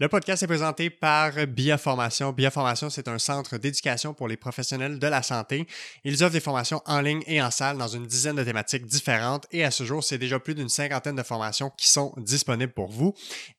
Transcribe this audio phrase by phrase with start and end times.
[0.00, 2.32] Le podcast est présenté par Biaformation.
[2.32, 5.66] Biaformation, c'est un centre d'éducation pour les professionnels de la santé.
[6.04, 9.46] Ils offrent des formations en ligne et en salle dans une dizaine de thématiques différentes
[9.50, 12.88] et à ce jour, c'est déjà plus d'une cinquantaine de formations qui sont disponibles pour
[12.88, 13.12] vous.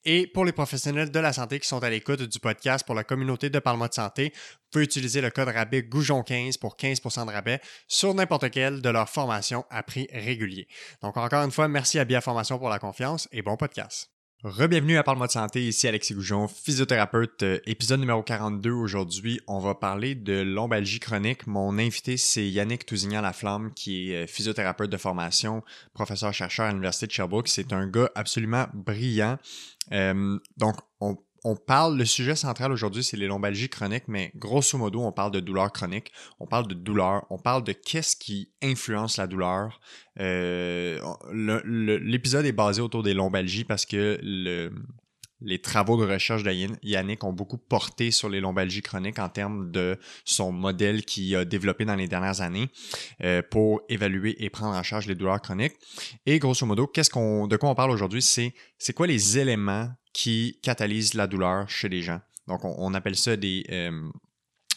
[0.03, 3.03] Et pour les professionnels de la santé qui sont à l'écoute du podcast pour la
[3.03, 7.31] communauté de Parlement de santé, vous pouvez utiliser le code rabais Goujon15 pour 15% de
[7.31, 10.67] rabais sur n'importe quelle de leurs formations à prix régulier.
[11.03, 14.09] Donc encore une fois, merci à Biaformation pour la confiance et bon podcast.
[14.43, 19.39] Rebienvenue à Parle-moi de santé, ici Alexis Goujon, physiothérapeute, euh, épisode numéro 42 aujourd'hui.
[19.45, 21.45] On va parler de lombalgie chronique.
[21.45, 25.61] Mon invité, c'est Yannick Tousignan-Laflamme, qui est euh, physiothérapeute de formation,
[25.93, 27.49] professeur-chercheur à l'Université de Sherbrooke.
[27.49, 29.37] C'est un gars absolument brillant.
[29.91, 30.75] Euh, donc,
[31.43, 35.31] on parle, le sujet central aujourd'hui, c'est les lombalgies chroniques, mais grosso modo, on parle
[35.31, 39.79] de douleur chronique, on parle de douleur, on parle de qu'est-ce qui influence la douleur.
[40.19, 40.99] Euh,
[41.33, 44.71] l'épisode est basé autour des lombalgies parce que le,
[45.41, 46.51] les travaux de recherche de
[46.83, 51.45] Yannick ont beaucoup porté sur les lombalgies chroniques en termes de son modèle qu'il a
[51.45, 52.69] développé dans les dernières années
[53.23, 55.73] euh, pour évaluer et prendre en charge les douleurs chroniques.
[56.25, 60.59] Et grosso modo, qu'est-ce qu'on, de quoi on parle aujourd'hui, c'est quoi les éléments qui
[60.61, 62.21] catalysent la douleur chez les gens.
[62.47, 64.09] Donc, on, appelle ça des, euh,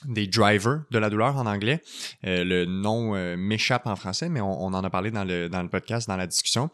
[0.04, 1.80] des drivers de la douleur en anglais.
[2.24, 5.62] Euh, le nom euh, m'échappe en français, mais on, en a parlé dans le, dans
[5.62, 6.70] le podcast, dans la discussion.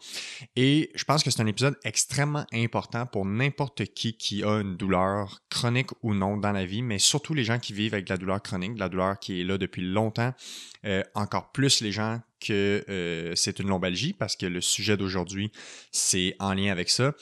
[0.55, 4.77] Et je pense que c'est un épisode extrêmement important pour n'importe qui qui a une
[4.77, 8.13] douleur chronique ou non dans la vie, mais surtout les gens qui vivent avec de
[8.13, 10.33] la douleur chronique, de la douleur qui est là depuis longtemps.
[11.15, 15.51] encore plus les gens que euh, c'est une lombalgie parce que le sujet d'aujourd'hui,
[15.91, 17.13] c'est en lien avec ça.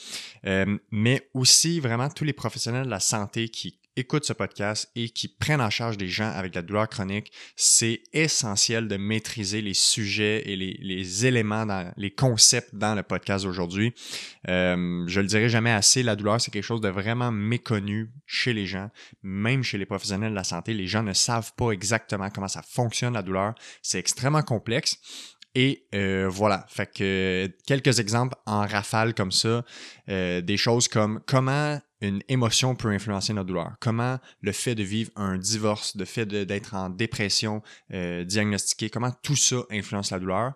[0.45, 5.09] Euh, mais aussi vraiment tous les professionnels de la santé qui écoutent ce podcast et
[5.09, 9.73] qui prennent en charge des gens avec la douleur chronique, c'est essentiel de maîtriser les
[9.73, 13.93] sujets et les, éléments, dans, les concepts dans le podcast d'aujourd'hui.
[14.47, 18.53] Euh, je le dirai jamais assez, la douleur, c'est quelque chose de vraiment méconnu chez
[18.53, 18.89] les gens,
[19.21, 20.73] même chez les professionnels de la santé.
[20.73, 23.55] Les gens ne savent pas exactement comment ça fonctionne, la douleur.
[23.81, 24.97] C'est extrêmement complexe.
[25.55, 29.65] Et euh, voilà, fait que quelques exemples en rafale comme ça,
[30.07, 34.83] euh, des choses comme comment une émotion peut influencer notre douleur, comment le fait de
[34.83, 37.61] vivre un divorce, le fait d'être en dépression
[37.93, 40.53] euh, diagnostiquée, comment tout ça influence la douleur,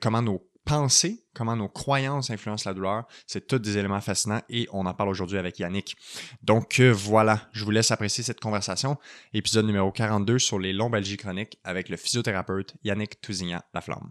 [0.00, 3.04] comment nos penser comment nos croyances influencent la douleur?
[3.26, 5.96] C'est tous des éléments fascinants et on en parle aujourd'hui avec Yannick.
[6.42, 8.98] Donc euh, voilà, je vous laisse apprécier cette conversation.
[9.32, 14.10] Épisode numéro 42 sur les lombalgies chroniques avec le physiothérapeute Yannick Tousignan-Laflamme.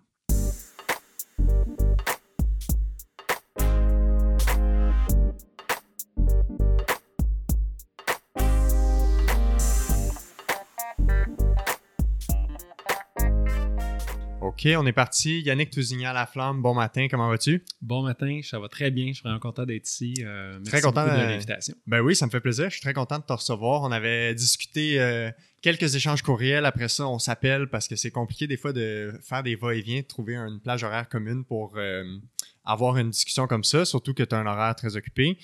[14.63, 15.41] OK, on est parti.
[15.41, 17.65] Yannick Tousignan à la flamme, bon matin, comment vas-tu?
[17.81, 19.07] Bon matin, ça va très bien.
[19.07, 20.13] Je suis vraiment content d'être ici.
[20.19, 21.73] Euh, merci très content de l'invitation.
[21.87, 22.65] Ben oui, ça me fait plaisir.
[22.65, 23.81] Je suis très content de te recevoir.
[23.81, 25.31] On avait discuté euh,
[25.63, 26.65] quelques échanges courriels.
[26.65, 30.05] Après ça, on s'appelle parce que c'est compliqué des fois de faire des va-et-vient, de
[30.05, 32.03] trouver une plage horaire commune pour euh,
[32.63, 35.39] avoir une discussion comme ça, surtout que tu as un horaire très occupé.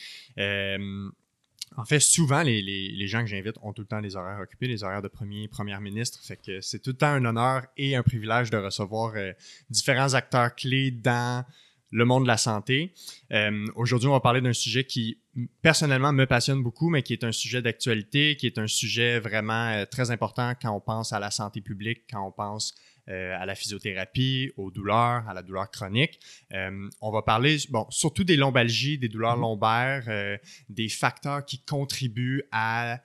[1.77, 4.83] En fait, souvent, les, gens que j'invite ont tout le temps les horaires occupés, les
[4.83, 6.19] horaires de premier, première ministre.
[6.23, 9.31] Fait que c'est tout le temps un honneur et un privilège de recevoir euh,
[9.69, 11.45] différents acteurs clés dans
[11.91, 12.93] le monde de la santé.
[13.31, 15.19] Euh, aujourd'hui, on va parler d'un sujet qui,
[15.61, 19.69] personnellement, me passionne beaucoup, mais qui est un sujet d'actualité, qui est un sujet vraiment
[19.69, 22.73] euh, très important quand on pense à la santé publique, quand on pense
[23.09, 26.19] euh, à la physiothérapie, aux douleurs, à la douleur chronique.
[26.51, 29.41] Euh, on va parler bon, surtout des lombalgies, des douleurs mm-hmm.
[29.41, 30.38] lombaires, euh,
[30.68, 33.00] des facteurs qui contribuent à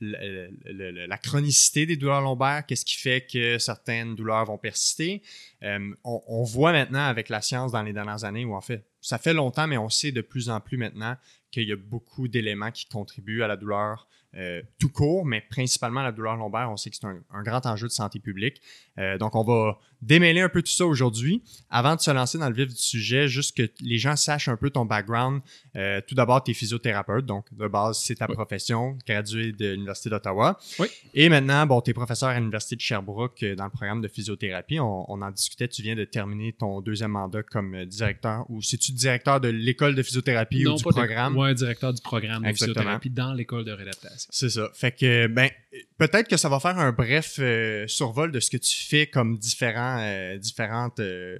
[0.00, 5.22] la, chronicité des douleurs lombaires, qu'est-ce qui fait que certaines douleurs vont persister.
[5.62, 9.18] On, on, voit maintenant avec la science dans les dernières années, ou en fait, ça
[9.18, 11.16] fait longtemps, mais on sait de plus en plus maintenant
[11.50, 16.02] qu'il y a beaucoup d'éléments qui contribuent à la douleur euh, tout court, mais principalement
[16.02, 16.70] la douleur lombaire.
[16.70, 18.60] On sait que c'est un, grand enjeu de santé publique.
[18.98, 21.42] Euh, donc, on va démêler un peu tout ça aujourd'hui.
[21.70, 24.56] Avant de se lancer dans le vif du sujet, juste que les gens sachent un
[24.56, 25.40] peu ton background.
[25.74, 30.10] Euh, tout d'abord, tu es physiothérapeute, donc de base, c'est ta profession, gradué de l'Université
[30.10, 30.58] d'Ottawa.
[30.78, 30.88] Oui.
[31.14, 34.78] Et maintenant, bon, tu es professeur à l'Université de Sherbrooke dans le programme de physiothérapie.
[34.80, 39.40] On, en discutait, tu viens de terminer ton deuxième mandat comme directeur, ou c'est-tu directeur
[39.40, 41.36] de l'école de physiothérapie ou du programme?
[41.36, 44.28] Oui, directeur du programme de physiothérapie dans l'école de réadaptation.
[44.30, 44.68] C'est ça.
[44.74, 45.50] Fait que, ben,
[45.98, 49.36] peut-être que ça va faire un bref euh, survol de ce que tu fais comme
[49.38, 51.38] différents, euh, différentes, euh,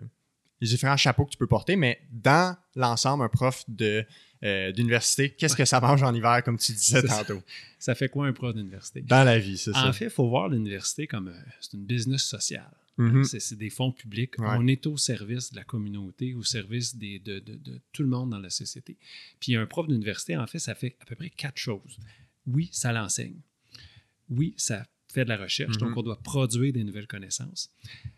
[0.60, 4.04] les différents chapeaux que tu peux porter, mais dans l'ensemble, un prof de
[4.43, 7.43] d'université, qu'est-ce que ça mange en hiver, comme tu disais tantôt?
[7.81, 7.94] Ça.
[7.96, 9.00] fait quoi un prof d'université?
[9.00, 9.88] Dans la vie, c'est ça.
[9.88, 12.70] En fait, il faut voir l'université comme c'est une business sociale.
[12.98, 13.25] Mhm.
[13.25, 14.38] C'est c'est des fonds publics.
[14.38, 14.46] Ouais.
[14.50, 18.08] On est au service de la communauté, au service des, de, de- de tout le
[18.08, 18.96] monde dans la société.
[19.40, 21.99] Puis un prof d'université, en fait, ça fait à peu près quatre choses.
[22.46, 23.40] Oui, ça l'enseigne.
[24.31, 25.80] Oui, ça fait de la recherche, Mhm.
[25.88, 27.70] donc on doit produire des nouvelles connaissances.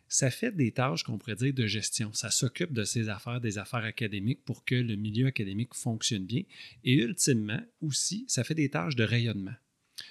[0.08, 2.12] Ça fait des tâches qu'on pourrait dire de gestion.
[2.12, 6.42] Ça s'occupe de ses affaires, des affaires académiques pour que le milieu académique fonctionne bien.
[6.84, 9.54] Et ultimement, aussi, ça fait des tâches de rayonnement.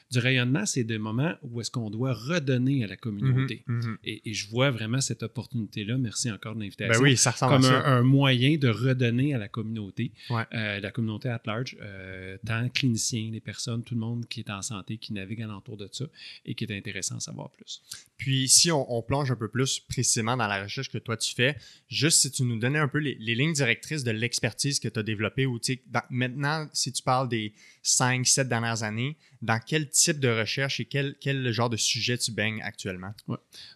[0.10, 3.64] Du rayonnement, c'est des moments où est-ce qu'on doit redonner à la communauté.
[3.68, 3.98] Mhm, mhm.
[4.06, 5.98] Et, et je vois vraiment cette opportunité-là.
[5.98, 6.94] Merci encore de l'invitation.
[6.94, 7.88] Ben oui, ça ressemble Comme à un, ça.
[7.90, 10.44] un moyen de redonner à la communauté, Ouais.
[10.54, 14.50] euh, la communauté at large, euh, tant cliniciens, les personnes, tout le monde qui est
[14.50, 16.06] en santé, qui navigue alentour de ça
[16.46, 17.82] et qui est intéressant à savoir plus.
[18.18, 21.36] Puis si on, on plonge un peu plus précisément dans la recherche que toi tu
[21.36, 21.58] fais,
[21.90, 25.00] juste si tu nous donnais un peu les, les lignes directrices de l'expertise que tu
[25.00, 25.60] as développée ou
[25.92, 30.80] dans- maintenant, si tu parles des 5, 7 dernières années, dans quel type de recherche
[30.80, 33.14] et quel, quel genre de sujet tu baignes actuellement?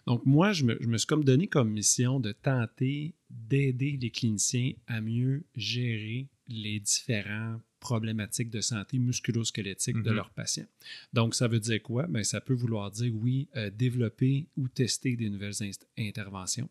[0.06, 4.10] Donc, moi, je me, je me suis comme donné comme mission de tenter d'aider les
[4.10, 10.14] cliniciens à mieux gérer les différents problématiques de santé musculo-squelettique de Mhm.
[10.16, 10.66] leurs patients.
[11.12, 12.06] Donc, ça veut dire quoi?
[12.06, 15.54] Ben, ça peut vouloir dire, oui, euh, développer ou tester des nouvelles
[15.98, 16.68] interventions.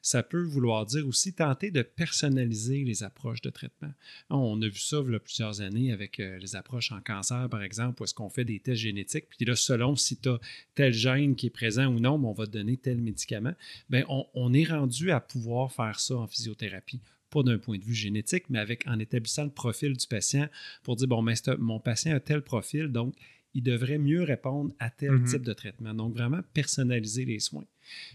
[0.00, 3.92] Ça peut vouloir dire aussi tenter de personnaliser les approches de traitement.
[4.30, 7.48] On a vu ça il y a plusieurs années avec euh, les approches en cancer,
[7.50, 10.40] par exemple, où est-ce qu'on fait des tests génétiques, puis là, selon si tu as
[10.74, 13.54] tel gène qui est présent ou non, ben, on va te donner tel médicament.
[13.90, 17.00] Bien, on, on est rendu à pouvoir faire ça en physiothérapie.
[17.36, 20.48] Pas d'un point de vue génétique, mais avec en établissant le profil du patient
[20.82, 21.22] pour dire bon,
[21.58, 23.14] mon patient a tel profil, donc
[23.52, 25.24] il devrait mieux répondre à tel Mhm.
[25.26, 25.92] type de traitement.
[25.92, 27.66] Donc, vraiment personnaliser les soins.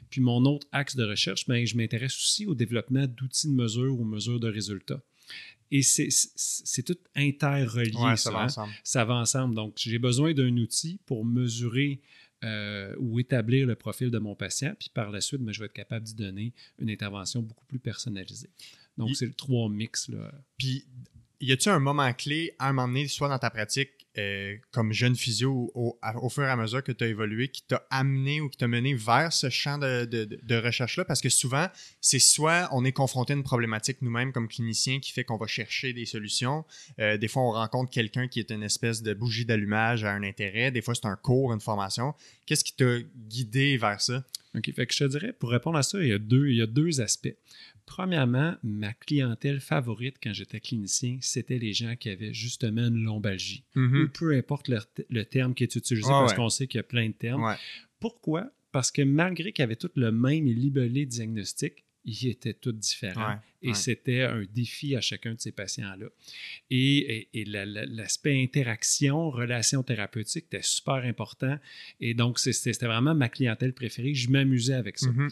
[0.09, 3.99] Puis mon autre axe de recherche, ben, je m'intéresse aussi au développement d'outils de mesure
[3.99, 5.01] ou mesure de résultats.
[5.69, 7.95] Et c'est- tout interrelié.
[7.95, 8.45] Ouais, ça ça, va hein?
[8.45, 8.73] ensemble.
[8.83, 9.55] ça va ensemble.
[9.55, 12.01] Donc, j'ai besoin d'un outil pour mesurer
[12.43, 15.67] euh, ou établir le profil de mon patient, puis par la suite, ben, je vais
[15.67, 18.49] être capable d'y donner une intervention beaucoup plus personnalisée.
[18.97, 20.09] Donc, c'est le trois mix.
[20.09, 20.31] Là.
[20.57, 20.85] Puis,
[21.39, 24.91] y a-tu un moment clé à un moment donné, soit dans ta pratique euh, comme
[24.91, 27.81] jeune physio ou au, au fur et à mesure que tu as évolué, qui t'a
[27.89, 31.05] amené ou qui t'a mené vers ce champ de, de- de- de recherche-là?
[31.05, 31.67] Parce que souvent,
[32.01, 35.47] c'est soit on est confronté à une problématique nous-mêmes comme cliniciens qui fait qu'on va
[35.47, 36.65] chercher des solutions.
[36.99, 40.23] Euh, des fois, on rencontre quelqu'un qui est une espèce de bougie d'allumage à un
[40.23, 40.71] intérêt.
[40.71, 42.13] Des fois, c'est un cours, une formation.
[42.45, 42.97] Qu'est-ce qui t'a
[43.29, 44.25] guidé vers ça?
[44.53, 44.69] OK.
[44.75, 46.61] Fait que je te dirais, pour répondre à ça, il y a deux, il y
[46.61, 47.33] a deux aspects.
[47.85, 53.63] Premièrement, ma clientèle favorite quand j'étais clinicien, c'était les gens qui avaient justement une lombalgie.
[53.75, 54.79] Ou peu importe le,
[55.09, 56.37] le terme qui est utilisé, Ouais, parce ouais.
[56.37, 57.43] qu'on sait qu'il y a plein de termes.
[57.43, 57.55] Ouais.
[57.99, 58.51] Pourquoi?
[58.71, 63.29] Parce que malgré qu'ils avaient tous le même libellé diagnostic, ils étaient tous différents.
[63.33, 63.73] Ouais, et ouais.
[63.75, 66.07] c'était un défi à chacun de ces patients-là.
[66.71, 71.59] Et, et- et la- la- l'aspect interaction, relation thérapeutique était super important.
[71.99, 74.15] Et donc, c'était vraiment ma clientèle préférée.
[74.15, 75.09] Je m'amusais avec ça.
[75.11, 75.29] Mhm.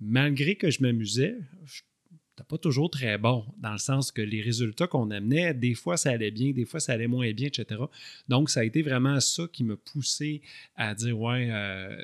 [0.00, 1.82] Malgré que je m'amusais, je
[2.12, 5.96] n'étais pas toujours très bon, dans le sens que les résultats qu'on amenait, des fois
[5.96, 7.80] ça allait bien, des fois ça allait moins bien, etc.
[8.28, 10.42] Donc, ça a été vraiment ça qui m'a poussé
[10.76, 12.02] à dire, ouais, euh,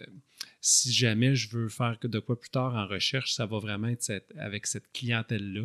[0.65, 4.03] si jamais je veux faire de quoi plus tard en recherche, ça va vraiment être
[4.03, 5.63] cette- avec cette clientèle-là,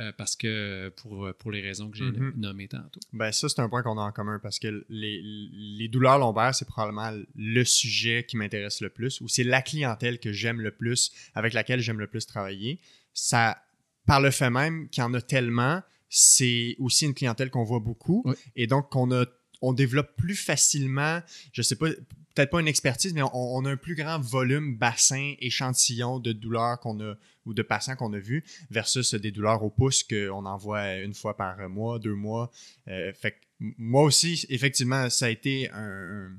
[0.00, 2.32] euh, parce que pour, pour les raisons que j'ai Mhm.
[2.36, 2.98] nommées tantôt.
[3.12, 6.52] Ben ça, c'est un point qu'on a en commun parce que les, les douleurs lombaires,
[6.54, 10.72] c'est probablement le sujet qui m'intéresse le plus ou c'est la clientèle que j'aime le
[10.72, 12.80] plus, avec laquelle j'aime le plus travailler.
[13.14, 13.56] Ça,
[14.04, 17.78] par le fait même qu'il y en a tellement, c'est aussi une clientèle qu'on voit
[17.78, 18.34] beaucoup Oui.
[18.56, 19.26] et donc qu'on a
[19.62, 21.20] on développe plus facilement,
[21.52, 21.88] je sais pas,
[22.34, 26.80] peut-être pas une expertise, mais on, a un plus grand volume, bassin, échantillon de douleurs
[26.80, 27.14] qu'on a
[27.46, 31.14] ou de patients qu'on a vus versus des douleurs au pouce qu'on en voit une
[31.14, 32.50] fois par mois, deux mois.
[32.88, 33.12] Euh,
[33.60, 36.30] moi aussi, effectivement, ça a été un,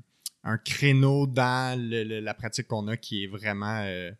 [0.64, 3.82] créneau dans la pratique qu'on a qui est vraiment.
[3.84, 4.10] euh,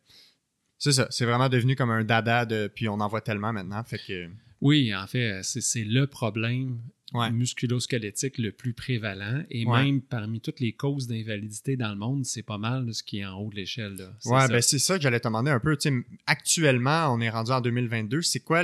[0.79, 2.71] c'est ça, c'est vraiment devenu comme un dada de.
[2.73, 3.83] Puis on en voit tellement maintenant.
[3.85, 4.29] Fait que.
[4.61, 6.81] Oui, en fait, c'est le problème
[7.15, 7.31] Ouais.
[7.31, 9.45] musculo-squelettique le plus prévalent.
[9.51, 9.85] Et Ouais.
[9.85, 13.25] même parmi toutes les causes d'invalidité dans le monde, c'est pas mal ce qui est
[13.27, 13.97] en haut de l'échelle.
[14.21, 14.49] ça.
[14.49, 15.77] ben c'est ça que j'allais te demander un peu.
[15.77, 15.95] Tu sais,
[16.27, 18.23] actuellement, on est rendu en 2022.
[18.23, 18.63] C'est quoi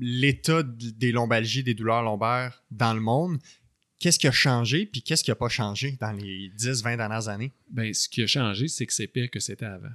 [0.00, 3.38] l'état des lombalgies, des douleurs lombaires dans le monde?
[3.98, 7.50] Qu'est-ce qui a changé, puis qu'est-ce qui n'a pas changé dans les 10-20 dernières années?
[7.68, 9.88] Ben, ce qui a changé, c'est que c'est pire que c'était avant.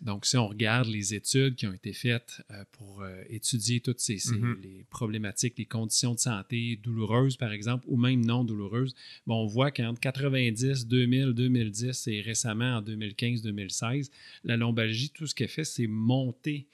[0.00, 4.00] Donc, si on regarde les études qui ont été faites euh, pour euh, étudier toutes
[4.00, 4.58] ces, ces- Mhm.
[4.64, 8.96] les problématiques, les conditions de santé douloureuses, par exemple, ou même non douloureuses,
[9.28, 14.10] on voit qu'entre 90, 2000, 2010 et récemment en 2015, 2016,
[14.42, 16.66] la lombalgie, tout ce qu'elle fait, c'est monter.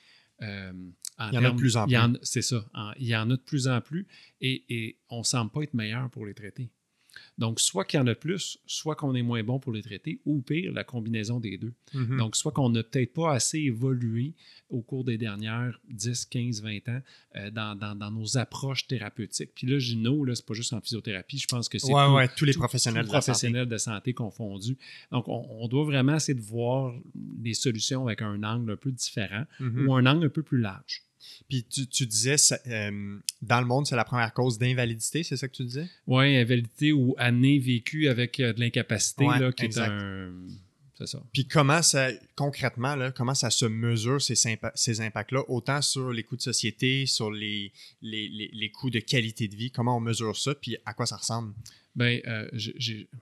[0.43, 0.73] Euh,
[1.19, 2.65] en Il y en a de plus en en- C'est ça.
[2.75, 4.07] En- il y en a de plus en plus
[4.41, 6.71] et, et on ne semble pas être meilleur pour les traiter.
[7.43, 10.21] Donc, soit qu'il y en a plus, soit qu'on est moins bon pour les traiter,
[10.25, 11.73] ou pire, la combinaison des deux.
[11.93, 12.17] Mhm.
[12.19, 14.33] Donc, soit qu'on n'a peut-être pas assez évolué
[14.71, 17.01] au cours des dernières 10, 15, 20 ans
[17.37, 19.51] euh, dans, dans- dans nos approches thérapeutiques.
[19.57, 22.29] Puis là, nos, là, c'est pas juste en physiothérapie, je pense que c'est ouais, ouais,
[22.37, 23.33] tous les tout- professionnels tous de la santé.
[23.33, 24.77] professionnels de santé confondus.
[25.11, 26.95] Donc, on, on doit vraiment essayer de voir
[27.43, 29.89] les solutions avec un angle un peu différent Mhm.
[29.89, 31.03] ou un angle un peu plus large.
[31.49, 35.37] Puis tu, tu disais, ça, euh, dans le monde, c'est la première cause d'invalidité, c'est
[35.37, 35.88] ça que tu disais?
[36.07, 39.87] Oui, invalidité ou année vécue avec euh, de l'incapacité, Ouais, qui exact.
[39.88, 40.33] est un.
[40.99, 41.23] C'est ça.
[41.33, 44.35] Puis comment ça, concrètement, là, comment ça se mesure ces,
[44.75, 49.00] ces impacts-là, autant sur les coûts de société, sur les, les, les, les coûts de
[49.00, 51.55] qualité de vie, comment on mesure ça, puis à quoi ça ressemble?
[51.97, 52.49] Ben, euh,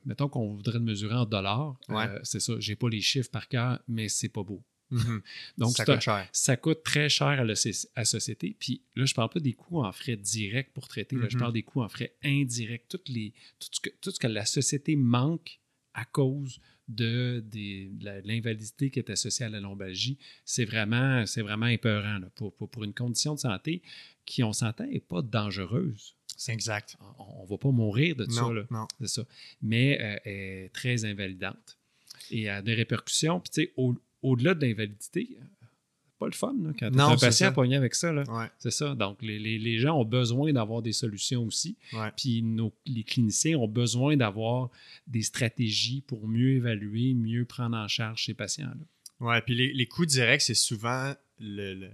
[0.04, 1.76] mettons qu'on voudrait le mesurer en dollars.
[1.88, 2.06] Ouais.
[2.22, 2.52] c'est ça.
[2.58, 4.62] J'ai pas les chiffres par cœur, mais c'est pas beau.
[4.90, 5.22] Mhm.
[5.58, 6.28] Donc, ça coûte cher.
[6.32, 8.56] ça coûte très cher à la, société.
[8.58, 11.16] Puis là, je parle pas des coûts en frais directs pour traiter.
[11.16, 11.40] là, Je Mhm.
[11.40, 12.88] parle des coûts en frais indirects.
[12.88, 15.60] Toutes les, tout, ce que, tout ce que la société manque
[15.94, 17.44] à cause de,
[18.24, 22.84] l'invalidité qui est associée à la lombalgie, c'est vraiment, vraiment épeurant là, pour, pour, pour
[22.84, 23.82] une condition de santé
[24.24, 26.14] qui, on s'entend, n'est pas dangereuse.
[26.36, 26.96] C'est exact.
[27.18, 28.40] On ne va pas mourir de ça.
[28.42, 28.62] Non, là.
[28.70, 28.88] non.
[29.00, 29.22] C'est ça.
[29.62, 31.78] Mais euh, elle est très invalidante.
[32.30, 33.40] Et a des répercussions.
[33.40, 37.16] Puis, tu sais, au- au-delà de l'invalidité, c'est pas le fun là, quand tu un
[37.16, 37.52] patient ça.
[37.52, 38.12] pogné avec ça.
[38.12, 38.94] Ouais, C'est ça.
[38.94, 41.76] Donc, les, les- les gens ont besoin d'avoir des solutions aussi.
[41.94, 42.10] ouais.
[42.16, 44.70] Puis, nos, les cliniciens ont besoin d'avoir
[45.06, 48.84] des stratégies pour mieux évaluer, mieux prendre en charge ces patients-là.
[49.26, 51.90] Ouais, puis les, les coûts directs, c'est souvent le- le-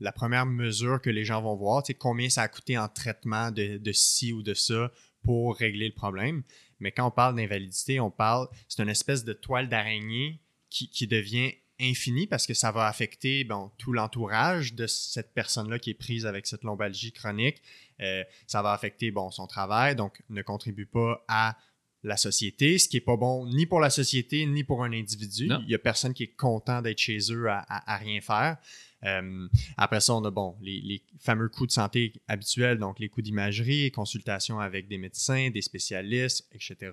[0.00, 1.82] la première mesure que les gens vont voir.
[1.82, 4.90] Tu sais, combien ça a coûté en traitement de, de ci ou de ça
[5.22, 6.42] pour régler le problème.
[6.80, 11.06] Mais quand on parle d'invalidité, on parle, c'est une espèce de toile d'araignée qui, qui
[11.06, 15.94] devient infinie parce que ça va affecter bon, tout l'entourage de cette personne-là qui est
[15.94, 17.60] prise avec cette lombalgie chronique.
[18.00, 21.56] Euh, ça va affecter bon, son travail, donc ne contribue pas à
[22.02, 25.48] la société, ce qui est pas bon ni pour la société ni pour un individu.
[25.48, 25.60] Non.
[25.64, 28.58] Il y a personne qui est content d'être chez eux à, à- à rien faire.
[29.04, 33.08] Euh, après ça, on a bon les, les fameux coûts de santé habituels, donc les
[33.08, 36.92] coûts d'imagerie, consultation avec des médecins, des spécialistes, etc.,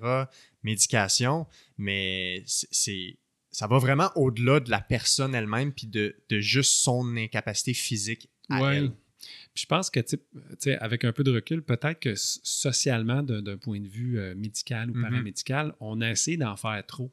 [0.64, 1.48] médication,
[1.78, 3.18] mais c'est
[3.54, 8.30] ça va vraiment au-delà de la personne elle-même puis de, de juste son incapacité physique
[8.50, 8.76] à Ouais.
[8.78, 8.92] elle.
[9.54, 10.18] Puis je pense que, tu
[10.60, 14.90] sais- avec un peu de recul, peut-être que socialement, d'un point de vue euh, médical
[14.92, 15.02] ou Mhm.
[15.02, 17.10] paramédical, on a essayé d'en faire trop.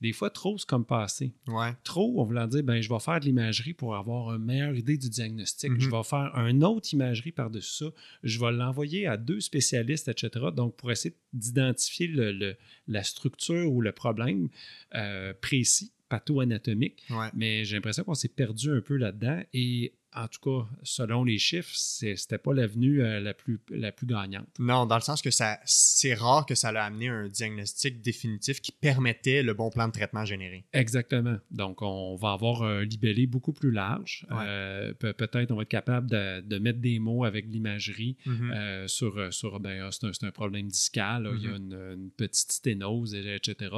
[0.00, 1.32] Des fois, trop, c'est comme passé.
[1.46, 1.72] Ouais.
[1.84, 4.96] Trop, on voulant dire, ben, je vais faire de l'imagerie pour avoir une meilleure idée
[4.96, 5.70] du diagnostic.
[5.70, 5.80] Mhm.
[5.80, 7.90] Je vais faire un autre imagerie par-dessus ça.
[8.22, 10.46] Je vais l'envoyer à deux spécialistes, etc.
[10.56, 12.56] Donc, pour essayer d'identifier le- le-
[12.88, 14.48] la structure ou le problème
[14.94, 17.02] euh, précis, patho-anatomique.
[17.10, 17.28] Ouais.
[17.34, 19.42] Mais j'ai l'impression qu'on s'est perdu un peu là-dedans.
[19.52, 24.06] Et en tout cas, selon les chiffres, c'était pas l'avenue euh, la, plus, la plus
[24.06, 24.48] gagnante.
[24.58, 28.60] Non, dans le sens que ça c'est rare que ça l'a amené un diagnostic définitif
[28.60, 30.64] qui permettait le bon plan de traitement généré.
[30.72, 31.36] Exactement.
[31.50, 34.26] Donc, on va avoir un libellé beaucoup plus large.
[34.30, 34.36] Ouais.
[34.40, 38.50] Euh, pe- Peut-être on va être capable de, de mettre des mots avec l'imagerie Mhm.
[38.52, 41.72] euh, sur, sur ben, ah, c'est un, un problème discal, là, il y a une,
[41.74, 43.74] une petite sténose, et- etc.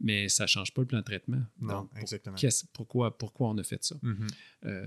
[0.00, 1.42] Mais ça ne change pas le plan de traitement.
[1.60, 2.36] Non, Donc, exactement.
[2.72, 3.96] pourquoi, pourquoi on a fait ça?
[4.02, 4.26] Mhm.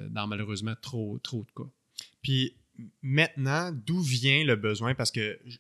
[0.09, 1.69] Dans malheureusement trop, trop de cas.
[2.21, 2.55] Puis
[3.01, 4.95] maintenant, d'où vient le besoin?
[4.95, 5.57] Parce que je,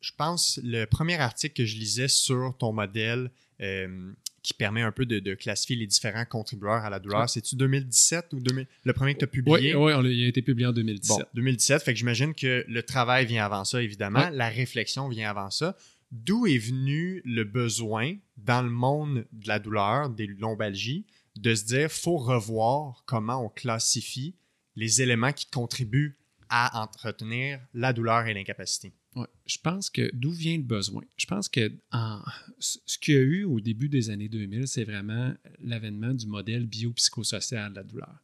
[0.00, 3.30] je pense le premier article que je lisais sur ton modèle
[3.60, 7.56] euh, qui permet un peu de, de classifier les différents contributeurs à la douleur, c'est-tu
[7.56, 9.74] 2017 ou 2000, le premier que tu as publié?
[9.74, 11.18] oui, on il a été publié en 2017.
[11.18, 14.28] Bon, 2017, fait que j'imagine que le travail vient avant ça, évidemment.
[14.32, 15.76] La réflexion vient avant ça.
[16.12, 21.04] D'où est venu le besoin dans le monde de la douleur, des lombalgies,
[21.36, 24.36] de se dire faut revoir comment on classifie
[24.76, 26.16] les éléments qui contribuent
[26.48, 28.92] à entretenir la douleur et l'incapacité.
[29.16, 29.26] Ouais.
[29.46, 31.02] Je pense que d'où vient le besoin?
[31.16, 32.20] Je pense que en-
[32.60, 36.66] ce qu'il y a eu au début des années 2000, c'est vraiment l'avènement du modèle
[36.66, 38.14] biopsychosocial de la douleur.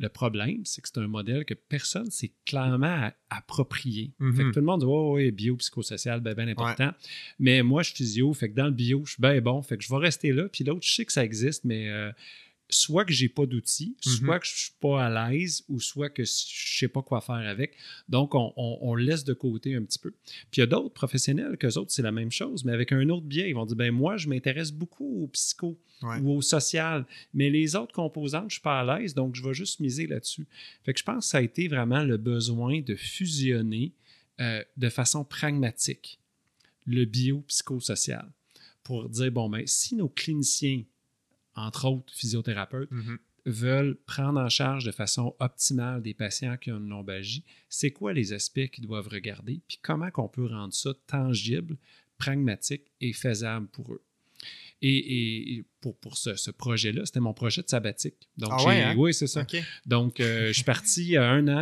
[0.00, 4.12] Le problème, c'est que c'est un modèle que personne ne s'est clairement approprié.
[4.36, 6.92] Fait que tout le monde dit Ouais, ouais, biopsychosocial, ben, ben important.
[7.40, 9.76] Mais moi, je suis physio, fait que dans le bio, je suis bien bon, fait
[9.76, 10.48] que je vais rester là.
[10.48, 12.12] Puis l'autre, je sais que ça existe, mais euh,
[12.70, 14.12] soit que j'ai pas d'outils, Mhm.
[14.12, 16.30] soit que je suis pas à l'aise, ou soit que je
[16.78, 17.72] sais pas quoi faire avec.
[18.08, 20.10] Donc, on, on- on laisse de côté un petit peu.
[20.50, 23.08] Puis il y a d'autres professionnels que autres, c'est la même chose, mais avec un
[23.08, 23.48] autre biais.
[23.48, 26.20] Ils vont dire ben moi, je m'intéresse beaucoup au psycho Ouais.
[26.20, 29.54] ou au social, mais les autres composantes, je suis pas à l'aise, donc je vais
[29.54, 30.46] juste miser là-dessus.
[30.84, 33.92] Fait que je pense que ça a été vraiment le besoin de fusionner
[34.40, 36.20] euh, de façon pragmatique
[36.86, 38.30] le biopsychosocial
[38.84, 40.84] pour dire bon ben si nos cliniciens,
[41.58, 43.18] entre autres physiothérapeutes, Mhm.
[43.46, 48.12] veulent prendre en charge de façon optimale des patients qui ont une lombalgie, c'est quoi
[48.12, 51.76] les aspects qu'ils doivent regarder, puis comment qu'on peut rendre ça tangible
[52.18, 54.02] pragmatique et faisable pour eux?
[54.82, 58.28] Et, et pour, pour ce, ce projet-là, c'était mon projet de sabbatique.
[58.36, 58.94] Donc, Ah ouais, hein?
[58.96, 59.40] Oui, c'est ça.
[59.86, 61.56] Donc, euh, je suis parti il y a un an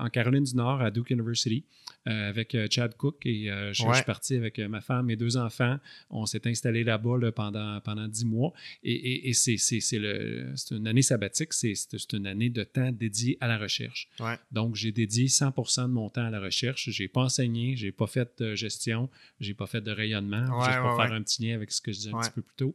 [0.00, 1.64] à- en Caroline du Nord, à Duke University,
[2.08, 3.24] euh, avec euh, Chad Cook.
[3.24, 5.78] Et euh, je, suis parti avec euh, ma femme et deux enfants.
[6.10, 8.52] On s'est installé là-bas là, pendant, pendant dix mois.
[8.82, 11.74] Et, et- et c'est, c'est- c'est le- c'est une année sabbatique, c'est,
[12.12, 14.08] une année de temps dédié à la recherche.
[14.20, 14.36] Ouais.
[14.52, 15.52] Donc, j'ai dédié 100
[15.88, 16.90] de mon temps à la recherche.
[16.90, 19.08] Je n'ai pas enseigné, je n'ai pas fait de gestion,
[19.40, 21.92] je n'ai pas fait de rayonnement, juste pour faire un petit lien avec ce que
[21.92, 22.74] je disais un petit peu plus tôt.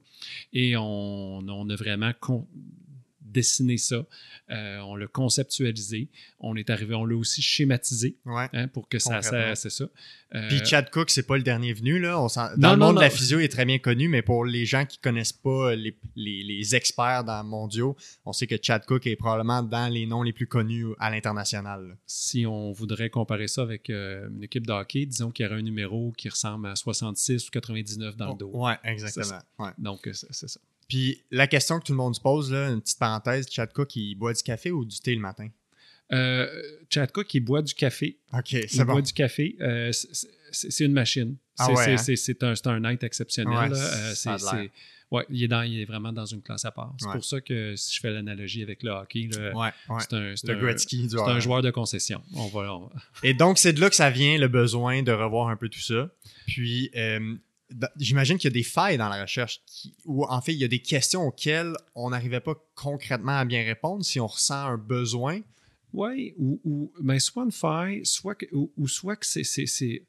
[0.54, 2.48] Et on, on a vraiment con-
[3.32, 4.06] dessiné ça,
[4.50, 6.10] Euh, on l'a conceptualisé,
[6.42, 8.50] on est arrivé, on l'a aussi schématisé Ouais.
[8.52, 9.86] hein, pour que ça, ça c'est ça.
[10.36, 12.00] Euh, Puis Chad Cook, c'est pas le dernier venu.
[12.00, 12.22] Là.
[12.22, 14.10] On s'en- Non, dans le non, monde de la physio, il est très bien connu,
[14.10, 17.96] mais pour les gens qui connaissent pas les, les- les experts dans mondiaux,
[18.26, 21.98] on sait que Chad Cook est probablement dans les noms les plus connus à l'international.
[22.06, 25.60] si on voudrait comparer ça avec euh, une équipe de hockey, disons qu'il y aurait
[25.60, 28.52] un numéro qui ressemble à 66 ou 99 dans le dos.
[28.54, 29.40] Ouais, exactement.
[29.60, 29.72] Ouais.
[29.78, 30.60] Donc, c'est ça.
[30.92, 33.96] Puis la question que tout le monde se pose, là, une petite parenthèse, Chad Cook,
[33.96, 35.48] il boit du café ou du thé le matin?
[36.12, 36.46] Euh,
[36.90, 38.18] Chad Cook, il boit du café.
[38.34, 39.00] OK, Il c'est boit bon.
[39.00, 39.56] du café.
[39.62, 41.38] Euh, c'est- une machine.
[41.58, 42.54] Ah C'est ouais, c'est- hein?
[42.66, 43.72] un, un être exceptionnel.
[43.72, 44.72] Ouais, Euh, c'est-
[45.12, 46.94] ouais, il, est dans, il est vraiment dans une classe à part.
[47.00, 50.02] C'est pour ça que si je fais l'analogie avec le hockey, là, Ouais, ouais.
[50.02, 50.56] c'est un, un
[51.30, 52.22] un joueur de concession.
[52.36, 52.92] On va, on va-
[53.24, 55.80] Et donc, c'est de là que ça vient le besoin de revoir un peu tout
[55.80, 56.10] ça.
[56.48, 57.36] Puis, euh,
[57.98, 60.64] j'imagine qu'il y a des failles dans la recherche, qui- ou en fait, il y
[60.64, 64.78] a des questions auxquelles on n'arrivait pas concrètement à bien répondre si on ressent un
[64.78, 65.42] besoin.
[65.94, 69.44] Oui, ou, ou ben, soit une faille, soit que, ou, ou soit que c'est.
[69.44, 70.06] c'est- c'est-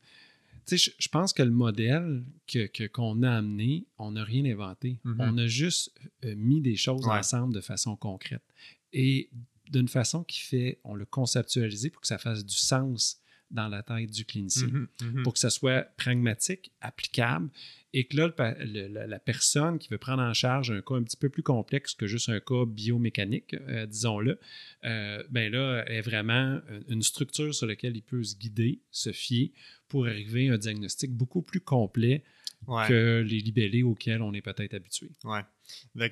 [0.65, 4.23] Tu sais, je, je pense que le modèle que, que- qu'on a amené, on n'a
[4.23, 5.01] rien inventé.
[5.03, 5.17] Mhm.
[5.19, 5.91] On a juste
[6.25, 7.19] euh, mis des choses Ouais.
[7.19, 8.45] ensemble de façon concrète.
[8.93, 9.29] Et
[9.71, 13.19] d'une façon qui fait, on l'a conceptualisé pour que ça fasse du sens
[13.53, 15.23] dans la tête du clinicien Mhm, mhm.
[15.23, 17.51] pour que ça soit pragmatique, applicable,
[17.95, 20.95] et que là, le pa- le- la, personne qui veut prendre en charge un cas
[20.95, 24.39] un petit peu plus complexe que juste un cas biomécanique, euh, disons-le,
[24.85, 29.53] euh, ben là, est vraiment une structure sur laquelle il peut se guider, se fier
[29.89, 32.25] pour arriver à un diagnostic beaucoup plus complet
[32.69, 32.87] Ouais.
[32.87, 35.11] que les libellés auxquels on est peut-être habitué.
[35.25, 35.43] Ouais.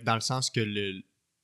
[0.05, 1.01] Dans le sens que le,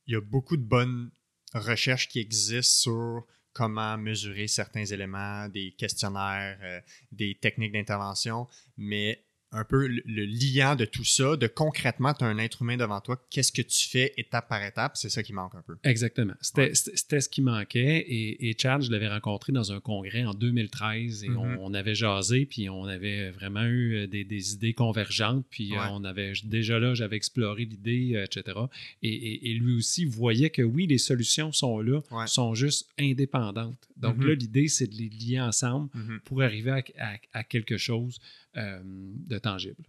[0.08, 1.10] il y a beaucoup de bonnes
[1.54, 9.24] recherches qui existent sur comment mesurer certains éléments, des questionnaires, euh, des techniques d'intervention, mais
[9.56, 12.76] un peu le, le liant de tout ça, de concrètement, tu as un être humain
[12.76, 15.76] devant toi, qu'est-ce que tu fais étape par étape, c'est ça qui manque un peu.
[15.82, 16.34] Exactement.
[16.40, 16.72] C'était
[17.12, 17.20] Ouais.
[17.20, 17.98] ce qui manquait.
[18.06, 21.36] Et, et Chad, je l'avais rencontré dans un congrès en 2013 et Mhm.
[21.38, 25.44] on, on avait jasé, puis on avait vraiment eu euh, des, des idées convergentes.
[25.50, 25.86] Puis euh, Ouais.
[25.92, 28.58] on avait déjà là, j'avais exploré l'idée, euh, etc.
[29.02, 32.26] Et, et- et lui aussi voyait que oui, les solutions sont là, Ouais.
[32.26, 33.88] sont juste indépendantes.
[33.96, 34.26] Donc Mhm.
[34.28, 36.20] là, l'idée, c'est de les lier ensemble Mhm.
[36.24, 38.18] pour arriver à, à- à quelque chose
[38.56, 39.84] de tangible.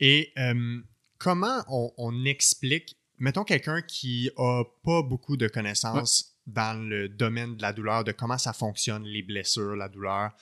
[0.00, 0.80] Et euh,
[1.18, 7.56] comment on, on explique, mettons quelqu'un qui a pas beaucoup de connaissances dans le domaine
[7.56, 10.32] de la douleur, de comment ça fonctionne, les blessures, la douleur,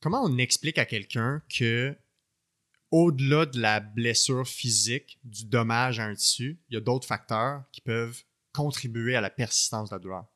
[0.00, 1.96] comment on explique à quelqu'un que
[2.90, 7.64] au-delà de la blessure physique, du dommage à un tissu, il y a d'autres facteurs
[7.72, 10.26] qui peuvent contribuer à la persistance de la douleur?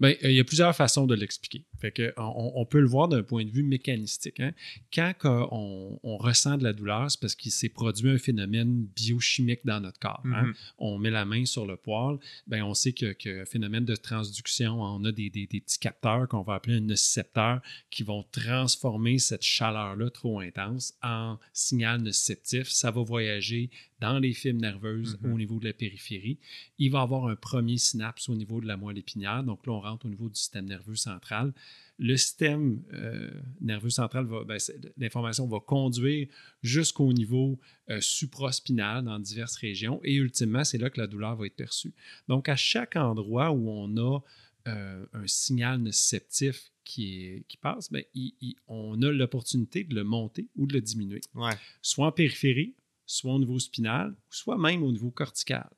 [0.00, 1.64] Bien, euh, il y a plusieurs façons de l'expliquer.
[1.80, 4.40] Fait que, on, on peut le voir d'un point de vue mécanistique.
[4.40, 4.52] hein.
[4.94, 5.14] Quand
[5.52, 9.80] on, on ressent de la douleur, c'est parce qu'il s'est produit un phénomène biochimique dans
[9.80, 10.22] notre corps.
[10.26, 10.42] hein.
[10.48, 10.54] Mhm.
[10.78, 14.80] On met la main sur le poil, ben on sait que, que phénomène de transduction,
[14.82, 19.18] on a des, des- des petits capteurs qu'on va appeler un nocicepteur qui vont transformer
[19.18, 22.68] cette chaleur-là trop intense en signal nociceptif.
[22.68, 25.32] Ça va voyager dans les fibres nerveuses Mhm.
[25.32, 26.38] au niveau de la périphérie.
[26.78, 29.42] Il va avoir un premier synapse au niveau de la moelle épinière.
[29.42, 31.52] Donc là, on rentre au niveau du système nerveux central.
[31.98, 33.30] Le système euh,
[33.62, 34.58] nerveux central, va, ben,
[34.98, 36.28] l'information va conduire
[36.62, 41.46] jusqu'au niveau euh, supraspinal dans diverses régions et ultimement, c'est là que la douleur va
[41.46, 41.94] être perçue.
[42.28, 44.20] Donc, à chaque endroit où on a
[44.68, 49.94] euh, un signal nociceptif qui, est- qui passe, ben, il- il- on a l'opportunité de
[49.94, 51.52] le monter ou de le diminuer, Ouais.
[51.82, 52.74] soit en périphérie,
[53.06, 55.68] soit au niveau spinal, ou soit même au niveau cortical.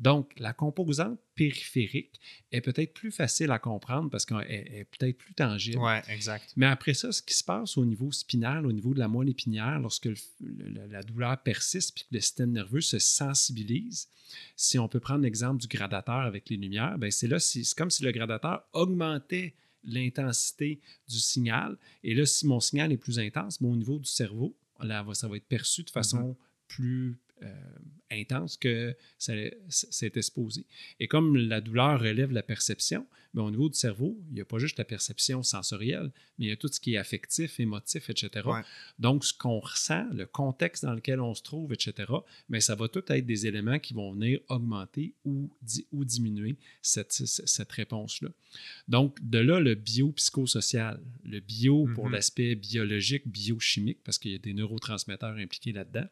[0.00, 2.18] Donc, la composante périphérique
[2.52, 5.78] est peut-être plus facile à comprendre parce qu'elle est- peut-être plus tangible.
[5.78, 6.52] Ouais, exact.
[6.56, 9.28] Mais après ça, ce qui se passe au niveau spinal, au niveau de la moelle
[9.28, 14.08] épinière, lorsque le- le- la douleur persiste puis que le système nerveux se sensibilise,
[14.56, 17.90] si on peut prendre l'exemple du gradateur avec les lumières, ben c'est là, c'est comme
[17.90, 21.76] si le gradateur augmentait l'intensité du signal.
[22.02, 25.28] Et là, si mon signal est plus intense, ben, au niveau du cerveau, là, ça
[25.28, 26.36] va être perçu de façon
[26.70, 27.52] plus euh,
[28.10, 29.32] intense que ça,
[29.68, 30.66] s'est exposé.
[30.98, 34.44] Et comme la douleur relève la perception, mais au niveau du cerveau, il n'y a
[34.44, 38.10] pas juste la perception sensorielle, mais il y a tout ce qui est affectif, émotif,
[38.10, 38.48] etc.
[38.98, 42.12] Donc, ce qu'on ressent, le contexte dans lequel on se trouve, etc.,
[42.48, 45.50] mais ça va tout être des éléments qui vont venir augmenter ou,
[45.92, 48.30] ou diminuer cette, cette réponse-là.
[48.88, 52.12] Donc, de là, le biopsychosocial, le bio pour mm-hmm.
[52.12, 56.06] l'aspect biologique, biochimique, parce qu'il y a des neurotransmetteurs impliqués là-dedans,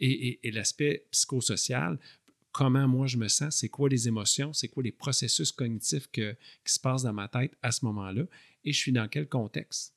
[0.00, 1.98] et, et l'aspect psychosocial
[2.52, 6.22] comment moi je me sens, c'est quoi les émotions, c'est quoi les processus cognitifs qui
[6.66, 8.24] se passent dans ma tête à ce moment-là,
[8.64, 9.94] et je suis dans quel contexte.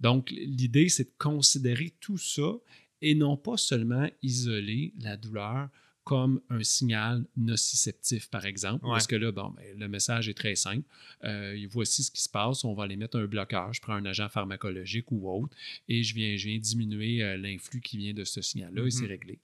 [0.00, 2.52] Donc, l'idée, c'est de considérer tout ça
[3.02, 5.68] et non pas seulement isoler la douleur
[6.04, 10.54] comme un signal nociceptif, par exemple, parce que là, bon, ben, le message est très
[10.54, 10.86] simple.
[11.24, 14.04] Euh, voici ce qui se passe, on va aller mettre un bloqueur, je prends un
[14.04, 15.56] agent pharmacologique ou autre,
[15.88, 19.02] et je viens, je viens diminuer euh, l'influx qui vient de ce signal-là, et c'est
[19.02, 19.08] mm-hmm.
[19.08, 19.40] réglé.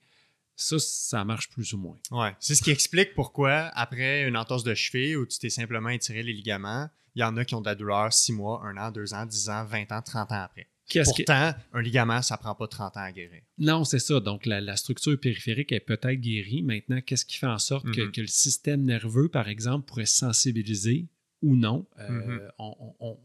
[0.57, 1.97] Ça, ça marche plus ou moins.
[2.11, 2.35] Ouais.
[2.41, 6.23] C'est ce qui explique pourquoi, après une entorse de cheville où tu t'es simplement étiré
[6.23, 8.91] les ligaments, il y en a qui ont de la douleur 6 mois, 1 an,
[8.91, 10.69] 2 ans, 10 ans, 20 ans, 30 ans après.
[11.05, 13.41] Pourtant, un ligament, ça prend pas 30 ans à guérir.
[13.57, 14.21] Non, c'est ça.
[14.21, 16.63] Donc, la, structure périphérique est peut-être guérie.
[16.63, 18.21] Maintenant, qu'est-ce qui fait en sorte que, mm-hmm.
[18.21, 21.07] le système nerveux, par exemple, pourrait sensibiliser
[21.41, 21.87] ou non?
[21.99, 23.19] Euh, on, on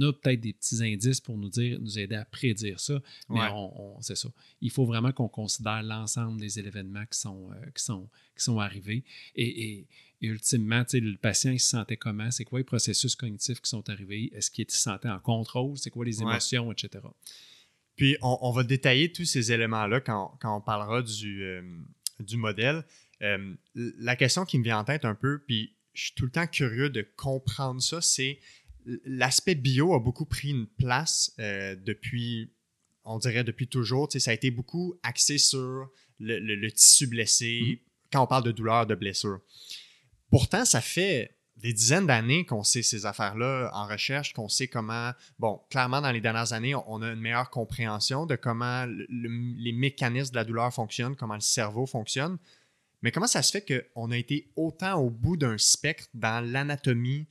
[0.00, 3.40] a peut-être des petits indices pour nous dire, nous aider à prédire ça, mais
[4.00, 4.28] c'est ça.
[4.60, 8.58] Il faut vraiment qu'on considère l'ensemble des événements qui sont, euh, qui sont, qui sont
[8.58, 9.04] arrivés.
[9.34, 9.86] Et,
[10.20, 12.30] ultimement, le patient, il se sentait comment?
[12.30, 14.30] C'est quoi les processus cognitifs qui sont arrivés?
[14.32, 15.76] Est-ce qu'il se sentait en contrôle?
[15.76, 17.04] C'est quoi les émotions, etc.
[17.96, 21.62] Puis, on, va détailler tous ces éléments-là quand, on parlera du, euh,
[22.20, 22.84] du modèle.
[23.22, 26.30] Euh, la question qui me vient en tête un peu, puis je suis tout le
[26.30, 28.38] temps curieux de comprendre ça, c'est
[29.04, 32.52] l'aspect bio a beaucoup pris une place euh, depuis,
[33.04, 34.08] on dirait depuis toujours.
[34.10, 37.78] ça a été beaucoup axé sur le, tissu blessé mm-hmm.
[38.12, 39.40] quand on parle de douleur, de blessure.
[40.30, 45.12] Pourtant, ça fait des dizaines d'années qu'on sait ces affaires-là en recherche, qu'on sait comment,
[45.38, 50.32] bon, clairement, dans les dernières années, on a une meilleure compréhension de comment les mécanismes
[50.32, 52.38] de la douleur fonctionnent, comment le cerveau fonctionne.
[53.02, 57.26] Mais comment ça se fait qu'on a été autant au bout d'un spectre dans l'anatomie,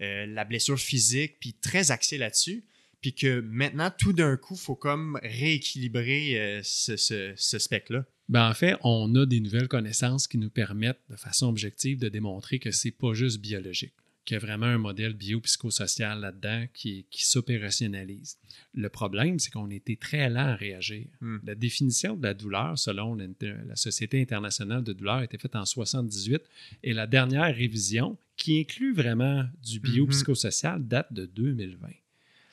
[0.00, 2.64] euh, la blessure physique, puis très axé là-dessus.
[3.00, 8.04] Puis que maintenant, tout d'un coup, il faut comme rééquilibrer euh, ce, ce, spectre-là.
[8.28, 12.08] Ben en fait, on a des nouvelles connaissances qui nous permettent de façon objective de
[12.08, 17.06] démontrer que c'est pas juste biologique, qu'il y a vraiment un modèle biopsychosocial là-dedans qui,
[17.10, 18.38] qui s'opérationnalise.
[18.74, 21.06] Le problème, c'est qu'on était très lent à réagir.
[21.20, 21.38] Hmm.
[21.44, 25.64] La définition de la douleur, selon la Société internationale de douleur, a été faite en
[25.64, 26.42] 78
[26.82, 29.82] et la dernière révision qui inclut vraiment du mhm.
[29.82, 31.88] biopsychosocial, date de 2020.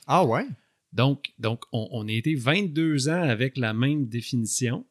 [0.08, 0.48] Ah ouais?
[0.92, 4.86] Donc, donc on, on a été 22 ans avec la même définition.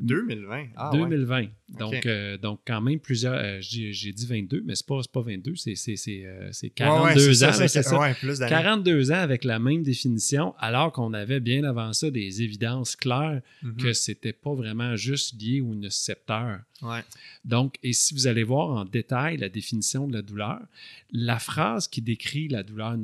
[0.00, 0.68] 2020.
[0.76, 1.46] Ah, 2020.
[1.78, 3.34] Donc, euh, donc, quand même plusieurs.
[3.34, 7.52] Euh, j'ai dit 22, mais ce n'est pas, pas 22, c'est 42 ans.
[7.52, 8.14] c'est ça.
[8.48, 13.40] 42 ans avec la même définition, alors qu'on avait bien avant ça des évidences claires
[13.62, 13.76] mhm.
[13.76, 16.60] que ce n'était pas vraiment juste lié au nocicepteur.
[17.44, 20.60] Donc, et si vous allez voir en détail la définition de la douleur,
[21.12, 22.96] la phrase qui décrit la douleur,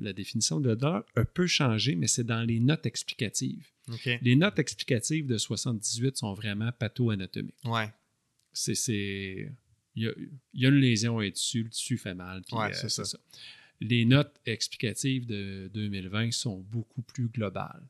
[0.00, 1.04] la définition de la douleur,
[1.34, 3.66] peut changer, mais c'est dans les notes explicatives.
[4.22, 7.54] Les notes explicatives de 78 sont vraiment patho-anatomiques.
[7.64, 7.92] Ouais.
[8.52, 9.52] C'est.
[9.98, 10.14] Il
[10.52, 12.42] y, a, une lésion et dessus, le tissu fait mal.
[12.52, 13.18] Euh, c'est ça.
[13.80, 17.82] Les notes explicatives de 2020 sont beaucoup plus globales.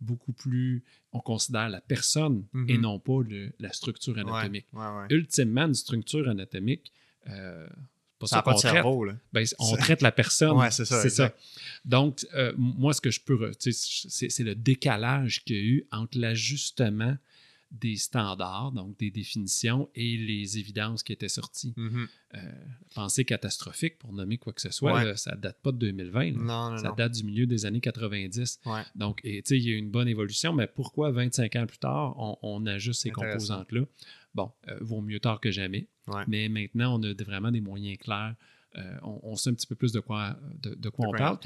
[0.00, 0.82] Beaucoup plus.
[1.12, 2.80] On considère la personne et mhm.
[2.80, 3.20] non pas
[3.58, 4.66] la structure anatomique.
[5.10, 6.92] Ultimement, une structure anatomique.
[7.28, 7.68] Euh,
[8.26, 9.14] ça, pas de cerveau, là.
[9.32, 10.56] Ben, on traite la personne.
[10.56, 11.08] Ouais, c'est ça.
[11.08, 11.34] ça.
[11.84, 13.52] Donc, euh, moi, ce que je peux.
[13.58, 17.16] C'est le décalage qu'il y a eu entre l'ajustement
[17.70, 21.72] des standards, donc des définitions, et les évidences qui étaient sorties.
[21.76, 22.06] Mm-hmm.
[22.34, 22.38] Euh,
[22.94, 26.32] pensée catastrophique, pour nommer quoi que ce soit, ça ne date pas de 2020.
[26.32, 28.60] Non, ça date du milieu des années 90.
[28.66, 28.82] Ouais.
[28.96, 32.66] Donc, il y a eu une bonne évolution, mais pourquoi 25 ans plus tard, on,
[32.66, 33.82] ajuste ces composantes-là?
[34.34, 35.88] Bon, euh, vaut mieux tard que jamais.
[36.26, 38.34] Mais maintenant, on a vraiment des moyens clairs.
[38.76, 41.38] Euh, on, sait un petit peu plus de quoi, de, quoi on parle.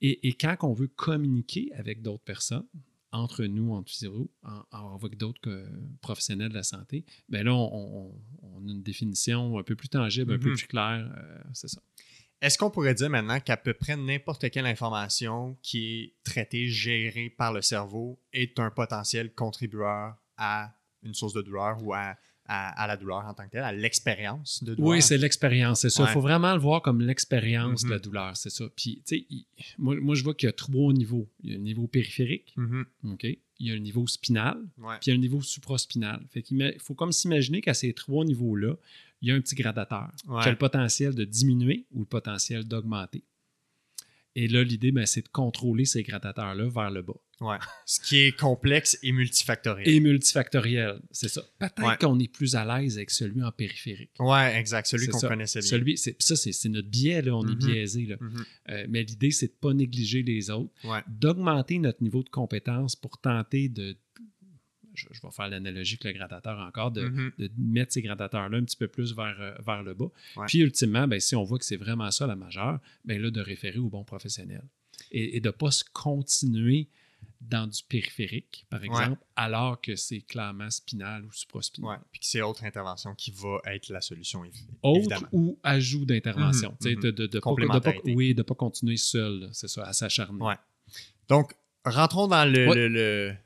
[0.00, 2.66] et, quand on veut communiquer avec d'autres personnes,
[3.12, 4.30] entre nous, entre physio,
[4.72, 5.66] avec d'autres
[6.00, 8.12] professionnels de la santé, bien là, on,
[8.42, 10.56] a une définition un peu plus tangible, un peu mm-hmm.
[10.56, 11.12] plus claire.
[11.16, 11.80] Euh, c'est ça.
[12.42, 17.30] Est-ce qu'on pourrait dire maintenant qu'à peu près n'importe quelle information qui est traitée, gérée
[17.30, 20.74] par le cerveau est un potentiel contribueur à
[21.06, 22.16] une source de douleur ou à
[22.48, 24.90] à, la douleur en tant que telle, à l'expérience de douleur.
[24.90, 26.04] Oui, c'est l'expérience, c'est ça.
[26.04, 28.00] Il faut vraiment le voir comme l'expérience de la mm-hmm.
[28.00, 28.64] douleur, c'est ça.
[28.76, 29.26] Puis, tu sais,
[29.78, 31.28] moi, moi, je vois qu'il y a trois niveaux.
[31.42, 33.12] Il y a un niveau périphérique, mm-hmm.
[33.12, 33.26] OK?
[33.58, 34.96] il y a un niveau spinal, Ouais.
[35.00, 36.22] puis il y a un niveau supraspinal.
[36.30, 38.74] Fait qu'il faut comme s'imaginer qu'à ces trois niveaux-là,
[39.22, 40.42] il y a un petit gradateur Ouais.
[40.42, 43.24] qui a le potentiel de diminuer ou le potentiel d'augmenter.
[44.38, 47.14] Et là, l'idée, ben, c'est de contrôler ces gradateurs-là vers le bas.
[47.40, 47.56] Ouais.
[47.86, 49.88] Ce qui est complexe et multifactoriel.
[49.88, 51.42] Et multifactoriel, c'est ça.
[51.58, 51.96] Peut-être Ouais.
[51.98, 54.10] qu'on est plus à l'aise avec celui en périphérique.
[54.18, 54.86] Ouais, exact.
[54.88, 55.68] Celui qu'on connaissait bien.
[55.68, 57.54] Celui, ça, c'est, c'est notre biais, là, on est Mhm.
[57.58, 58.06] biaisé.
[58.06, 58.16] Là.
[58.20, 58.44] Mhm.
[58.68, 61.00] Euh, mais l'idée, c'est de ne pas négliger les autres, Ouais.
[61.08, 63.96] d'augmenter notre niveau de compétence pour tenter de.
[64.96, 67.32] Je, je vais faire l'analogie avec le gradateur encore, de, Mhm.
[67.38, 70.08] de mettre ces gradateurs-là un petit peu plus vers, euh, vers le bas.
[70.36, 70.46] Ouais.
[70.46, 73.40] Puis, ultimement, ben, si on voit que c'est vraiment ça la majeure, ben, là, de
[73.40, 74.62] référer au bon professionnel.
[75.10, 76.88] Et, et de ne pas se continuer
[77.40, 78.86] dans du périphérique, par Ouais.
[78.86, 81.90] exemple, alors que c'est clairement spinal ou supraspinal.
[81.90, 81.96] Ouais.
[82.10, 84.42] Puis que c'est autre intervention qui va être la solution,
[84.82, 85.28] Autre évidemment.
[85.32, 86.76] ou ajout d'intervention.
[86.82, 86.94] Mhm.
[87.00, 88.14] de, de, de pas, de pas- Complémentarité.
[88.14, 90.40] oui, de ne pas continuer seul, là, c'est ça, à s'acharner.
[90.42, 90.54] Ouais.
[91.28, 91.54] Donc,
[91.84, 92.74] rentrons dans le, Ouais.
[92.74, 93.36] le, le-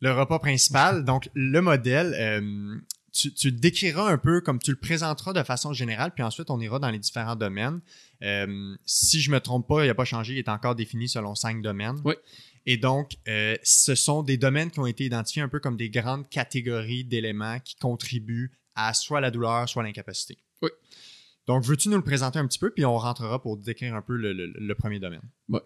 [0.00, 1.04] le repas principal.
[1.04, 2.76] Donc, le modèle, euh,
[3.12, 6.50] tu, tu le décriras un peu comme tu le présenteras de façon générale, puis ensuite,
[6.50, 7.80] on ira dans les différents domaines.
[8.22, 11.34] Euh, si je me trompe pas, il n'a pas changé, il est encore défini selon
[11.34, 12.00] cinq domaines.
[12.04, 12.14] Oui.
[12.66, 15.90] Et donc, euh, ce sont des domaines qui ont été identifiés un peu comme des
[15.90, 20.38] grandes catégories d'éléments qui contribuent à soit la douleur, soit l'incapacité.
[20.62, 20.70] Oui.
[21.46, 24.16] Donc, veux-tu nous le présenter un petit peu, puis on rentrera pour décrire un peu
[24.16, 25.20] le, le- le premier domaine?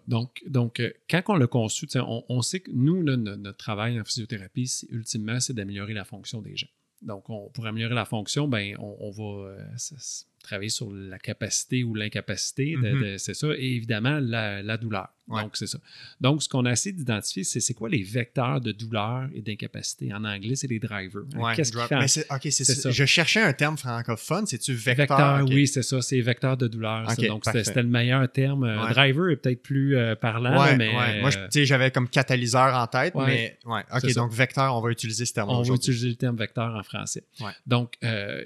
[0.07, 3.99] Donc, donc euh, quand on l'a conçu, on, on sait que nous, là, notre, travail
[3.99, 6.67] en physiothérapie, c'est- ultimement, c'est d'améliorer la fonction des gens.
[7.01, 9.63] Donc, on- pour améliorer la fonction, ben, on, on va euh,
[10.43, 13.01] travailler sur la capacité ou l'incapacité, de- Mhm.
[13.03, 15.07] de- c'est ça, et évidemment la, la douleur.
[15.29, 15.41] Ouais.
[15.43, 15.77] Donc, c'est ça.
[16.19, 20.13] Donc, ce qu'on a essayé d'identifier, c'est c'est quoi les vecteurs de douleur et d'incapacité.
[20.13, 21.21] En anglais, c'est les drivers.
[21.35, 21.39] hein.
[21.39, 22.89] Ouais, Qu'est-ce qui fait en ok, c'est ça.
[22.91, 24.45] Je cherchais un terme francophone.
[24.47, 24.97] C'est-tu vecteur?
[25.17, 27.05] Vecteur, oui, c'est ça, c'est vecteur de douleur.
[27.27, 28.63] Donc, c'était le meilleur terme.
[28.63, 28.89] Euh, Ouais.
[28.93, 30.91] Driver est peut-être plus euh, parlant, mais.
[31.21, 33.57] Moi, euh, sais, j'avais comme catalyseur en tête, mais.
[33.93, 36.83] Ok, donc vecteur, on va utiliser ce terme on va utiliser le terme vecteur en
[36.83, 37.23] français.
[37.67, 38.43] Donc, euh,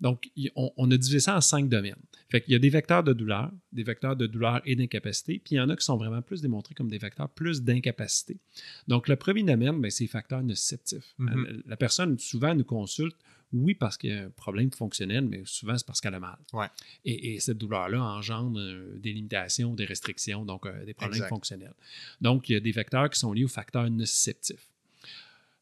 [0.00, 1.94] donc on, on a divisé ça en cinq domaines.
[2.32, 5.56] Fait qu'il y a des vecteurs de douleur, des vecteurs de douleur et d'incapacité, puis
[5.56, 8.40] il y en a qui sont vraiment plus démontrés comme des vecteurs plus d'incapacité.
[8.88, 11.14] Donc, le premier domaine, ben, c'est les facteurs nociceptifs.
[11.18, 11.44] Mhm.
[11.44, 13.18] La, la personne souvent nous consulte,
[13.52, 16.38] oui, parce qu'il y a un problème fonctionnel, mais souvent c'est parce qu'elle a mal.
[16.54, 16.68] Ouais.
[17.04, 21.28] Et, et cette douleur-là engendre euh, des limitations, des restrictions, donc euh, des problèmes Exact.
[21.28, 21.74] fonctionnels.
[22.22, 24.71] Donc, il y a des vecteurs qui sont liés aux facteurs nociceptifs.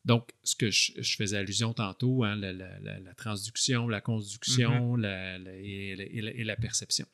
[0.04, 4.00] Donc, ce que je, je faisais allusion tantôt, hein, la, la- la- la transduction, la
[4.00, 7.06] conduction et, et la- et la perception.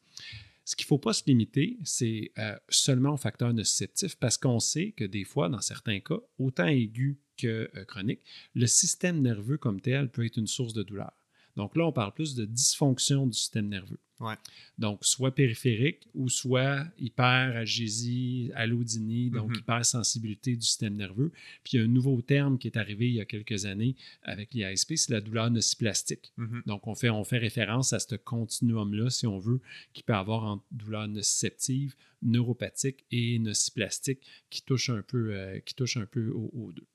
[0.64, 4.59] Ce qu'il ne faut pas se limiter, c'est euh, seulement aux facteurs nociceptifs parce qu'on
[4.61, 8.22] sait que des fois, dans certains cas, autant aigus que euh, chroniques,
[8.55, 11.12] le système nerveux comme tel peut être une source de douleur.
[11.57, 13.99] Donc là, on parle plus de dysfonction du système nerveux.
[14.18, 14.35] Ouais.
[14.79, 19.57] Donc, soit périphérique ou soit hyperalgésie, allodynie, donc Mhm.
[19.59, 21.31] hypersensibilité du système nerveux.
[21.64, 23.94] Puis il y a un nouveau terme qui est arrivé il y a quelques années
[24.22, 26.33] avec l'IASP, c'est la douleur nociplastique.
[26.37, 26.62] Mhm.
[26.66, 29.61] Donc, on fait, on fait référence à ce continuum-là, si on veut,
[29.92, 35.74] qui peut avoir entre douleur nociceptive, neuropathique et nociplastique qui touche un peu, euh, qui
[35.74, 36.87] touche un peu aux, aux deux.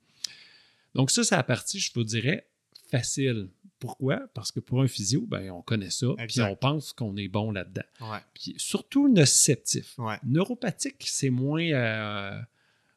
[0.96, 2.48] Donc, ça, c'est la partie, je vous dirais,
[2.90, 3.48] facile.
[3.82, 4.22] Pourquoi?
[4.36, 7.52] Parce que pour un physio, ben, on connaît ça, puis on pense qu'on est bon
[7.52, 7.82] là-dedans.
[8.00, 8.20] Ouais.
[8.34, 9.96] Puis surtout nociceptif.
[9.98, 10.18] Ouais.
[10.24, 11.64] Neuropathique, c'est moins.
[11.64, 12.40] euh,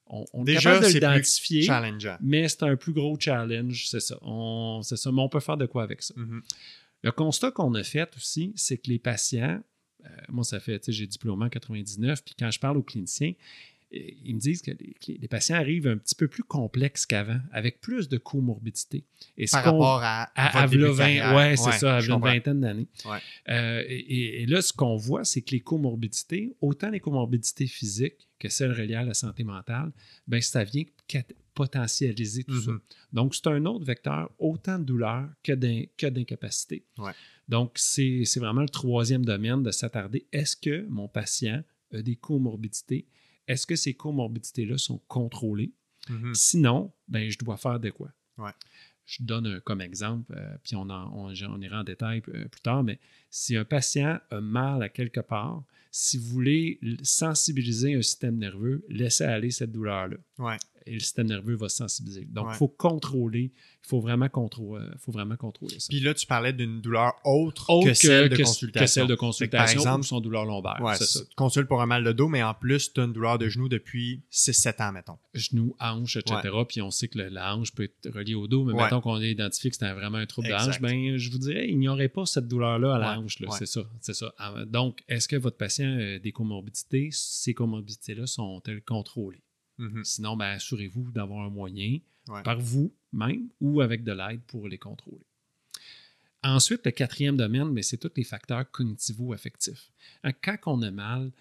[0.07, 1.67] on, on est Déjà, capable de l'identifier,
[2.21, 4.19] mais c'est un plus gros challenge, c'est ça.
[4.21, 6.13] On, c'est ça, mais on peut faire de quoi avec ça.
[6.17, 6.43] Mhm.
[7.03, 9.63] Le constat qu'on a fait aussi, c'est que les patients,
[10.05, 12.83] euh, moi, ça fait, tu sais, j'ai diplômé en 99, puis quand je parle aux
[12.83, 13.33] cliniciens,
[14.25, 17.81] ils me disent que les, les patients arrivent un petit peu plus complexes qu'avant, avec
[17.81, 19.05] plus de comorbidité.
[19.37, 21.35] Et Par rapport à, à, à début de v'là 20 carrière.
[21.37, 22.89] ouais, c'est ça, à une vingtaine d'années.
[23.05, 23.19] Ouais.
[23.51, 28.49] Euh, et, là, ce qu'on voit, c'est que les comorbidités, autant les comorbidités physiques que
[28.49, 29.93] celles reliées à la santé mentale,
[30.27, 30.85] ben, ça vient
[31.55, 32.73] potentialiser tout ça.
[32.73, 32.81] Mhm.
[33.13, 36.85] Donc, c'est un autre vecteur, autant de douleur que d'in- que d'incapacité.
[36.99, 37.13] Ouais.
[37.49, 40.27] Donc, c'est vraiment le troisième domaine de s'attarder.
[40.33, 43.07] Est-ce que mon patient a des comorbidités?
[43.49, 45.73] Est-ce que ces comorbidités-là sont contrôlées?
[46.09, 46.35] Mhm.
[46.35, 48.11] Sinon, ben, je dois faire de quoi?
[48.39, 48.51] Ouais.
[49.07, 52.47] Je donne un- comme exemple, euh, puis on, en- on, on ira en détail euh,
[52.49, 52.99] plus tard, mais
[53.31, 58.85] si un patient a mal à quelque part, si vous voulez sensibiliser un système nerveux,
[58.89, 60.17] laissez aller cette douleur-là.
[60.39, 60.57] Ouais.
[60.87, 62.27] Et le système nerveux va se sensibiliser.
[62.27, 62.55] Donc, il Ouais.
[62.57, 65.87] faut contrôler, il faut vraiment, contrôler, faut vraiment contrôler ça.
[65.89, 68.85] Puis là, tu parlais d'une douleur autre, Autre que celle de que- consultation.
[68.85, 70.79] que celle de Fait que, consultation par exemple, ou son douleur lombaire.
[70.83, 71.21] Ouais, ça.
[71.21, 73.49] tu consultes pour un mal de dos, mais en plus, tu as une douleur de
[73.49, 75.17] genou depuis 6-7 ans, mettons.
[75.33, 76.37] Genoux, hanche, etc.
[76.69, 79.15] Puis on sait que le- la hanche peut être reliée au dos, mais mettons qu'on
[79.15, 82.27] a identifié que c'était vraiment un trouble de hanche, ben, je vous dirais, ignorez pas
[82.27, 83.39] cette douleur-là à la hanche.
[83.59, 83.83] C'est ça.
[84.01, 84.35] C'est ça.
[84.39, 87.09] Ah, Donc, est-ce que votre patient a des comorbidités?
[87.13, 89.41] Ces comorbidités-là sont-elles contrôlées?
[89.79, 90.05] Mhm.
[90.05, 92.43] Sinon, ben, assurez-vous d'avoir un moyen Ouais.
[92.43, 95.27] par vous-même ou avec de l'aide pour les contrôler.
[96.43, 99.91] Ensuite, le quatrième domaine, mais c'est tous les facteurs cognitivo-affectifs.
[100.23, 101.33] Hein, Quand on a mal,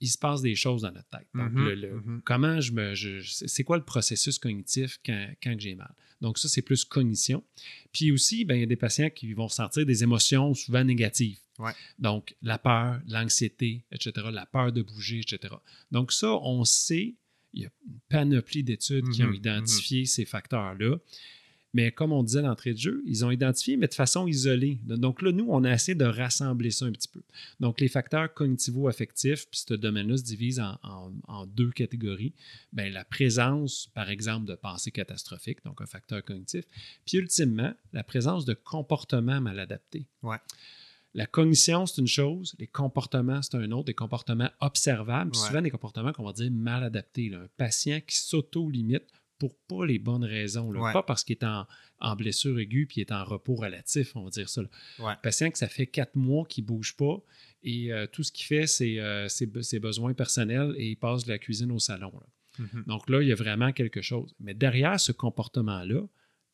[0.00, 1.26] il se passe des choses dans notre tête.
[1.34, 2.22] Donc, Mhm, le- le- mhm.
[2.24, 2.94] comment je me.
[2.94, 5.92] je- c'est quoi le processus cognitif quand, quand j'ai mal?
[6.20, 7.42] Donc, ça, c'est plus cognition.
[7.92, 11.38] Puis aussi, ben, il y a des patients qui vont ressentir des émotions souvent négatives.
[11.58, 11.72] Ouais.
[11.98, 15.54] Donc, la peur, l'anxiété, etc., la peur de bouger, etc.
[15.90, 17.14] Donc, ça, on sait,
[17.54, 20.96] il y a une panoplie d'études qui ont Mhm, identifié ces facteurs-là.
[21.72, 24.80] Mais comme on disait d'entrée de jeu, ils ont identifié, mais de façon isolée.
[24.82, 27.22] Donc là, nous, on a essayé de rassembler ça un petit peu.
[27.60, 32.32] Donc, les facteurs cognitivo-affectifs, puis ce domaine-là se divise en, en- en deux catégories.
[32.72, 36.64] Bien, la présence, par exemple, de pensées catastrophiques, donc un facteur cognitif.
[37.06, 40.06] Puis ultimement, la présence de comportements mal adaptés.
[40.22, 40.38] Ouais.
[41.14, 45.46] La cognition, c'est une chose, les comportements, c'est un autre, des comportements observables, Ouais.
[45.46, 47.28] souvent des comportements qu'on va dire mal adaptés.
[47.28, 47.38] là.
[47.40, 49.04] Un patient qui s'auto-limite
[49.38, 50.80] pour pas les bonnes raisons, là.
[50.80, 50.92] Ouais.
[50.92, 51.66] pas parce qu'il est en,
[52.00, 54.60] en blessure aiguë puis il est en repos relatif, on va dire ça.
[54.98, 55.14] Ouais.
[55.22, 57.22] Patient que ça fait quatre mois qu'il ne bouge pas
[57.62, 60.96] et euh, tout ce qu'il fait, c'est euh, ses, be- ses besoins personnels et il
[60.96, 62.12] passe de la cuisine au salon.
[62.14, 62.64] là.
[62.66, 62.84] Mhm.
[62.86, 64.34] Donc là, il y a vraiment quelque chose.
[64.40, 66.02] Mais derrière ce comportement-là,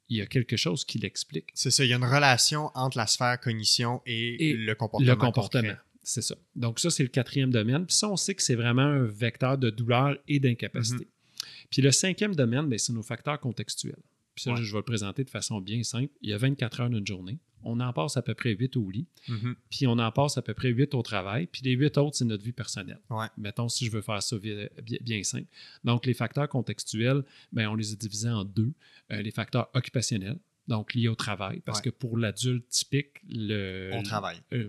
[0.09, 1.49] il y a quelque chose qui l'explique.
[1.55, 5.11] C'est ça, il y a une relation entre la sphère cognition et, Et le comportement.
[5.11, 5.75] Le comportement.
[6.03, 6.37] C'est ça.
[6.55, 7.85] Donc, ça, c'est le quatrième domaine.
[7.87, 11.05] Puis ça, on sait que c'est vraiment un vecteur de douleur et d'incapacité.
[11.05, 11.47] Mhm.
[11.71, 13.99] Puis le cinquième domaine, ben, c'est nos facteurs contextuels.
[14.37, 14.63] Puis ça, Ouais.
[14.63, 16.13] je vais le présenter de façon bien simple.
[16.23, 17.39] Il y a 24 heures d'une journée.
[17.69, 19.07] On en passe à peu près 8 au lit.
[19.29, 19.57] Mhm.
[19.71, 21.47] Puis on en passe à peu près 8 au travail.
[21.49, 23.01] Puis les 8 autres, c'est notre vie personnelle.
[23.11, 23.27] Ouais.
[23.37, 24.69] Mettons, si je veux faire ça bien,
[25.01, 25.49] bien simple.
[25.85, 28.73] Donc, les facteurs contextuels, ben, on les a divisés en deux.
[29.11, 31.85] Euh, les facteurs occupationnels, donc liés au travail, parce Ouais.
[31.85, 34.41] que pour l'adulte typique, le, On travaille.
[34.53, 34.69] euh,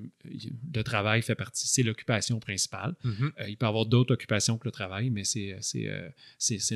[0.74, 2.96] le travail fait partie, c'est l'occupation principale.
[3.04, 3.32] Mhm.
[3.40, 5.58] Euh, il peut y avoir d'autres occupations que le travail, mais c'est,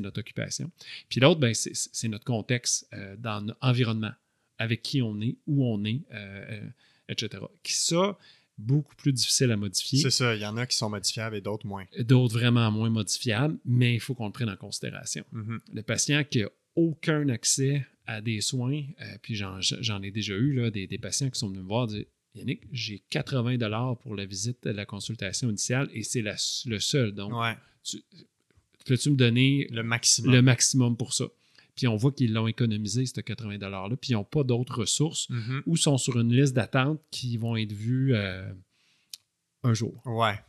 [0.01, 0.71] notre occupation.
[1.09, 4.11] Puis l'autre, ben, c'est, notre contexte dans l'environnement,
[4.61, 6.69] avec qui on est, où on est, euh, euh,
[7.09, 7.43] etc.
[7.63, 8.17] Qui ça,
[8.59, 9.99] beaucoup plus difficile à modifier.
[9.99, 11.85] C'est ça, il y en a qui sont modifiables et d'autres moins.
[11.99, 15.25] D'autres vraiment moins modifiables, mais il faut qu'on le prenne en considération.
[15.31, 15.59] Mhm.
[15.73, 19.59] Le patient qui n'a aucun accès à des soins, euh, puis j'en,
[20.03, 22.99] ai déjà eu là, des, des patients qui sont venus me voir dire Yannick, j'ai
[23.09, 27.13] 80 dollars pour la visite, la consultation initiale, et c'est le seul.
[27.13, 27.57] Donc, Ouais,
[28.85, 30.31] peux-tu me donner le maximum.
[30.31, 31.25] le maximum pour ça?
[31.75, 35.29] Puis on voit qu'ils l'ont économisé, ce 80 $-là, puis ils n'ont pas d'autres ressources
[35.29, 35.63] Mhm.
[35.65, 38.51] ou sont sur une liste d'attente qui vont être vues euh,
[39.63, 40.01] un jour.
[40.05, 40.39] Ouais.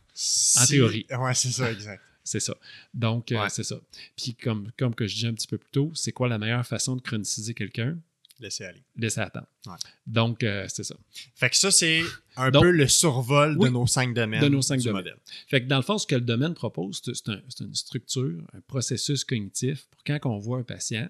[0.60, 1.06] En théorie.
[1.10, 2.02] Ouais, c'est ça, exact.
[2.24, 2.54] C'est ça.
[2.94, 3.80] Donc, euh, c'est ça.
[4.16, 6.64] Puis comme, comme que je disais un petit peu plus tôt, c'est quoi la meilleure
[6.64, 7.98] façon de chroniciser quelqu'un?
[8.42, 8.82] Laissez aller.
[8.96, 9.46] Laisser attendre.
[9.66, 9.72] Ouais.
[10.06, 10.96] Donc, euh, c'est ça.
[11.36, 12.02] Fait que ça, c'est
[12.36, 14.42] un Donc- peu le survol Oui, de nos cinq domaines.
[14.42, 15.04] de nos cinq du domaines.
[15.04, 15.18] modèle.
[15.46, 18.60] Fait que dans le fond, ce que le domaine propose, c'est un- une structure, un
[18.62, 21.08] processus cognitif pour quand on voit un patient,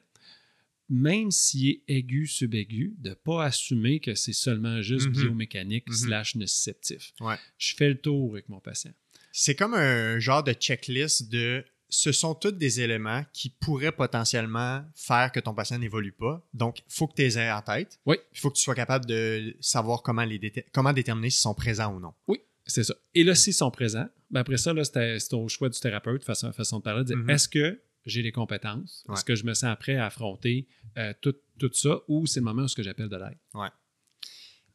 [0.91, 5.13] même s'il est aigu, subaigu, de ne pas assumer que c'est seulement juste Mhm.
[5.13, 5.95] biomécanique Mhm.
[5.95, 7.13] slash nociceptif.
[7.21, 7.37] Ouais.
[7.57, 8.93] Je fais le tour avec mon patient.
[9.33, 11.65] C'est comme un genre de checklist de
[11.95, 16.43] ce sont tous des éléments qui pourraient potentiellement faire que ton patient n'évolue pas.
[16.55, 18.01] Donc, il faut que tu les aies en tête.
[18.07, 18.17] Oui.
[18.33, 21.55] Il faut que tu sois capable de savoir comment, les déter- comment déterminer s'ils sont
[21.55, 22.15] présents ou non.
[22.29, 22.95] Oui, c'est ça.
[23.15, 26.79] Et là, s'ils sont présents, ben après ça, c'est au choix du thérapeute, façon, façon
[26.79, 27.29] de parler, de dire Mhm.
[27.31, 29.05] est-ce que j'ai les compétences?
[29.07, 29.15] Ouais.
[29.15, 32.01] Est-ce que je me sens prêt à affronter euh, tout, tout ça?
[32.09, 33.39] Ou c'est le moment où ce que j'appelle de l'aide?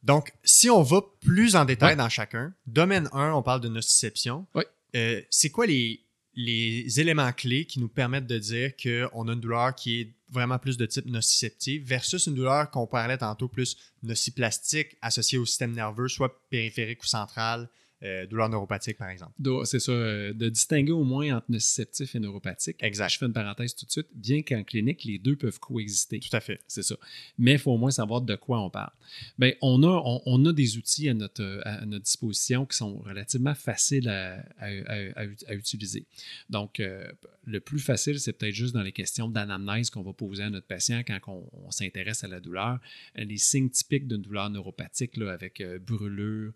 [0.04, 1.96] Donc, si on va plus en détail Ouais.
[1.96, 4.46] dans chacun, domaine 1, on parle de nociception.
[4.54, 4.66] Ouais.
[4.94, 6.04] Euh, c'est quoi les,
[6.40, 10.56] les éléments clés qui nous permettent de dire qu'on a une douleur qui est vraiment
[10.60, 15.72] plus de type nociceptive versus une douleur qu'on parlait tantôt plus nociplastique associée au système
[15.72, 17.68] nerveux, soit périphérique ou central,
[18.02, 19.32] euh, douleur neuropathique par exemple.
[19.64, 22.76] C'est ça, euh, de distinguer au moins entre nociceptif et neuropathique.
[22.80, 23.08] Exact.
[23.10, 26.20] Je fais une parenthèse tout de suite, bien qu'en clinique, les deux peuvent coexister.
[26.20, 26.60] Tout à fait.
[26.68, 26.96] C'est ça.
[27.38, 28.92] Mais il faut au moins savoir de quoi on parle.
[29.38, 32.98] Bien, on, a, on, on a des outils à notre, à notre disposition qui sont
[32.98, 36.06] relativement faciles à, à- à- à- à utiliser.
[36.50, 37.10] Donc, euh,
[37.44, 40.66] le plus facile, c'est peut-être juste dans les questions d'anamnèse qu'on va poser à notre
[40.66, 42.78] patient quand on, on s'intéresse à la douleur.
[43.16, 46.52] Les signes typiques d'une douleur neuropathique, là, avec brûlure,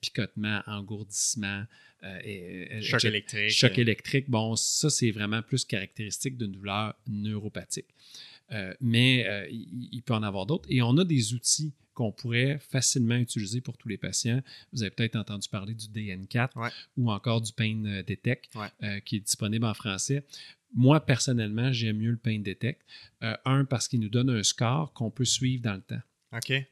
[0.00, 1.64] picotement, engourdissement,
[2.04, 3.50] euh, et- et- Choc électrique.
[3.50, 7.86] Choc électrique, bon, ça, c'est vraiment plus caractéristique d'une douleur neuropathique.
[8.52, 10.66] Euh, mais euh, il, il peut en avoir d'autres.
[10.68, 14.40] Et on a des outils qu'on pourrait facilement utiliser pour tous les patients.
[14.72, 16.68] Vous avez peut-être entendu parler du DN4 Ouais.
[16.96, 18.66] ou encore du Pain euh, Detect Ouais.
[18.82, 20.24] euh, qui est disponible en français.
[20.74, 22.80] Moi, personnellement, j'aime mieux le Pain Detect.
[23.22, 26.00] Euh, un, parce qu'il nous donne un score qu'on peut suivre dans le temps.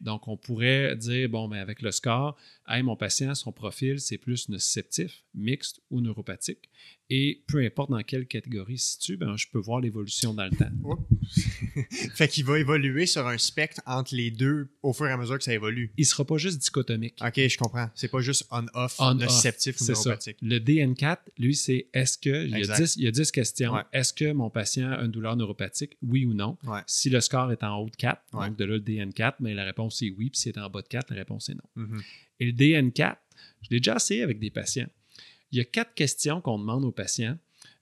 [0.00, 2.36] Donc, on pourrait dire, bon, mais avec le score,
[2.68, 6.70] hey, mon patient, son profil, c'est plus nociceptif, mixte ou neuropathique.
[7.12, 10.44] Et peu importe dans quelle catégorie il se situe, ben, je peux voir l'évolution dans
[10.44, 10.70] le temps.
[12.14, 15.36] fait qu'il va évoluer sur un spectre entre les deux au fur et à mesure
[15.38, 15.92] que ça évolue.
[15.96, 17.16] Il sera pas juste dichotomique.
[17.20, 17.90] Ok, je comprends.
[17.94, 19.92] C'est pas juste on-off, On-off, nociceptif ou ça.
[19.92, 20.36] neuropathique.
[20.40, 22.44] Le DN4, lui, c'est est-ce que.
[22.46, 22.80] Il y, a Exact.
[22.80, 23.72] 10, il y a 10 questions.
[23.74, 23.82] Ouais.
[23.92, 26.58] Est-ce que mon patient a une douleur neuropathique, oui ou non?
[26.64, 26.80] Ouais.
[26.86, 28.48] Si le score est en haut de 4, Ouais.
[28.48, 30.30] donc de là le DN4, mais la réponse est oui.
[30.30, 31.84] Puis si c'est en bas de 4, la réponse est non.
[31.84, 32.02] Mhm.
[32.38, 33.16] Et le DN4,
[33.62, 34.88] je l'ai déjà essayé avec des patients.
[35.52, 37.38] Il y a quatre questions qu'on demande aux patients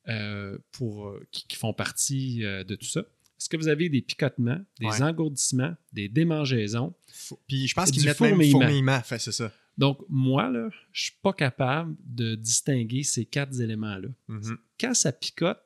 [0.08, 3.00] euh, pour, euh, qui, qui font partie euh, de tout ça.
[3.00, 5.02] Est-ce que vous avez des picotements, des Ouais.
[5.02, 6.94] engourdissements, des démangeaisons?
[7.12, 9.00] Faut- Puis je pense qu'ils mettent même fourmillement.
[9.02, 9.52] Fait, c'est ça.
[9.76, 14.08] Donc, moi, là, je suis pas capable de distinguer ces quatre éléments-là.
[14.26, 14.58] Mhm.
[14.80, 15.60] Quand ça picote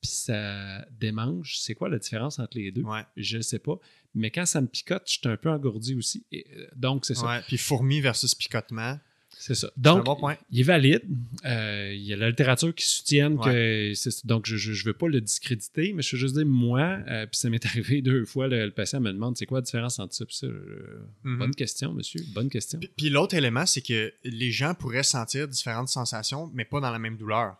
[0.00, 2.82] puis ça démange, c'est quoi la différence entre les deux?
[2.82, 3.02] Ouais.
[3.16, 3.78] Je ne sais pas.
[4.14, 6.26] Mais quand ça me picote, je suis un peu engourdi aussi.
[6.32, 6.44] Et,
[6.74, 7.26] donc, c'est ça.
[7.26, 7.40] Ouais.
[7.46, 8.98] Puis fourmi versus picotement.
[9.44, 9.68] C'est ça.
[9.76, 10.36] Donc, bon point.
[10.52, 11.02] il est valide.
[11.44, 13.44] Euh, il y a la littérature qui soutienne Ouais.
[13.44, 13.92] que.
[13.96, 17.26] c'est- Donc, je ne veux pas le discréditer, mais je veux juste dire, moi, euh,
[17.26, 19.98] puis ça m'est arrivé deux fois, le, le patient me demande c'est quoi la différence
[19.98, 20.46] entre ça et ça?
[20.46, 21.08] Euh.
[21.24, 22.20] Bonne question, monsieur.
[22.34, 22.78] Bonne question.
[22.78, 26.90] Puis, puis l'autre élément, c'est que les gens pourraient sentir différentes sensations, mais pas dans
[26.92, 27.56] la même douleur.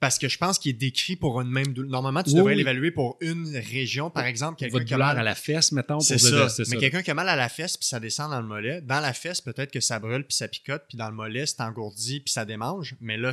[0.00, 1.90] Parce que je pense qu'il est décrit pour une même douleur.
[1.90, 2.58] Normalement, tu Oui, devrais oui.
[2.58, 4.58] l'évaluer pour une région, par exemple.
[4.58, 6.00] Quelqu'un Votre qui a douleur mal à la fesse, mettons.
[6.00, 6.62] C'est dire- ça.
[6.68, 9.00] Mais quelqu'un qui a mal à la fesse puis ça descend dans le mollet, dans
[9.00, 12.20] la fesse, peut-être que ça brûle puis ça picote, puis dans le mollet, c'est engourdi
[12.20, 12.96] puis ça démange.
[13.00, 13.32] Mais là,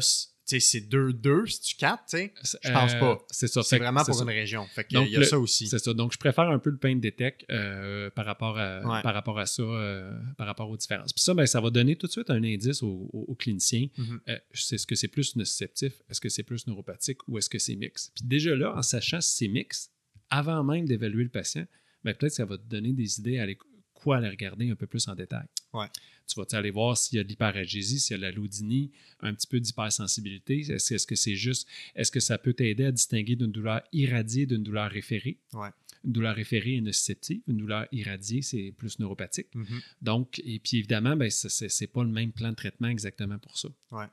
[0.60, 2.34] c'est- tu sais, c'est 2-2, si tu captes, tu sais.
[2.64, 3.18] Je pense Euh, pas.
[3.32, 3.64] C'est ça.
[3.64, 4.24] C'est vraiment pour ça.
[4.24, 4.66] une région.
[4.68, 5.68] Fait qu'il Donc, y a le- ça aussi.
[5.68, 5.94] C'est ça.
[5.94, 9.02] Donc, je préfère un peu le pain de détec euh, par, rapport à, Ouais.
[9.02, 11.14] par rapport à ça, euh, par rapport aux différences.
[11.14, 13.88] Puis ça, ben, ça va donner tout de suite un indice au, au- au clinicien.
[13.98, 14.22] Mhm.
[14.30, 17.60] Euh, c'est ce que c'est plus nociceptif, est-ce que c'est plus neuropathique ou est-ce que
[17.60, 18.12] c'est mix?
[18.16, 19.90] Puis déjà là, en sachant si c'est mix,
[20.30, 21.66] avant même d'évaluer le patient,
[22.04, 23.58] ben, peut-être que ça va te donner des idées à aller-
[23.94, 25.46] quoi aller regarder un peu plus en détail.
[25.74, 25.86] Ouais.
[26.34, 28.92] Tu vas aller voir s'il y a de l'hyperalgésie, s'il y a de la laudinie,
[29.22, 30.60] un petit peu d'hypersensibilité?
[30.62, 34.46] Est-ce est-ce que c'est juste, est-ce que ça peut t'aider à distinguer d'une douleur irradiée
[34.46, 35.38] d'une douleur référée?
[35.54, 35.70] Ouais.
[36.04, 39.54] Une douleur référée est nociceptive, une douleur irradiée, c'est plus neuropathique.
[39.54, 39.82] Mhm.
[40.02, 43.70] Donc, et puis évidemment, ben, c'est- pas le même plan de traitement exactement pour ça.
[43.92, 44.06] Ouais.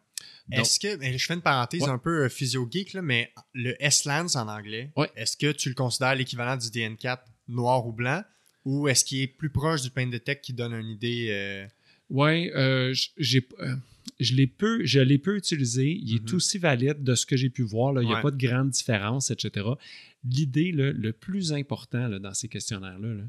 [0.53, 1.89] Est-ce que, ben, je fais une parenthèse Ouais.
[1.89, 5.11] un peu euh, physio-geek, mais le S-Lance en anglais, Ouais.
[5.17, 8.23] est-ce que tu le considères l'équivalent du DN4 noir ou blanc
[8.67, 11.67] ou est-ce qu'il est plus proche du pain de tech qui donne une idée euh,
[12.11, 12.51] Oui,
[13.17, 13.47] j'ai.
[13.61, 13.75] euh,
[14.21, 15.93] je l'ai peu, je l'ai peu utilisé.
[15.93, 16.37] Il est Mhm.
[16.37, 17.93] aussi valide de ce que j'ai pu voir.
[17.93, 18.03] là.
[18.03, 18.23] Il n'y a Ouais.
[18.23, 19.67] pas de grande différence, etc.
[20.25, 23.25] L'idée, le plus important là, dans ces questionnaires-là, là,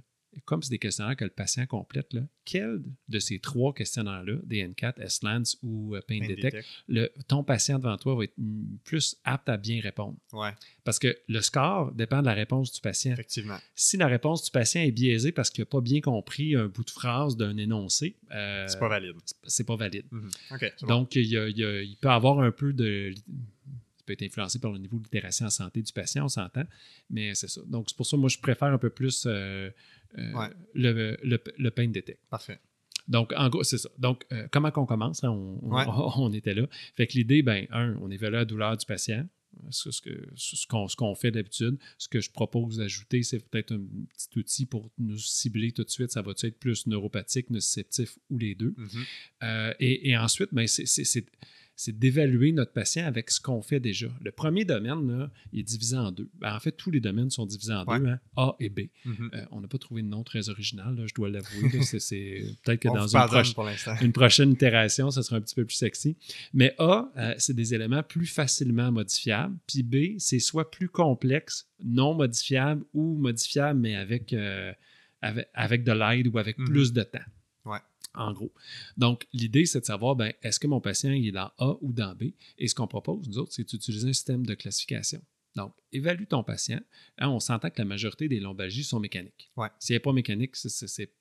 [0.45, 5.01] comme c'est des questionnaires que le patient complète, là, quel de ces trois questionnaires-là, DN4,
[5.01, 6.67] S-Lance ou euh, Pain pain Detect, detect?
[6.87, 10.17] le, ton patient devant toi va être mm, plus apte à bien répondre?
[10.33, 10.51] Ouais,
[10.83, 13.13] Parce que le score dépend de la réponse du patient.
[13.13, 13.57] effectivement.
[13.75, 16.83] Si la réponse du patient est biaisée parce qu'il n'a pas bien compris un bout
[16.83, 19.15] de phrase d'un énoncé, euh, C'est pas valide.
[19.43, 20.05] c'est pas valide.
[20.11, 20.87] Bon.
[20.87, 23.13] Donc, il, y a- il y a- il peut avoir un peu de.
[23.15, 26.63] Ça peut être influencé par le niveau de littératie en santé du patient, on s'entend,
[27.11, 27.61] mais c'est ça.
[27.67, 29.69] Donc, c'est pour ça que moi, je préfère un peu plus euh,
[30.17, 30.47] euh, Ouais.
[30.73, 32.17] le, le, le pain de tech.
[32.29, 32.59] Parfait.
[33.07, 33.89] Donc, en gros, c'est ça.
[33.97, 35.23] Donc, euh, comment qu'on commence?
[35.23, 35.29] hein?
[35.31, 35.83] On, on- Ouais.
[36.17, 36.67] on était là.
[36.95, 39.27] Fait que l'idée, ben, un, on évalue la douleur du patient.
[39.71, 41.77] Ce que- ce qu'on ce qu'on fait d'habitude.
[41.97, 43.79] Ce que je propose d'ajouter, c'est peut-être un
[44.13, 46.11] petit outil pour nous cibler tout de suite.
[46.11, 48.75] Ça va-tu être plus neuropathique, nociceptif ou les deux?
[48.77, 48.87] Mhm.
[49.43, 51.25] Euh, et, et ensuite, ben, c'est-
[51.81, 54.07] c'est d'évaluer notre patient avec ce qu'on fait déjà.
[54.21, 56.29] Le premier domaine, là, il est divisé en deux.
[56.41, 57.99] Ben, en fait, tous les domaines sont divisés en Ouais.
[58.01, 58.81] deux, hein, A et B.
[59.05, 59.29] Mhm.
[59.33, 61.81] Euh, on n'a pas trouvé de nom très original, là, je dois l'avouer.
[61.83, 65.75] C'est- Peut-être que dans une, proche- une prochaine itération, ça sera un petit peu plus
[65.75, 66.17] sexy.
[66.53, 69.55] Mais A, euh, c'est des éléments plus facilement modifiables.
[69.65, 74.73] Puis B, c'est soit plus complexe, non modifiable ou modifiable, mais avec, euh,
[75.21, 76.65] avec, avec de l'aide ou avec Mhm.
[76.65, 77.19] plus de temps.
[78.15, 78.51] En gros.
[78.97, 81.93] Donc, l'idée, c'est de savoir, ben, est-ce que mon patient il est dans A ou
[81.93, 82.31] dans B?
[82.57, 85.21] Et ce qu'on propose, nous autres, c'est d'utiliser un système de classification.
[85.55, 86.79] Donc, évalue ton patient.
[87.17, 89.51] Hein, on s'entend que la majorité des lombalgies sont mécaniques.
[89.57, 89.67] Ouais.
[89.79, 91.11] S'il n'est pas mécanique, c'est-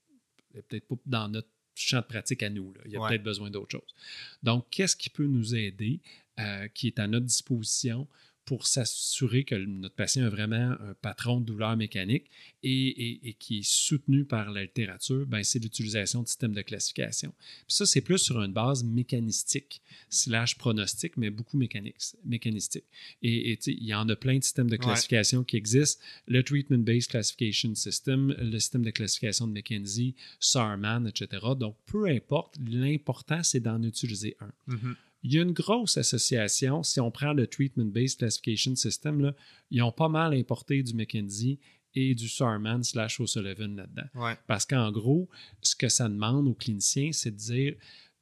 [0.53, 2.73] peut-être pas dans notre champ de pratique à nous.
[2.73, 2.81] là.
[2.87, 3.09] Il y a Ouais.
[3.11, 3.95] peut-être besoin d'autre chose.
[4.43, 6.01] Donc, qu'est-ce qui peut nous aider,
[6.41, 8.09] euh, qui est à notre disposition
[8.49, 12.31] pour s'assurer que notre patient a vraiment un patron de douleur mécanique
[12.63, 16.63] et, et- et qui est soutenu par la littérature, ben, c'est l'utilisation de systèmes de
[16.63, 17.35] classification.
[17.67, 22.85] Puis ça, c'est plus sur une base mécanistique, slash pronostic, mais beaucoup mécanique, mécanistique.
[23.23, 24.79] Et, il y en a plein de systèmes de Ouais.
[24.87, 26.03] classification qui existent.
[26.27, 31.27] Le Treatment-Based Classification System, le système de classification de McKenzie, SARMAN, etc.
[31.59, 34.53] Donc, peu importe, l'important, c'est d'en utiliser un.
[34.69, 34.97] Mhm.
[35.29, 39.35] Il y a une grosse association, si on prend le Treatment-Based Classification System, là,
[39.71, 41.59] ils ont pas mal importé du McKenzie
[41.95, 44.09] et du Sarman slash O'Sullivan là-dedans.
[44.15, 44.39] Ouais.
[44.47, 45.29] Parce qu'en gros,
[45.61, 47.75] ce que ça demande aux cliniciens, c'est de dire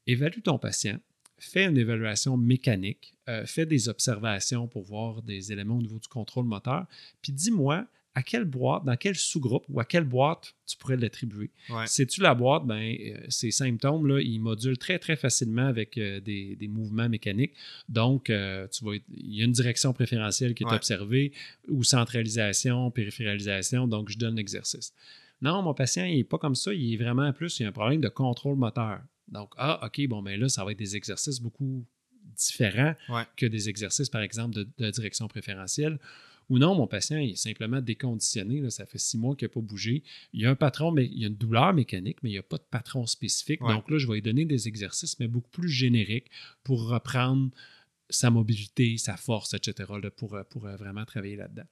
[0.08, 0.98] évalue ton patient,
[1.38, 6.08] fais une évaluation mécanique, euh, fais des observations pour voir des éléments au niveau du
[6.08, 6.88] contrôle moteur,
[7.22, 7.86] puis dis-moi
[8.18, 11.50] à quelle boîte, dans quel sous-groupe ou à quelle boîte tu pourrais l'attribuer.
[11.68, 11.86] Ouais.
[11.86, 16.18] C'est-tu la boîte, ben, euh, ces symptômes, là, ils modulent très, très facilement avec euh,
[16.20, 17.52] des, des mouvements mécaniques.
[17.90, 20.74] Donc, euh, tu vas, être- il y a une direction préférentielle qui est Ouais.
[20.76, 21.32] observée,
[21.68, 24.94] ou centralisation, périphéralisation, donc je donne l'exercice.
[25.42, 27.68] Non, mon patient, il n'est pas comme ça, il est vraiment plus, il y a
[27.68, 29.00] un problème de contrôle moteur.
[29.28, 31.84] Donc, ah, OK, bon, ben là, ça va être des exercices beaucoup
[32.36, 33.24] différents Ouais.
[33.36, 35.98] que des exercices, par exemple, de, de direction préférentielle.
[36.48, 39.52] Ou non, mon patient il est simplement déconditionné, là, ça fait six mois qu'il n'a
[39.54, 40.04] pas bougé.
[40.32, 42.38] Il y a un patron, mais il y a une douleur mécanique, mais il n'y
[42.38, 43.60] a pas de patron spécifique.
[43.62, 43.72] Ouais.
[43.74, 46.30] Donc là, je vais lui donner des exercices, mais beaucoup plus génériques
[46.62, 47.50] pour reprendre
[48.10, 51.64] sa mobilité, sa force, etc., là, pour, euh, pour euh, vraiment travailler là-dedans.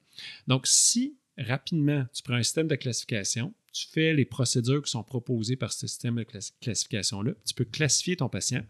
[0.49, 5.05] Donc, si rapidement, tu prends un système de classification, tu fais les procédures qui sont
[5.05, 8.65] proposées par ce système de classi- classification-là, tu peux classifier ton patient,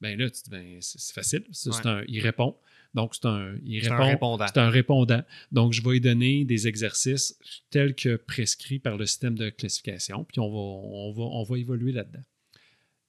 [0.00, 1.86] ben là, tu dis, ben, c'est facile, Ouais.
[1.86, 2.56] un- il répond.
[2.94, 4.46] Donc, c'est un, il un répond, répondant.
[4.46, 5.22] c'est un répondant.
[5.50, 7.38] Donc, je vais lui donner des exercices
[7.70, 11.58] tels que prescrits par le système de classification, puis on va, on va, on va
[11.58, 12.22] évoluer là-dedans.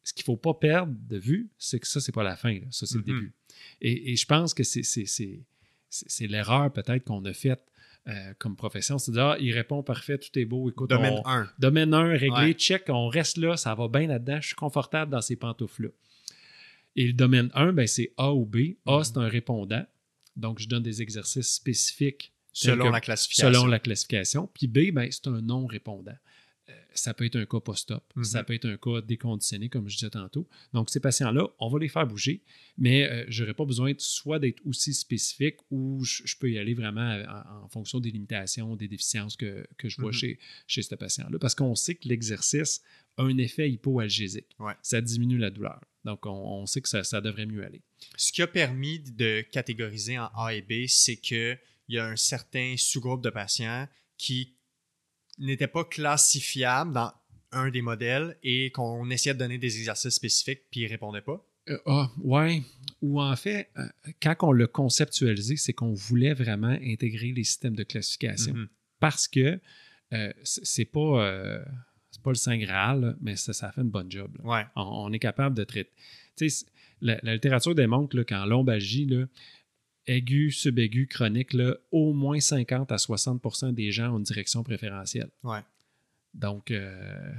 [0.03, 2.53] Ce qu'il ne faut pas perdre de vue, c'est que ça, c'est pas la fin,
[2.53, 2.65] là.
[2.71, 3.34] ça, c'est le début.
[3.81, 5.41] Et, et je pense que c'est- c'est c'est-
[5.89, 7.61] c'est- c'est l'erreur peut-être qu'on a faite
[8.09, 8.97] euh, comme profession.
[8.97, 11.49] C'est de dire, ah, il répond parfait, tout est beau, écoute, Domaine on- 1.
[11.57, 12.53] Domaine 1, réglé, Ouais.
[12.53, 15.88] check, on reste là, ça va bien là-dedans, je suis confortable dans ces pantoufles-là.
[16.95, 18.75] Et le domaine 1, ben, c'est A ou B.
[18.85, 19.03] A, Mhm.
[19.03, 19.85] c'est un répondant.
[20.35, 23.47] Donc, je donne des exercices spécifiques Selon que- la classification.
[23.51, 24.47] selon la classification.
[24.53, 26.15] Puis B, ben, c'est un non-répondant.
[26.69, 28.23] Euh, ça peut être un cas post-op, Mhm.
[28.23, 30.47] ça peut être un cas déconditionné, comme je disais tantôt.
[30.71, 32.41] Donc, ces patients-là, on va les faire bouger,
[32.77, 36.49] mais euh, je n'aurai pas besoin de- soit d'être aussi spécifique ou je, je peux
[36.51, 40.17] y aller vraiment en, en fonction des limitations, des déficiences que, que je vois Mhm.
[40.17, 41.37] chez, chez ce patient-là.
[41.39, 42.81] Parce qu'on sait que l'exercice
[43.17, 44.55] a un effet hypoalgésique.
[44.59, 44.73] Ouais.
[44.81, 45.81] Ça diminue la douleur.
[46.05, 47.81] Donc, on, on sait que ça, ça devrait mieux aller.
[48.17, 52.15] Ce qui a permis de catégoriser en A et B, c'est qu'il y a un
[52.15, 53.87] certain sous-groupe de patients
[54.17, 54.55] qui
[55.39, 57.11] n'étaient pas classifiables dans
[57.51, 61.45] un des modèles et qu'on essayait de donner des exercices spécifiques puis ils répondaient pas.
[61.69, 62.61] Euh, ah, ouais.
[63.01, 63.87] Ou en fait, euh,
[64.21, 68.53] quand on l'a conceptualisé, c'est qu'on voulait vraiment intégrer les systèmes de classification.
[68.53, 68.67] Mhm.
[68.99, 69.59] Parce que
[70.13, 71.63] euh, c'est pas, euh,
[72.24, 74.32] pas le Saint Graal, là, mais ça, ça fait une bonne job.
[74.43, 74.65] Ouais.
[74.76, 75.91] On, on est capable de traiter.
[77.01, 79.26] La, la littérature démontre qu'en lombalgie, là,
[80.07, 85.30] aigu, subaigu, chronique, là, au moins 50 à 60% des gens ont une direction préférentielle.
[85.43, 85.59] Ouais.
[86.34, 87.32] Donc, euh,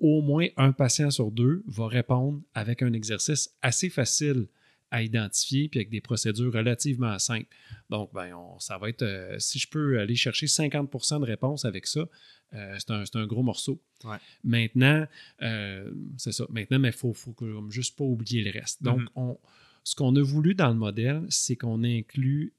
[0.00, 4.48] au moins un patient sur deux va répondre avec un exercice assez facile
[4.90, 7.48] à identifier puis avec des procédures relativement simples.
[7.90, 11.64] Donc, ben, on- ça va être, euh, si je peux aller chercher 50% de réponses
[11.64, 12.08] avec ça,
[12.54, 13.80] euh, c'est un, un gros morceau.
[14.04, 14.16] Ouais.
[14.42, 15.06] Maintenant,
[15.42, 16.44] euh, c'est ça.
[16.50, 17.34] Maintenant, mais il faut, faut
[17.70, 18.82] juste pas oublier le reste.
[18.82, 19.08] Donc, Mhm.
[19.16, 19.38] on,
[19.84, 22.52] ce qu'on a voulu dans le modèle, c'est qu'on inclut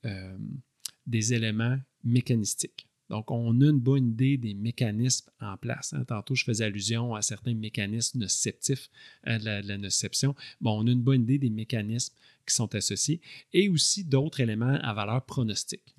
[1.08, 2.88] des éléments mécanistiques.
[3.12, 5.92] Donc, on a une bonne idée des mécanismes en place.
[5.94, 6.06] hein.
[6.06, 8.90] Tantôt, je faisais allusion à certains mécanismes nociceptifs
[9.26, 10.34] hein, de, la, de la nociception.
[10.62, 12.16] Bon, on a une bonne idée des mécanismes
[12.48, 13.20] qui sont associés
[13.52, 15.94] et aussi d'autres éléments à valeur pronostique.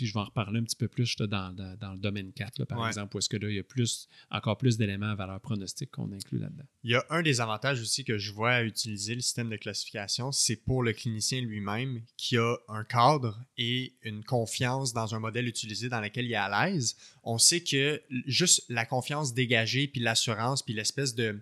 [0.00, 2.58] Puis je vais en reparler un petit peu plus dans, dans- dans le domaine 4,
[2.58, 2.88] là, par Ouais.
[2.88, 5.90] exemple, où est-ce que là, il y a plus, encore plus d'éléments à valeur pronostique
[5.90, 6.64] qu'on inclut là-dedans.
[6.84, 9.56] Il y a un des avantages aussi que je vois à utiliser le système de
[9.56, 15.18] classification, c'est pour le clinicien lui-même qui a un cadre et une confiance dans un
[15.18, 16.96] modèle utilisé dans lequel il est à l'aise.
[17.22, 21.38] On sait que juste la confiance dégagée, puis l'assurance, puis l'espèce de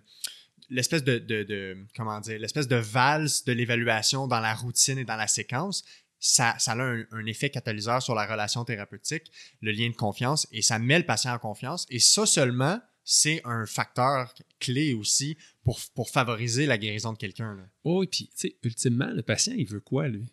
[0.71, 5.03] l'espèce de, de- de- comment dire l'espèce de valse de l'évaluation dans la routine et
[5.03, 5.83] dans la séquence
[6.19, 10.47] ça, ça a un, un effet catalyseur sur la relation thérapeutique, le lien de confiance,
[10.51, 11.85] et ça met le patient en confiance.
[11.89, 17.57] Et ça seulement, c'est un facteur clé aussi pour, pour favoriser la guérison de quelqu'un.
[17.83, 20.27] Oh, et puis, tu sais, ultimement, le patient, il veut quoi, lui?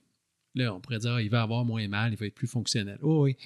[0.54, 2.98] Là, on pourrait dire, ah, il va avoir moins mal, il va être plus fonctionnel.
[3.02, 3.36] Oh, oui.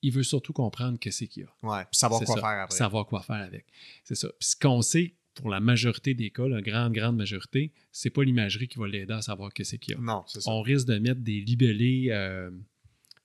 [0.00, 1.68] Il veut surtout comprendre qu'est-ce qu'il y a.
[1.68, 2.40] Ouais, puis savoir quoi ça.
[2.40, 2.76] faire après.
[2.76, 3.66] Savoir quoi faire avec.
[4.04, 4.28] C'est ça.
[4.38, 8.22] Puis ce qu'on sait, pour la majorité des cas, la grande, grande majorité, c'est pas
[8.24, 10.00] l'imagerie qui va l'aider à savoir qu'est-ce qu'il y a.
[10.00, 10.50] Non, c'est ça.
[10.50, 12.50] On risque de mettre des libellés euh,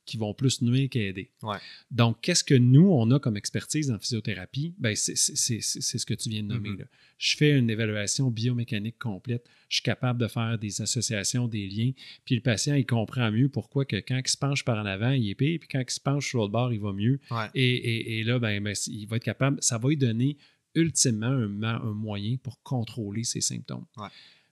[0.05, 1.31] qui vont plus nuire qu'aider.
[1.43, 1.55] Ouais.
[1.89, 4.75] Donc, qu'est-ce que nous, on a comme expertise en physiothérapie?
[4.77, 6.69] Ben, c'est c'est- c'est- c'est ce que tu viens de nommer.
[6.71, 6.79] Mhm.
[6.79, 6.85] là.
[7.17, 9.45] Je fais une évaluation biomécanique complète.
[9.69, 11.91] Je suis capable de faire des associations, des liens.
[12.25, 15.11] Puis le patient, il comprend mieux pourquoi que quand il se penche par en avant,
[15.11, 17.21] il est pire, puis quand il se penche sur l'autre bord, il va mieux.
[17.31, 17.45] Ouais.
[17.55, 20.35] Et, et- et là, ben, ben, il va être capable, ça va lui donner
[20.75, 21.47] ultimement un,
[21.93, 23.85] moyen pour contrôler ses symptômes.
[23.97, 24.07] Ouais.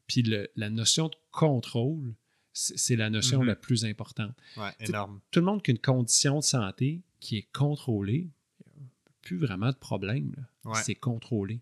[0.08, 2.14] Puis le- la notion de contrôle,
[2.54, 3.48] c'est la notion Mhm.
[3.48, 4.34] la plus importante.
[4.58, 5.20] Ouais, énorme.
[5.32, 8.28] Tout le monde qui a une condition de santé qui est contrôlée,
[8.66, 10.36] il n'y a plus vraiment de problème.
[10.66, 10.82] Ouais.
[10.84, 11.60] C'est contrôlé.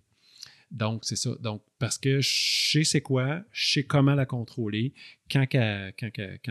[0.72, 1.32] Donc, c'est ça.
[1.39, 4.93] Donc, parce que je sais c'est quoi, je sais comment la contrôler.
[5.32, 5.45] Quand,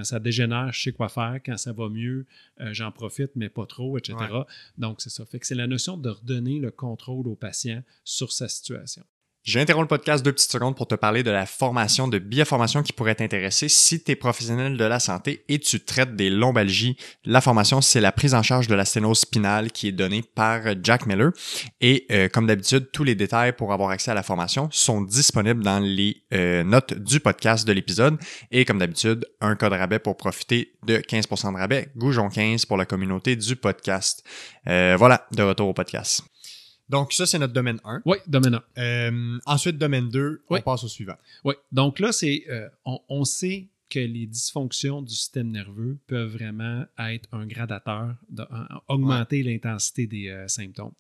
[0.03, 1.39] ça dégénère, je sais quoi faire.
[1.45, 2.27] Quand ça va mieux,
[2.61, 4.17] euh, j'en profite, mais pas trop, etc.
[4.19, 4.45] Ouais.
[4.77, 5.25] Donc, c'est ça.
[5.25, 9.05] Fait que c'est la notion de redonner le contrôle au patient sur sa situation.
[9.49, 12.93] J'interromps le podcast deux petites secondes pour te parler de la formation de bioformation qui
[12.93, 16.99] pourrait t'intéresser si tu es professionnel de la santé et tu traites des lombalgies.
[17.25, 20.61] La formation, c'est la prise en charge de la sténose spinale qui est donnée par
[20.83, 21.31] Jack Miller.
[21.81, 25.65] Et euh, comme d'habitude, tous les détails pour avoir accès à la formation sont disponibles
[25.65, 28.19] dans les euh, notes du podcast de l'épisode.
[28.51, 31.89] Et comme d'habitude, un code rabais pour profiter de 15% de rabais.
[31.97, 34.23] Goujon 15 pour la communauté du podcast.
[34.67, 36.23] Euh, voilà, de retour au podcast.
[36.89, 38.03] Donc ça, c'est notre domaine 1.
[38.07, 38.81] Oui, domaine 1.
[38.83, 40.59] Euh, ensuite, domaine 2, Oui.
[40.61, 41.17] on passe au suivant.
[41.45, 46.31] Oui, donc là, c'est euh, on, on sait que les dysfonctions du système nerveux peuvent
[46.33, 48.45] vraiment être un gradateur, de,
[48.89, 50.93] augmenter l'intensité des euh, symptômes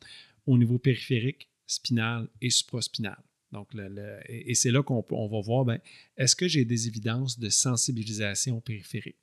[0.46, 3.18] au niveau périphérique, spinal et supraspinal.
[3.52, 5.78] Donc, le- le- et et c'est là qu'on on va voir, ben,
[6.16, 9.16] est-ce que j'ai des évidences de sensibilisation périphérique?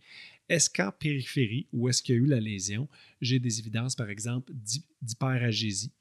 [0.48, 2.88] Est-ce qu'en périphérie, où est-ce qu'il y a eu la lésion,
[3.20, 5.92] j'ai des évidences, par exemple, d'hy- d'hyperagésie?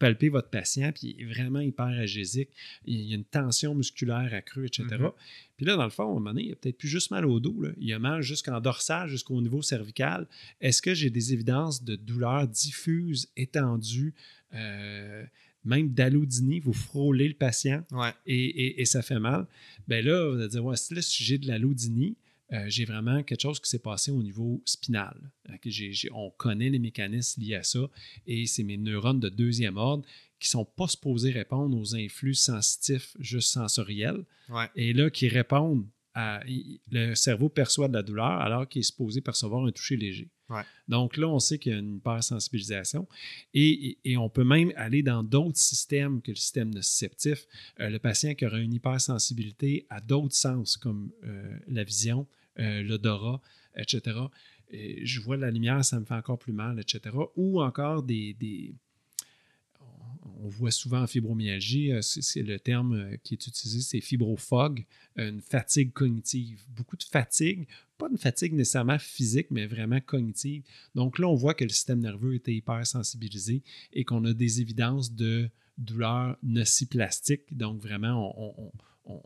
[0.00, 2.48] Palpez votre patient, puis il est vraiment hyperagésique,
[2.86, 4.84] il y a une tension musculaire accrue, etc.
[4.98, 5.10] Mhm.
[5.56, 7.24] Puis là, dans le fond, à un moment donné, il a peut-être plus juste mal
[7.26, 7.70] au dos, là.
[7.78, 10.26] il a mal jusqu'en dorsal, jusqu'au niveau cervical.
[10.60, 14.14] Est-ce que j'ai des évidences de douleurs diffuses, étendues,
[14.54, 15.24] euh,
[15.64, 18.12] même d'allodynie, vous frôlez le patient Ouais.
[18.26, 19.46] et, et- et ça fait mal?
[19.86, 22.16] Bien là, vous allez dire, ouais, si là, si j'ai de l'allodynie,
[22.52, 25.16] euh, j'ai vraiment quelque chose qui s'est passé au niveau spinal.
[25.64, 27.80] J'ai- on connaît les mécanismes liés à ça
[28.26, 30.04] et c'est mes neurones de deuxième ordre
[30.38, 34.68] qui ne sont pas supposés répondre aux influx sensitifs juste sensoriels Ouais.
[34.74, 36.40] et là qui répondent à.
[36.90, 40.28] Le cerveau perçoit de la douleur alors qu'il est supposé percevoir un toucher léger.
[40.48, 40.62] Ouais.
[40.88, 43.06] Donc là, on sait qu'il y a une hypersensibilisation
[43.54, 47.46] et, et- et on peut même aller dans d'autres systèmes que le système nociceptif.
[47.78, 52.26] Euh, le patient qui aura une hypersensibilité à d'autres sens comme euh, la vision,
[52.60, 53.40] euh, l'odorat,
[53.76, 54.16] etc.
[54.70, 57.00] Et je vois la lumière, ça me fait encore plus mal, etc.
[57.36, 58.34] Ou encore des.
[58.34, 58.74] des-
[60.42, 64.84] on- voit souvent en fibromyalgie, euh, c'est le terme euh, qui est utilisé, c'est fibrophog,
[65.16, 66.62] une fatigue cognitive.
[66.74, 67.66] Beaucoup de fatigue,
[67.98, 70.62] pas une fatigue nécessairement physique, mais vraiment cognitive.
[70.94, 75.12] Donc là, on voit que le système nerveux était hypersensibilisé et qu'on a des évidences
[75.12, 77.54] de douleurs nociplastiques.
[77.56, 78.34] Donc vraiment,
[79.06, 79.22] on-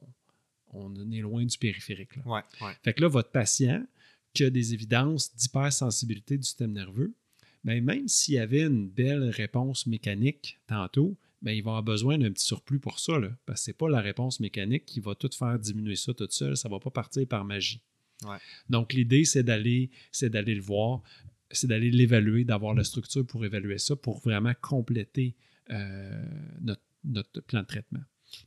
[0.75, 2.17] on est loin du périphérique.
[2.17, 2.23] là.
[2.27, 2.43] Ouais.
[2.61, 2.73] Ouais.
[2.83, 3.85] Fait que là, votre patient
[4.33, 7.15] qui a des évidences d'hypersensibilité du système nerveux,
[7.63, 12.19] ben, même s'il y avait une belle réponse mécanique tantôt, ben, il va avoir besoin
[12.19, 13.19] d'un petit surplus pour ça.
[13.19, 16.13] Là, parce que ce n'est pas la réponse mécanique qui va tout faire diminuer ça
[16.13, 16.57] toute seule.
[16.57, 17.81] Ça ne va pas partir par magie.
[18.25, 18.37] Ouais.
[18.69, 21.03] Donc, l'idée, c'est d'aller, c'est d'aller le voir,
[21.51, 25.37] c'est d'aller l'évaluer, d'avoir la structure pour évaluer ça, pour vraiment compléter
[25.71, 26.25] euh,
[26.61, 28.03] notre, notre plan de traitement.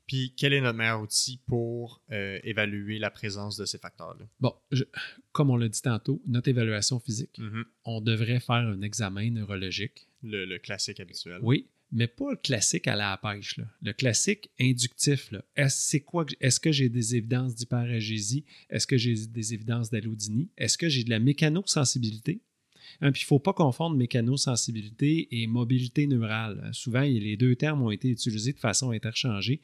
[0.08, 4.26] Puis, quel est notre meilleur outil pour euh, évaluer la présence de ces facteurs-là?
[4.40, 4.84] Bon, je-
[5.32, 7.66] comme on l'a dit tantôt, notre évaluation physique, Mhm.
[7.86, 10.08] on devrait faire un examen neurologique.
[10.24, 11.40] le, le classique habituel.
[11.44, 13.58] Oui, mais pas le classique à la pêche.
[13.58, 13.66] là.
[13.82, 15.32] Le classique inductif.
[15.56, 18.44] Est-ce quoi Est-ce que j'ai des évidences d'hyperagésie?
[18.70, 20.50] Est-ce que j'ai des évidences d'allodynie?
[20.58, 22.42] Est-ce que j'ai de la mécanosensibilité?
[23.02, 26.62] Hein, puis il ne faut pas confondre mécanosensibilité et mobilité neurale.
[26.64, 29.62] Euh, Souvent, les deux termes ont été utilisés de façon interchangée,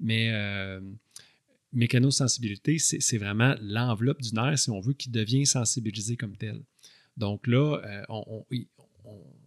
[0.00, 0.80] mais euh,
[1.72, 6.62] mécanosensibilité, c'est vraiment l'enveloppe du nerf, si on veut, qui devient sensibilisé comme tel.
[7.16, 8.44] Donc là, euh, on,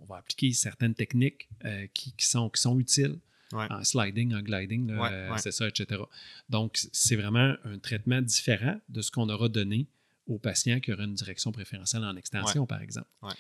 [0.08, 3.20] va appliquer certaines techniques euh, qui, qui sont, qui sont utiles
[3.52, 3.66] Ouais.
[3.72, 5.38] en sliding, en gliding, là, Ouais, ouais.
[5.40, 6.02] c'est ça, etc.
[6.50, 9.88] Donc, c'est vraiment un traitement différent de ce qu'on aura donné
[10.30, 13.08] au patient qui aura une direction préférentielle en extension, par exemple.
[13.22, 13.34] Ouais.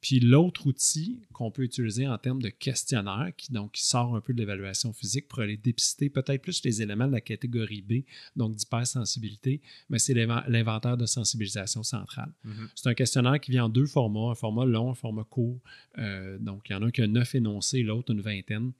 [0.00, 4.22] Puis l'autre outil qu'on peut utiliser en termes de questionnaire, qui donc qui sort un
[4.22, 8.04] peu de l'évaluation physique pour aller dépister peut-être plus les éléments de la catégorie B,
[8.34, 9.60] donc d'hypersensibilité,
[9.90, 12.32] mais c'est l'inven- l'inventaire de sensibilisation centrale.
[12.44, 12.68] Mhm.
[12.74, 15.60] C'est un questionnaire qui vient en deux formats, un format long, un format court.
[15.98, 18.72] Euh, donc, il y en a un qui a neuf énoncés, l'autre une vingtaine.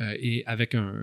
[0.00, 0.94] Euh, et avec un,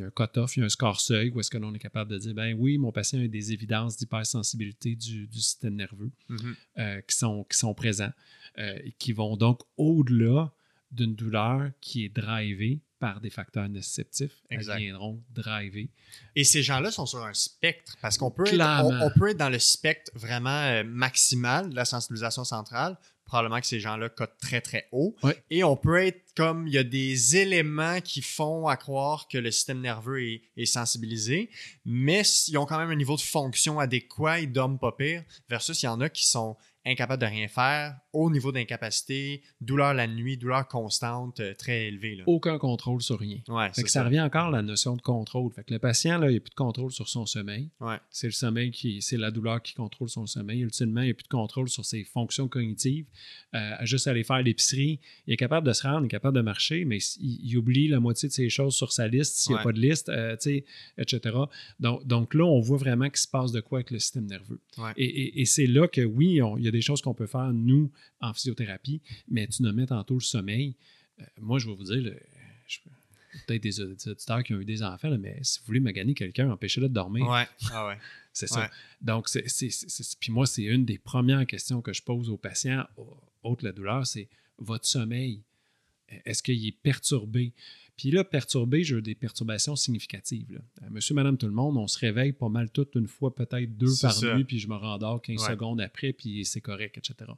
[0.00, 2.18] un cut-off, il y a un score seuil où est-ce que l'on est capable de
[2.18, 6.56] dire, ben oui, mon patient a des évidences d'hypersensibilité du, du système nerveux Mhm.
[6.78, 8.12] euh, qui, sont, qui sont présents
[8.58, 10.52] euh, et qui vont donc au-delà
[10.90, 14.42] d'une douleur qui est drivée par des facteurs nociceptifs.
[14.50, 14.78] Elles Exact.
[14.78, 15.88] viendront driver.
[16.36, 19.38] Et ces gens-là sont sur un spectre parce qu'on peut, être, on, on peut être
[19.38, 22.98] dans le spectre vraiment maximal de la sensibilisation centrale.
[23.30, 25.14] Probablement que ces gens-là cotent très très haut.
[25.50, 29.38] Et on peut être comme il y a des éléments qui font à croire que
[29.38, 31.48] le système nerveux est, est sensibilisé,
[31.84, 35.80] mais ils ont quand même un niveau de fonction adéquat, ils dorment pas pire, versus
[35.80, 36.56] il y en a qui sont
[36.86, 42.16] incapable de rien faire, haut niveau d'incapacité, douleur la nuit, douleur constante, euh, très élevée.
[42.16, 42.24] Là.
[42.26, 43.38] Aucun contrôle sur rien.
[43.48, 44.02] Ouais, Fait que ça.
[44.04, 45.52] revient encore à la notion de contrôle.
[45.52, 47.68] Fait que le patient, là, il n'y a plus de contrôle sur son sommeil.
[47.80, 47.96] Ouais.
[48.10, 50.60] C'est le sommeil qui, c'est la douleur qui contrôle son sommeil.
[50.60, 53.06] Ultimement, il n'y a plus de contrôle sur ses fonctions cognitives.
[53.54, 56.42] Euh, juste aller faire l'épicerie, il est capable de se rendre, il est capable de
[56.42, 59.60] marcher, mais il, il oublie la moitié de ses choses sur sa liste s'il n'y
[59.60, 60.36] a pas de liste, euh,
[60.98, 61.36] etc.
[61.78, 64.60] Donc, donc là, on voit vraiment qu'il se passe de quoi avec le système nerveux.
[64.78, 64.92] Ouais.
[64.96, 67.26] Et, et- et c'est là que oui, on- il y a des choses qu'on peut
[67.26, 67.90] faire, nous,
[68.20, 70.76] en physiothérapie, mais tu nommais tantôt le sommeil.
[71.20, 72.14] Euh, moi, je vais vous dire,
[72.66, 72.78] je-
[73.46, 76.50] peut-être des, auditeurs qui ont eu des enfants, là, mais si vous voulez maganer quelqu'un,
[76.50, 77.26] empêchez-le de dormir.
[77.28, 77.46] Ouais.
[77.72, 77.98] Ah ouais.
[78.32, 78.60] C'est ça.
[78.60, 78.68] Ouais.
[79.00, 82.30] Donc, c'est, c'est- c'est- c'est- puis moi, c'est une des premières questions que je pose
[82.30, 82.84] aux patients,
[83.42, 85.42] autre la douleur, c'est votre sommeil.
[86.24, 87.52] Est-ce qu'il est perturbé?
[88.00, 90.50] Puis là, perturbé, j'ai des perturbations significatives.
[90.54, 90.60] là.
[90.82, 93.76] Euh, Monsieur, madame, tout le monde, on se réveille pas mal toute une fois, peut-être
[93.76, 94.34] deux par ça.
[94.34, 95.48] nuit, puis je me rendors 15 Ouais.
[95.50, 97.30] secondes après, puis c'est correct, etc.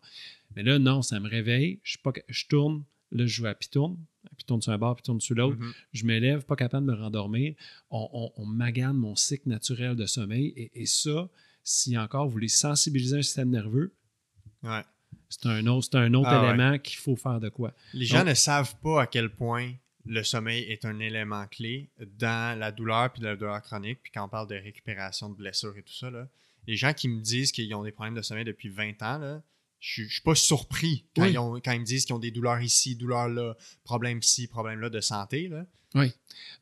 [0.54, 3.54] Mais là, non, ça me réveille, je, suis pas, je tourne, là, je joue à
[3.56, 3.96] pitourne,
[4.36, 5.72] pitourne sur un bord, pitourne sur l'autre, Mhm.
[5.94, 7.56] je me lève, pas capable de me rendormir.
[7.90, 10.52] On, on- on magane mon cycle naturel de sommeil.
[10.56, 11.28] Et, et ça,
[11.64, 13.92] si encore vous voulez sensibiliser un système nerveux,
[14.62, 14.82] Ouais.
[15.28, 16.48] c'est un autre, c'est un autre Ah ouais.
[16.50, 17.74] élément qu'il faut faire de quoi.
[17.94, 19.72] Les gens ne savent pas à quel point
[20.04, 24.00] le sommeil est un élément clé dans la douleur puis la douleur chronique.
[24.02, 26.28] Puis quand on parle de récupération de blessures et tout ça, là,
[26.66, 29.42] les gens qui me disent qu'ils ont des problèmes de sommeil depuis 20 ans, là,
[29.80, 31.32] je ne suis pas surpris quand, Oui.
[31.32, 34.46] ils ont- quand ils me disent qu'ils ont des douleurs ici, douleurs là, problèmes ici,
[34.46, 35.48] problèmes là de santé.
[35.48, 35.66] Là.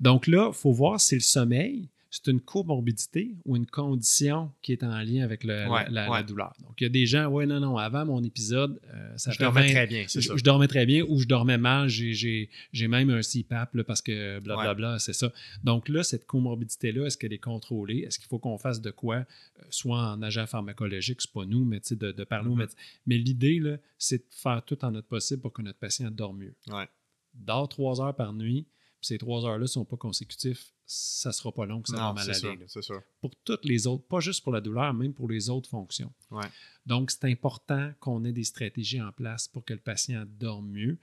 [0.01, 4.73] Donc là, il faut voir si le sommeil, c'est une comorbidité ou une condition qui
[4.73, 6.53] est en lien avec le- la- Ouais, douleur.
[6.61, 9.37] Donc, il y a des gens, ouais, non, non, avant mon épisode, euh, ça je
[9.37, 10.37] fait dormais 20 très bien, je, ça.
[10.37, 12.49] je dormais très bien ou je dormais mal, j'ai-
[12.89, 15.33] même un CPAP là, parce que blablabla, c'est ça.
[15.63, 18.01] Donc là, cette comorbidité-là, est-ce qu'elle est contrôlée?
[18.01, 19.17] Est-ce qu'il faut qu'on fasse de quoi?
[19.17, 19.25] Euh,
[19.71, 22.59] soit en agent pharmacologique, c'est pas nous, mais de, de parler au Mhm.
[22.59, 22.77] médecin.
[23.07, 26.39] Mais l'idée, là, c'est de faire tout en notre possible pour que notre patient dorme
[26.39, 26.55] mieux.
[26.73, 26.89] Ouais.
[27.35, 28.67] Dors trois heures par nuit,
[29.01, 32.15] ces trois heures-là ne sont pas consécutifs, ça sera pas long que ça va Non,
[32.15, 32.67] mal c'est aller.
[32.69, 33.01] sûr, sûr.
[33.21, 36.13] pour toutes les autres, pas juste pour la douleur, même pour les autres fonctions.
[36.31, 36.47] Ouais.
[36.87, 40.99] Donc, c'est important qu'on ait des stratégies en place pour que le patient dorme mieux.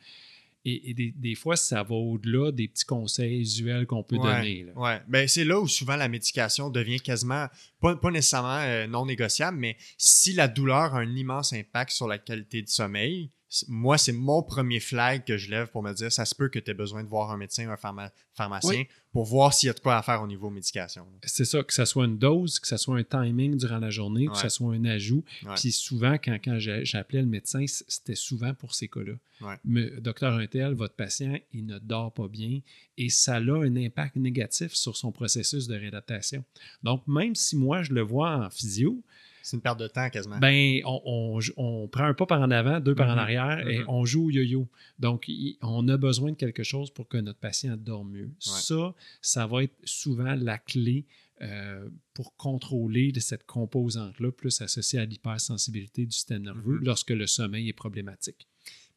[0.66, 4.66] Et, et des, des fois, ça va au-delà des petits conseils usuels qu'on peut Ouais,
[4.76, 5.02] donner.
[5.08, 7.48] Ben, c'est là où souvent la médication devient quasiment,
[7.80, 12.08] pas, pas nécessairement euh, non négociable, mais si la douleur a un immense impact sur
[12.08, 13.32] la qualité de sommeil,
[13.70, 16.60] moi, c'est mon premier flag que je lève pour me dire ça se peut que
[16.60, 18.88] tu aies besoin de voir un médecin ou un pharma- pharmacien Oui.
[19.14, 21.08] pour voir s'il y a de quoi à faire au niveau médication.
[21.24, 24.28] C'est ça, que ce soit une dose, que ce soit un timing durant la journée,
[24.28, 25.24] que ce soit un ajout.
[25.44, 25.54] Ouais.
[25.56, 29.14] Puis souvent, quand, quand j'appelais le médecin, c'était souvent pour ces cas-là.
[29.40, 29.56] Ouais.
[29.64, 32.60] Mais, docteur Untel, votre patient, il ne dort pas bien
[32.98, 36.44] et ça a un impact négatif sur son processus de réadaptation.
[36.84, 39.02] Donc, même si moi, je le vois en physio,
[39.50, 40.40] C'est une perte de temps quasiment.
[40.40, 43.18] ben, on, on- on prend un pas par en avant, deux par en Mhm.
[43.20, 43.86] arrière et Mhm.
[43.88, 44.68] on joue au yo-yo.
[45.00, 45.30] Donc,
[45.62, 48.32] on a besoin de quelque chose pour que notre patient dorme mieux.
[48.40, 51.06] Ça, ça va être souvent la clé
[51.42, 56.84] euh, pour contrôler cette composante-là, plus associée à l'hypersensibilité du système nerveux Mhm.
[56.84, 58.48] lorsque le sommeil est problématique.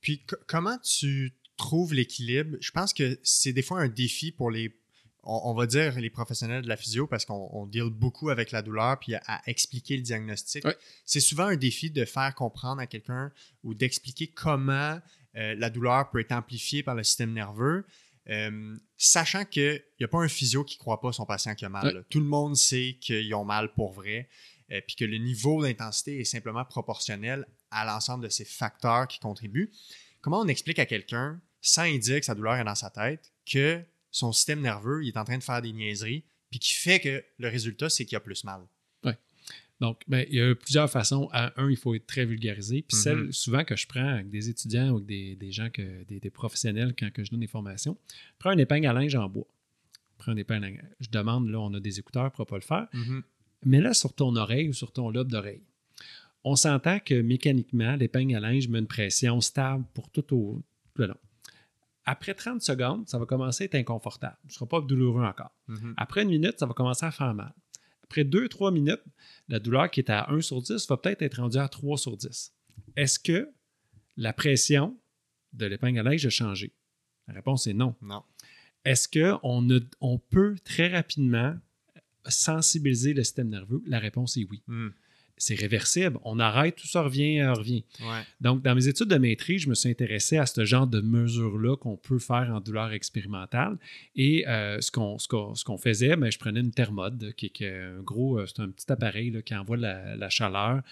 [0.01, 2.57] Puis co- comment tu trouves l'équilibre?
[2.61, 4.74] Je pense que c'est des fois un défi pour les,
[5.22, 8.50] on, on va dire les professionnels de la physio parce qu'on on deal beaucoup avec
[8.52, 10.64] la douleur puis à, à expliquer le diagnostic.
[11.04, 15.00] C'est souvent un défi de faire comprendre à quelqu'un ou d'expliquer comment
[15.36, 17.84] euh, la douleur peut être amplifiée par le système nerveux.
[18.28, 21.64] euh, sachant qu'il n'y a pas un physio qui ne croit pas son patient qui
[21.64, 22.04] a mal.
[22.10, 24.28] Tout le monde sait qu'ils ont mal pour vrai,
[24.70, 29.18] euh, puis que le niveau d'intensité est simplement proportionnel à l'ensemble de ces facteurs qui
[29.18, 29.70] contribuent.
[30.20, 33.32] Comment on explique à quelqu'un, sans y dire que sa douleur est dans sa tête,
[33.50, 37.00] que son système nerveux il est en train de faire des niaiseries, puis qui fait
[37.00, 38.62] que le résultat, c'est qu'il a plus mal?
[39.80, 41.30] Donc, ben, il y a plusieurs façons.
[41.32, 42.82] À un, il faut être très vulgarisé.
[42.82, 43.02] Puis Mhm.
[43.02, 46.20] celle souvent que je prends avec des étudiants ou avec des, des gens, que, des,
[46.20, 47.96] des professionnels quand que je donne des formations,
[48.38, 49.46] prends une épingle à linge en bois.
[50.18, 50.84] Prends une épingle à linge.
[51.00, 52.88] Je demande, là, on a des écouteurs pour ne pas le faire.
[53.64, 55.62] Mais là, sur ton oreille ou sur ton lobe d'oreille,
[56.44, 60.62] on s'entend que mécaniquement, l'épingle à linge met une pression stable pour tout au
[60.94, 61.16] tout le long.
[62.11, 64.36] Après 30 secondes, ça va commencer à être inconfortable.
[64.42, 65.54] Ce ne sera pas douloureux encore.
[65.68, 65.94] Mhm.
[65.96, 67.54] Après une minute, ça va commencer à faire mal.
[68.02, 69.04] Après 2-3 minutes,
[69.46, 72.16] la douleur qui est à 1 sur 10 va peut-être être rendue à 3 sur
[72.16, 72.52] 10.
[72.96, 73.48] Est-ce que
[74.16, 74.98] la pression
[75.52, 76.74] de l'épingle à linge a changé?
[77.28, 77.94] La réponse est non.
[78.02, 78.24] Non.
[78.84, 79.68] Est-ce qu'on
[80.00, 81.54] on peut très rapidement
[82.26, 83.84] sensibiliser le système nerveux?
[83.86, 84.64] La réponse est oui.
[84.66, 84.92] Mhm.
[85.43, 86.18] C'est réversible.
[86.24, 87.84] On arrête, tout ça revient, euh, revient.
[88.01, 88.22] Ouais.
[88.41, 91.76] Donc, dans mes études de maîtrise, je me suis intéressé à ce genre de mesures-là
[91.76, 93.78] qu'on peut faire en douleur expérimentale.
[94.14, 97.47] Et euh, ce qu'on ce qu'on- ce qu'on faisait, ben, je prenais une thermode, qui
[97.47, 100.28] est qui est un gros, euh, c'est un petit appareil là, qui envoie la, la
[100.28, 100.82] chaleur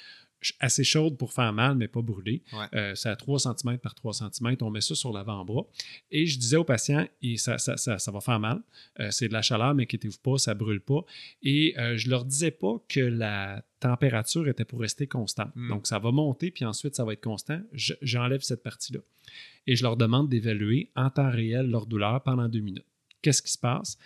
[0.60, 1.98] assez chaude pour faire mal, mais pas.
[1.98, 2.38] Ouais.
[2.74, 4.56] Euh, c'est à 3 cm par 3 cm.
[4.60, 5.66] On met ça sur l'avant-bras.
[6.12, 8.60] Et je disais aux patients, et ça, ça, ça, ça va faire mal.
[9.00, 11.00] Euh, c'est de la chaleur, mais inquiétez-vous pas, ça brûle pas.
[11.42, 15.54] Et euh, je leur disais pas que la température était pour rester constante.
[15.54, 15.68] Mm.
[15.68, 17.60] Donc, ça va monter, puis ensuite, ça va être constant.
[17.72, 19.00] Je- J'enlève cette partie-là.
[19.66, 22.86] Et je leur demande d'évaluer en temps réel leur douleur pendant deux minutes.
[23.22, 23.98] Qu'est-ce qui se passe?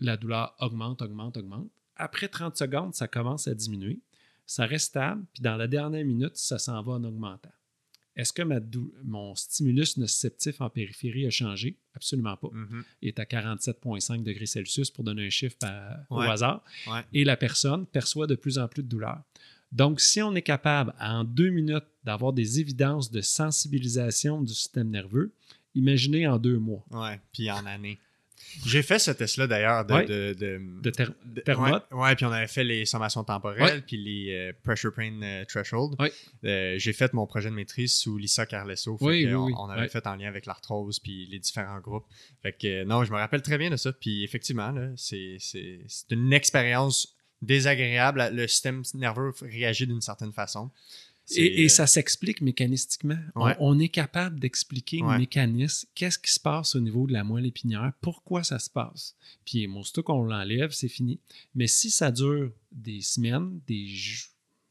[0.00, 1.68] La douleur augmente, augmente, augmente.
[1.96, 4.00] Après 30 secondes, ça commence à diminuer.
[4.46, 7.52] Ça reste stable, puis dans la dernière minute, ça s'en va en augmentant.
[8.16, 11.76] Est-ce que ma dou- mon stimulus nociceptif en périphérie a changé?
[11.94, 12.48] Absolument pas.
[12.52, 12.84] Mhm.
[13.00, 16.26] Il est à 47,5 degrés Celsius pour donner un chiffre à- Ouais.
[16.26, 16.62] au hasard.
[16.88, 17.00] Ouais.
[17.14, 19.22] Et la personne perçoit de plus en plus de douleur.
[19.72, 24.90] Donc, si on est capable, en deux minutes, d'avoir des évidences de sensibilisation du système
[24.90, 25.32] nerveux,
[25.74, 26.84] imaginez en deux mois.
[26.90, 27.98] Ouais, puis en année.
[28.66, 30.04] J'ai fait ce test-là d'ailleurs de, Ouais.
[30.04, 31.84] de, de, De ter- de- thermote.
[31.90, 33.80] Ouais, ouais, puis on avait fait les sommations temporelles, Ouais.
[33.80, 35.96] puis les euh, pressure pain euh, threshold.
[36.44, 38.96] Euh, J'ai fait mon projet de maîtrise sous Lisa Carlesso.
[39.00, 39.54] Oui, on, oui.
[39.58, 42.04] on avait fait en lien avec l'arthrose puis les différents groupes.
[42.42, 43.92] Fait que euh, non, je me rappelle très bien de ça.
[43.92, 45.38] Puis effectivement, c'est
[46.10, 48.30] une expérience désagréable.
[48.32, 50.70] Le système nerveux réagit d'une certaine façon.
[51.30, 53.18] Et, et euh, ça s'explique mécanistiquement.
[53.34, 53.56] On- Ouais.
[53.60, 55.12] On, est capable d'expliquer Ouais.
[55.14, 58.68] le mécanisme, qu'est-ce qui se passe au niveau de la moelle épinière, pourquoi ça se
[58.68, 59.14] passe?
[59.44, 61.20] Puis, aussitôt qu'on l'enlève, c'est fini.
[61.54, 63.86] Mais si ça dure des semaines, des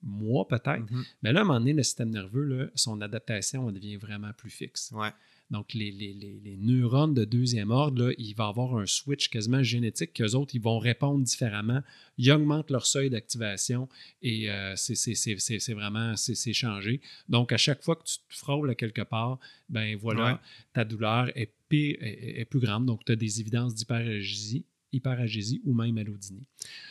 [0.03, 0.83] mois peut-être,
[1.21, 4.31] mais là, à un moment donné, le système nerveux, là, son adaptation elle devient vraiment
[4.33, 4.91] plus fixe.
[4.93, 5.09] Ouais.
[5.51, 9.27] Donc, les, les- les- les neurones de deuxième ordre, là, il va avoir un switch
[9.29, 11.81] quasiment génétique qu'eux autres, ils vont répondre différemment.
[12.17, 13.87] Ils augmentent leur seuil d'activation
[14.21, 17.01] et euh, c'est- vraiment c'est changé.
[17.27, 19.39] Donc, à chaque fois que tu te frôles à quelque part,
[19.69, 20.39] ben voilà, Ouais.
[20.73, 22.85] ta douleur est, pire- est- est plus grande.
[22.85, 24.63] Donc, tu as des évidences d'hyperagésie
[24.93, 26.45] hyperagésie ou même allodynie.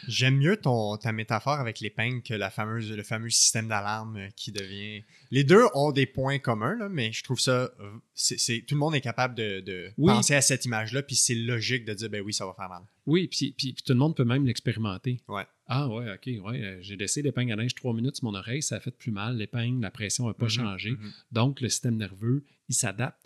[0.09, 4.53] J'aime mieux ton, ta métaphore avec l'épingle que la fameuse, le fameux système d'alarme qui
[4.53, 5.03] devient.
[5.30, 7.51] Les deux ont des points communs, là, mais je trouve ça.
[7.80, 10.12] euh, c'est c'est- tout le monde est capable de, de Oui.
[10.12, 12.82] penser à cette image-là, puis c'est logique de dire, ben oui, ça va faire mal.
[13.07, 15.20] Oui, puis, puis- puis tout le monde peut même l'expérimenter.
[15.28, 15.44] Ouais.
[15.66, 16.61] Ah ouais, ok, ouais.
[16.62, 19.12] euh, J'ai laissé l'épingle à linge trois minutes sur mon oreille, ça a fait plus
[19.12, 19.36] mal.
[19.36, 20.90] L'épingle, la pression n'a pas Mhm, changé.
[20.92, 21.12] mhm.
[21.32, 23.19] Donc, le système nerveux, il s'adapte.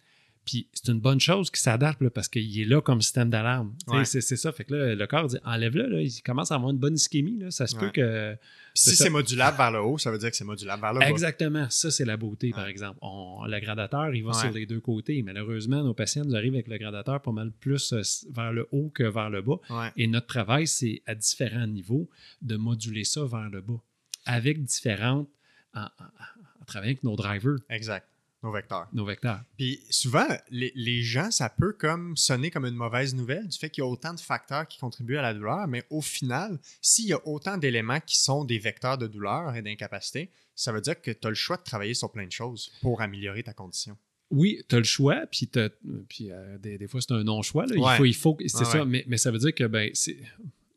[0.44, 3.74] Puis c'est une bonne chose qu'il s'adapte parce qu'il est là comme système d'alarme.
[3.88, 4.04] Ouais.
[4.04, 4.52] C'est ça.
[4.52, 7.38] Fait que là, le corps dit enlève-le, là, il commence à avoir une bonne ischémie.
[7.38, 7.50] Là.
[7.50, 8.36] Ça se peut que.
[8.76, 11.08] Si c'est modulable vers le haut, ça veut dire que c'est modulable vers le bas.
[11.08, 11.66] Exactement.
[11.70, 12.98] Ça, c'est la beauté, par exemple.
[13.02, 15.22] On- le gradateur, il va sur les deux côtés.
[15.22, 18.90] Malheureusement, nos patients nous arrivent avec le gradateur pas mal plus euh, vers le haut
[18.92, 19.60] que vers le bas.
[19.96, 22.08] Et notre travail, c'est à différents niveaux
[22.42, 23.80] de moduler ça vers le bas
[24.26, 25.28] avec différentes.
[25.74, 25.84] En, en-
[26.60, 28.06] en travaillant avec nos drivers, Exact.
[28.44, 28.86] Nos vecteurs.
[28.92, 29.40] nos vecteurs.
[29.56, 33.70] Puis souvent, les, les gens, ça peut comme sonner comme une mauvaise nouvelle du fait
[33.70, 37.06] qu'il y a autant de facteurs qui contribuent à la douleur, mais au final, s'il
[37.06, 41.00] y a autant d'éléments qui sont des vecteurs de douleur et d'incapacité, ça veut dire
[41.00, 43.96] que tu as le choix de travailler sur plein de choses pour améliorer ta condition.
[44.30, 45.50] Oui, tu as le choix, puis,
[46.08, 47.64] puis euh, des, des fois, c'est un non-choix.
[47.64, 47.76] Ouais.
[47.78, 48.84] Il faut, il faut, c'est ça, ouais.
[48.84, 50.18] mais, mais ça veut dire que ben, c'est-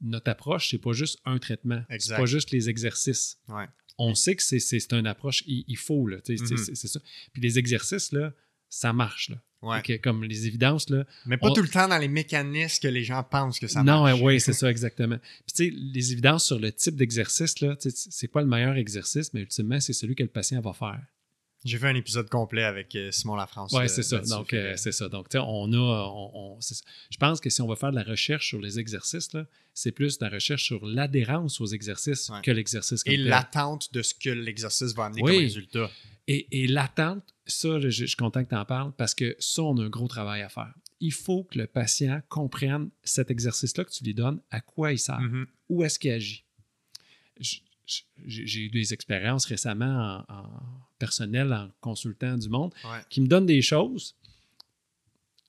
[0.01, 3.39] notre approche, c'est pas juste un traitement, c'est pas juste les exercices.
[3.49, 3.65] Ouais.
[3.97, 6.99] On sait que c'est, c'est, c'est une approche, il, il faut, là, sais, c'est- ça.
[7.33, 8.33] Puis les exercices, là,
[8.69, 9.29] ça marche.
[9.29, 9.37] Là.
[9.63, 9.97] Ouais.
[9.99, 11.03] Comme les évidences, là.
[11.25, 13.81] Mais pas On- tout le temps dans les mécanismes que les gens pensent que ça
[13.81, 14.19] non, marche.
[14.21, 15.17] oui, c'est ça, exactement.
[15.17, 19.33] Puis tu sais, les évidences sur le type d'exercice, là, c'est quoi le meilleur exercice,
[19.33, 21.01] mais ultimement, c'est celui que le patient va faire.
[21.65, 23.73] J'ai fait un épisode complet avec euh, Simon Lafrance.
[23.73, 24.19] Oui, euh, c'est ça.
[24.19, 25.09] Donc, euh, c'est ça.
[25.09, 25.77] Donc, on a.
[25.77, 26.59] on-.
[26.61, 29.29] Je pense que si on va faire de la recherche sur les exercices,
[29.73, 32.41] c'est plus de la recherche sur l'adhérence aux exercices Ouais.
[32.43, 35.31] que l'exercice Et l'attente de ce que l'exercice va amener Oui.
[35.33, 35.91] comme résultat.
[36.27, 39.63] Et, et l'attente, ça, je, je suis content que tu en parles parce que ça,
[39.63, 40.73] on a un gros travail à faire.
[40.99, 44.99] Il faut que le patient comprenne cet exercice-là que tu lui donnes, à quoi il
[44.99, 45.47] sert, Mhm.
[45.69, 46.43] où est-ce qu'il agit.
[47.39, 47.57] Je-
[48.25, 50.49] J'ai eu des expériences récemment en, en
[50.99, 52.99] personnel, en consultant du monde, Ouais.
[53.09, 54.15] qui me donnent des choses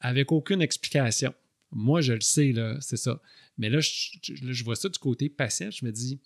[0.01, 1.35] avec aucune explication.
[1.73, 3.21] Moi, je le sais, là, c'est ça.
[3.59, 3.91] Mais là je,
[4.23, 5.71] je- là, je vois ça du côté patient.
[5.71, 6.19] Je me dis,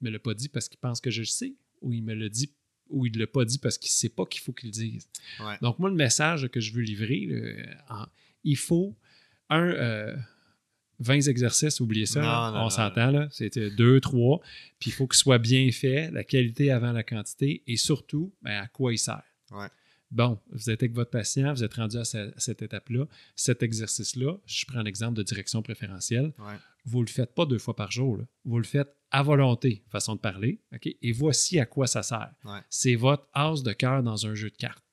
[0.00, 2.14] il me l'a pas dit parce qu'il pense que je le sais, ou il me
[2.14, 2.50] l'a dit,
[2.90, 4.72] ou il ne l'a pas dit parce qu'il ne sait pas qu'il faut qu'il le
[4.72, 5.08] dise.
[5.40, 5.56] Ouais.
[5.62, 8.06] Donc, moi, le message que je veux livrer, là, en-
[8.42, 8.94] il faut
[9.48, 9.68] un.
[9.68, 10.16] euh,
[11.00, 12.50] 20 exercices, oubliez ça, Non, là.
[12.52, 13.28] non, on s'entend, là.
[13.30, 14.40] C'était 2, 3,
[14.78, 18.62] puis il faut qu'il soit bien fait, la qualité avant la quantité, et surtout, ben,
[18.62, 19.22] à quoi il sert.
[19.50, 19.68] Ouais.
[20.10, 23.06] Bon, vous êtes avec votre patient, vous êtes rendu à, ce- à cette étape-là.
[23.34, 26.54] Cet exercice-là, je prends l'exemple de direction préférentielle, Ouais.
[26.84, 28.18] vous ne le faites pas deux fois par jour.
[28.18, 28.24] là.
[28.44, 30.60] Vous le faites à volonté, façon de parler.
[31.02, 32.30] Et voici à quoi ça sert.
[32.44, 32.60] Ouais.
[32.70, 34.83] C'est votre as de cœur dans un jeu de cartes.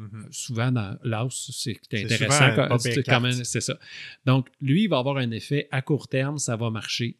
[0.00, 0.28] Mhm.
[0.30, 2.54] Souvent, dans l'as, c'est intéressant.
[2.56, 3.44] quand- c'est pire quand même- carte.
[3.44, 3.78] C'est ça.
[4.26, 7.16] Donc, lui, il va avoir un effet à court terme, ça va marcher.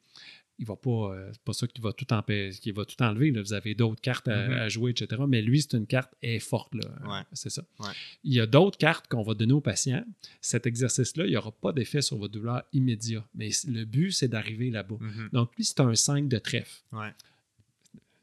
[0.63, 2.05] il va pas, euh, c'est pas ça qui va tout,
[2.61, 3.31] qui va tout enlever.
[3.31, 3.41] là.
[3.41, 4.53] Vous avez d'autres cartes à, Mhm.
[4.53, 5.23] à jouer, etc.
[5.27, 6.75] Mais lui, c'est une carte est forte.
[6.75, 6.83] Là.
[7.09, 7.23] Ouais.
[7.33, 7.63] C'est ça.
[7.79, 7.89] Ouais.
[8.25, 10.05] Il y a d'autres cartes qu'on va donner aux patients.
[10.43, 13.27] Cet exercice-là, il n'y aura pas d'effet sur votre douleur immédiat.
[13.35, 14.97] Mais le but, c'est d'arriver là-bas.
[15.01, 15.31] Mhm.
[15.33, 16.83] Donc, lui, c'est un 5 de trèfle.
[16.93, 17.09] Ouais.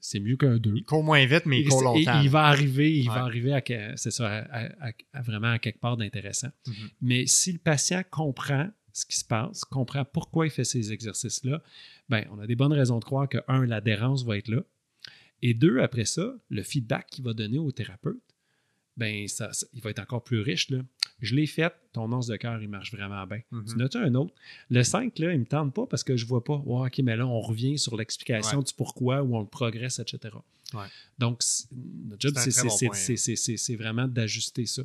[0.09, 0.71] C'est mieux qu'un 2.
[0.77, 2.21] Il court moins vite, mais il, court et- longtemps.
[2.21, 3.15] il va arriver, il Ouais.
[3.15, 3.61] va arriver à,
[3.97, 4.37] c'est ça, à,
[4.67, 6.47] à- à- à vraiment à quelque part d'intéressant.
[6.65, 6.73] Mhm.
[7.01, 11.61] Mais si le patient comprend ce qui se passe, comprend pourquoi il fait ces exercices-là,
[12.07, 14.61] ben, on a des bonnes raisons de croire que, un, l'adhérence va être là.
[15.41, 18.21] Et deux, après ça, le feedback qu'il va donner au thérapeute,
[18.97, 20.69] ben, ça, ça- il va être encore plus riche.
[20.69, 20.79] Là.
[21.21, 23.41] Je l'ai fait, ton os de cœur, il marche vraiment bien.
[23.51, 23.65] Mhm.
[23.65, 24.33] Tu notes un autre?
[24.69, 26.55] Le 5, là, il ne me tente pas parce que je ne vois pas.
[26.55, 28.63] OK, mais là, on revient sur l'explication Ouais.
[28.63, 30.35] du pourquoi ou on le progresse, etc.
[30.73, 30.85] Ouais.
[31.17, 31.41] Donc,
[32.07, 32.51] notre job, C'est
[33.75, 34.81] bon vraiment d'ajuster ça.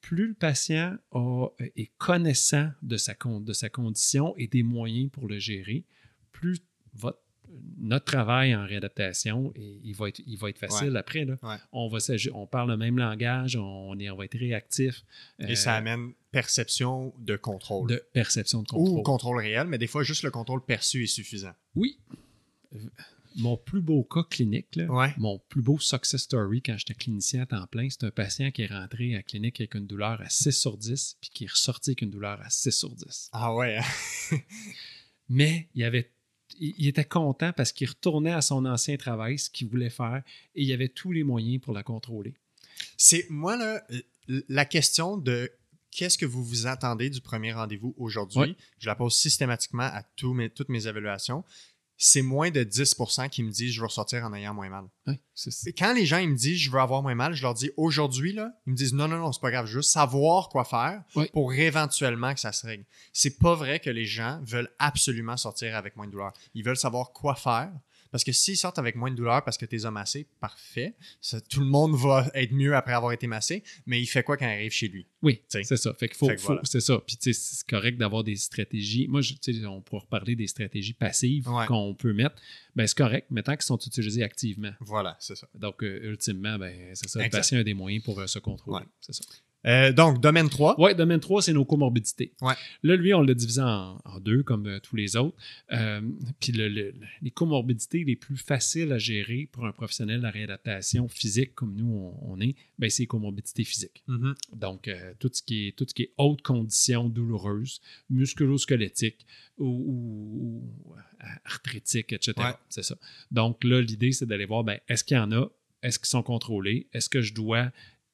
[0.00, 5.28] Plus le patient a- est connaissant de sa, de sa condition et des moyens pour
[5.28, 5.84] le gérer,
[6.32, 6.58] plus
[6.94, 7.18] votre
[7.78, 11.24] notre travail en réadaptation, et il, va être, il va être facile après.
[11.24, 11.36] Là.
[11.42, 11.56] Ouais.
[11.72, 11.98] On, va
[12.34, 15.04] on parle le même langage, on, est, on va être réactif.
[15.38, 17.88] Et euh, ça amène perception de contrôle.
[17.88, 18.98] de perception de contrôle.
[18.98, 21.54] Ou contrôle réel, mais des fois, juste le contrôle perçu est suffisant.
[21.74, 21.98] Oui.
[23.36, 25.14] Mon plus beau cas clinique, là, Ouais.
[25.16, 28.62] mon plus beau success story quand j'étais clinicien à temps plein, c'est un patient qui
[28.62, 31.50] est rentré à la clinique avec une douleur à 6 sur 10, puis qui est
[31.50, 33.30] ressorti avec une douleur à 6 sur 10.
[33.32, 33.78] Ah ouais.
[33.78, 34.36] hein?
[35.28, 36.10] Mais il, avait,
[36.60, 40.22] il, était content parce qu'il retournait à son ancien travail, ce qu'il voulait faire,
[40.54, 42.34] et il y avait tous les moyens pour la contrôler.
[42.96, 43.82] C'est moi là,
[44.48, 45.50] la question de
[45.90, 50.34] qu'est-ce que vous vous attendez du premier rendez-vous aujourd'hui, je la pose systématiquement à tous
[50.34, 51.44] mes, toutes mes évaluations.
[52.02, 54.84] C'est moins de 10% qui me disent je veux ressortir en ayant moins mal.
[55.06, 55.68] Oui, c'est ça.
[55.68, 57.70] Et Quand les gens ils me disent je veux avoir moins mal, je leur dis
[57.76, 61.02] aujourd'hui là, ils me disent non non non c'est pas grave, juste savoir quoi faire
[61.34, 62.84] pour éventuellement que ça se règle.
[63.12, 66.32] C'est pas vrai que les gens veulent absolument sortir avec moins de douleur.
[66.54, 67.70] Ils veulent savoir quoi faire.
[68.10, 70.94] Parce que s'ils sortent avec moins de douleur parce que tu les as massés, parfait.
[71.20, 74.36] Ça, tout le monde va être mieux après avoir été massé, mais il fait quoi
[74.36, 75.06] quand il arrive chez lui?
[75.22, 75.94] Oui, c'est ça.
[75.94, 76.60] Fait qu'il faut, faut- voilà.
[76.64, 76.98] c'est ça.
[77.06, 79.06] Puis tu sais, c'est correct d'avoir des stratégies.
[79.08, 81.66] Moi, je- tu sais, on pourra reparler des stratégies passives Ouais.
[81.66, 82.36] qu'on peut mettre.
[82.74, 84.72] Ben, c'est correct, mais tant qu'ils sont utilisés activement.
[84.80, 85.48] Voilà, c'est ça.
[85.54, 87.18] Donc, euh, ultimement, ben, c'est ça.
[87.20, 87.38] Le Exact.
[87.38, 88.84] patient a des moyens pour euh, se contrôler.
[88.84, 88.90] Ouais.
[89.00, 89.24] C'est ça.
[89.66, 90.76] Euh, donc, domaine 3.
[90.78, 92.32] Oui, domaine 3, c'est nos comorbidités.
[92.40, 92.54] Ouais.
[92.82, 95.36] Là, lui, on l'a divisé en, en deux, comme euh, tous les autres.
[95.72, 96.00] Euh,
[96.40, 100.30] puis le- le- les comorbidités les plus faciles à gérer pour un professionnel de la
[100.30, 104.02] réadaptation physique, comme nous, on, on est, ben, c'est les comorbidités physiques.
[104.08, 104.34] Mhm.
[104.54, 109.26] Donc, tout, ce qui est, tout ce qui est haute condition douloureuse, musculo-squelettique
[109.58, 110.94] ou, ou- ou
[111.44, 112.32] arthritique, etc.
[112.38, 112.44] Ouais.
[112.68, 112.96] C'est ça.
[113.30, 115.46] Donc, là, l'idée, c'est d'aller voir, ben, est-ce qu'il y en a?
[115.82, 116.88] Est-ce qu'ils sont contrôlés?
[116.92, 117.70] Est-ce que je dois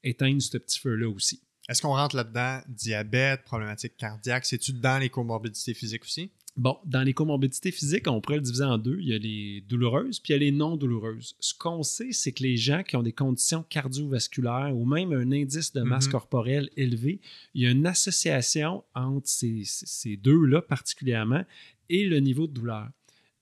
[0.07, 1.41] éteindre ce petit feu-là aussi?
[1.69, 2.61] Est-ce qu'on rentre là-dedans?
[2.69, 6.31] Diabète, problématique cardiaque, c'est-tu dans les comorbidités physiques aussi?
[6.57, 8.97] Bon, dans les comorbidités physiques, on pourrait le diviser en deux.
[9.01, 11.37] Il y a les douloureuses, puis il y a les non douloureuses.
[11.39, 15.33] Ce qu'on sait, c'est que les gens qui ont des conditions cardiovasculaires ou même un
[15.33, 16.13] indice de masse Mhm.
[16.13, 17.21] corporelle élevé,
[17.55, 21.45] il y a une association entre ces, ces deux-là particulièrement
[21.91, 22.89] et le niveau de douleur.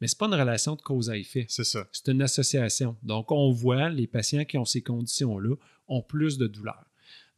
[0.00, 1.46] Mais ce n'est pas une relation de cause à effet.
[1.48, 1.86] C'est ça.
[1.92, 2.96] C'est une association.
[3.04, 5.54] Donc, on voit les patients qui ont ces conditions-là
[5.89, 6.85] ont plus de douleur.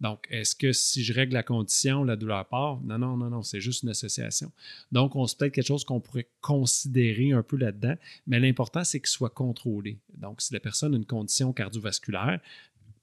[0.00, 2.80] Donc, est-ce que si je règle la condition, la douleur part?
[2.82, 4.52] Non, non, non, non, c'est juste une association.
[4.92, 7.94] Donc, on se peut-être quelque chose qu'on pourrait considérer un peu là-dedans,
[8.26, 9.98] mais l'important, c'est qu'il soit contrôlé.
[10.18, 12.40] Donc, si la personne a une condition cardiovasculaire,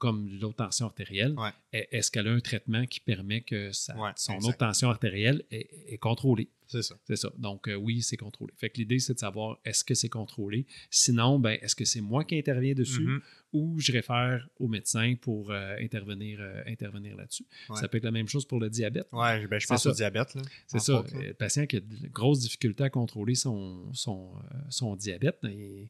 [0.04, 1.52] comme l'autre tension artérielle, Ouais.
[1.72, 4.50] est-ce qu'elle a un traitement qui permet que sa- Ouais, son exact.
[4.50, 6.50] autre tension artérielle est, est contrôlée?
[6.68, 6.96] C'est ça.
[7.06, 7.32] C'est ça.
[7.38, 8.52] Donc, euh, oui, c'est contrôlé.
[8.58, 10.66] Fait que l'idée, c'est de savoir est-ce que c'est contrôlé?
[10.90, 13.22] Sinon, ben, est-ce que c'est moi qui interviens dessus Mhm.
[13.54, 17.46] ou je réfère au médecin pour euh, intervenir, euh, intervenir là-dessus?
[17.70, 17.80] Ouais.
[17.80, 19.08] Ça peut être la même chose pour le diabète.
[19.14, 19.90] Ouais, ben, je pense ça.
[19.92, 20.36] au diabète.
[20.68, 21.00] C'est ça.
[21.00, 24.32] autres, Le patient qui a de grosses difficultés à contrôler son, son,
[24.70, 25.90] son diabète, et,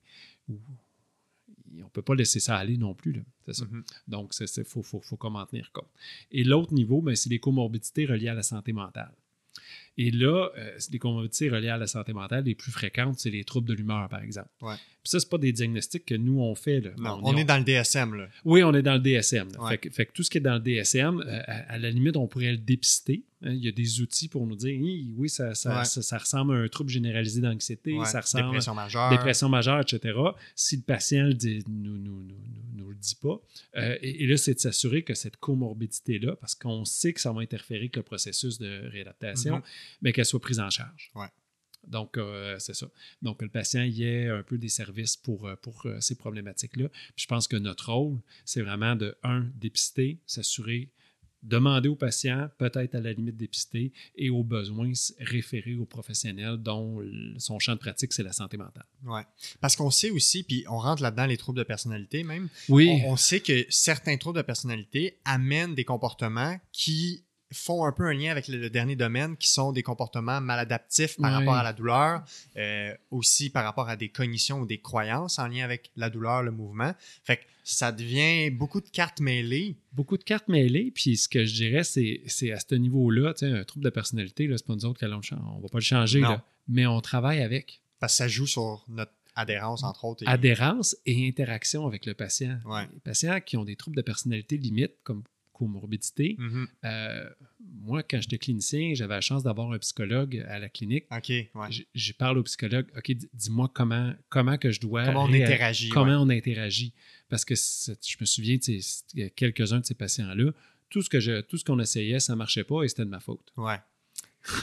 [0.50, 0.60] ou-
[1.80, 3.14] on ne peut pas laisser ça aller non plus.
[3.14, 3.22] là.
[3.46, 3.66] C'est ça.
[3.66, 3.84] Mhm.
[4.08, 5.90] Donc, il faut, faut, faut comme en tenir compte.
[6.32, 9.14] Et l'autre niveau, ben, c'est les comorbidités reliées à la santé mentale.
[9.98, 13.30] Et là, euh, c'est les comorbidités reliées à la santé mentale les plus fréquentes, c'est
[13.30, 14.50] les troubles de l'humeur, par exemple.
[14.62, 14.74] Ouais.
[15.04, 16.80] Puis ça, ce pas des diagnostics que nous, on fait.
[16.80, 16.92] Là.
[16.98, 18.16] Non, on, est dans le DSM.
[18.16, 18.28] Là.
[18.46, 19.50] Oui, on est dans le DSM.
[19.60, 19.70] Ouais.
[19.70, 21.92] Fait, que, fait que tout ce qui est dans le DSM, euh, à, à la
[21.92, 23.24] limite, on pourrait le dépister.
[23.44, 23.52] hein.
[23.52, 25.86] Il y a des outils pour nous dire, oui, ça, ça, Ouais.
[25.86, 29.10] ça- ça ressemble à un trouble généralisé d'anxiété, Ouais, ça ressemble Dépression majeure.
[29.12, 30.18] dépression majeure, etc.
[30.56, 32.36] Si le patient dit- nous, nous, nous, nous-
[32.78, 33.42] nous le dit pas.
[33.76, 37.32] Euh, et, et là, c'est de s'assurer que cette comorbidité-là, parce qu'on sait que ça
[37.34, 39.62] va interférer avec le processus de réadaptation, Mhm.
[40.02, 41.12] Mais qu'elle soit prise en charge.
[41.16, 41.28] Ouais.
[41.88, 42.88] Donc, euh, c'est ça.
[43.22, 46.16] Donc, que le patient y ait un peu des services pour, euh, pour euh, ces
[46.16, 46.88] problématiques-là.
[47.16, 50.90] Je pense que notre rôle, c'est vraiment de, un, dépister, s'assurer
[51.42, 57.04] demander au patient, peut-être à la limite dépister, et au besoin, référer aux professionnels dont
[57.38, 58.86] son champ de pratique, c'est la santé mentale.
[59.04, 59.20] Oui.
[59.60, 62.48] Parce qu'on sait aussi, puis on rentre là-dedans les troubles de personnalité même.
[62.70, 62.88] Oui.
[63.04, 68.06] On, on sait que certains troubles de personnalité amènent des comportements qui font un peu
[68.06, 71.74] un lien avec le, dernier domaine, qui sont des comportements maladaptifs par rapport à la
[71.74, 72.24] douleur,
[72.58, 76.44] euh, aussi par rapport à des cognitions ou des croyances en lien avec la douleur,
[76.44, 76.94] le mouvement.
[77.24, 79.76] Fait que ça devient beaucoup de cartes mêlées.
[79.94, 83.86] Beaucoup de cartes mêlées, puis ce que je dirais, c'est à ce niveau-là, un trouble
[83.86, 87.00] de personnalité, c'est pas nous autres changer, on va pas le changer, là, mais on
[87.02, 90.24] travaille avec Parce que ça joue sur notre adhérence, entre autres.
[90.24, 92.60] et- adhérence et interaction avec le patient.
[92.66, 92.88] Ouais.
[92.94, 95.24] Les patients qui ont des troubles de personnalité limites, comme
[95.54, 96.68] comorbidité, Mhm.
[96.84, 97.30] euh,
[97.82, 101.06] moi, quand j'étais clinicien, j'avais la chance d'avoir un psychologue à la clinique.
[101.12, 101.50] OK, ouais.
[101.70, 105.06] Je, je parle au psychologue, OK, dis-moi comment, comment que je dois...
[105.06, 105.90] Comment on interagit.
[105.90, 106.34] comment ouais.
[106.34, 106.94] on interagit.
[107.30, 110.52] Parce que je me souviens, tu sais, il y a quelques-uns de ces patients-là,
[110.90, 113.20] tout ce que je, tout ce qu'on essayait, ça marchait pas et c'était de ma
[113.20, 113.52] faute.
[113.58, 113.78] Ouais.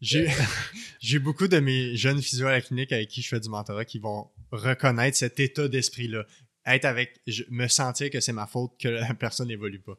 [0.00, 0.28] J'ai
[1.00, 3.84] j'ai beaucoup de mes jeunes physios à la clinique avec qui je fais du mentorat
[3.84, 6.24] qui vont reconnaître cet état d'esprit-là.
[6.74, 9.98] Être avec, je- me sentir que c'est ma faute que la personne n'évolue pas.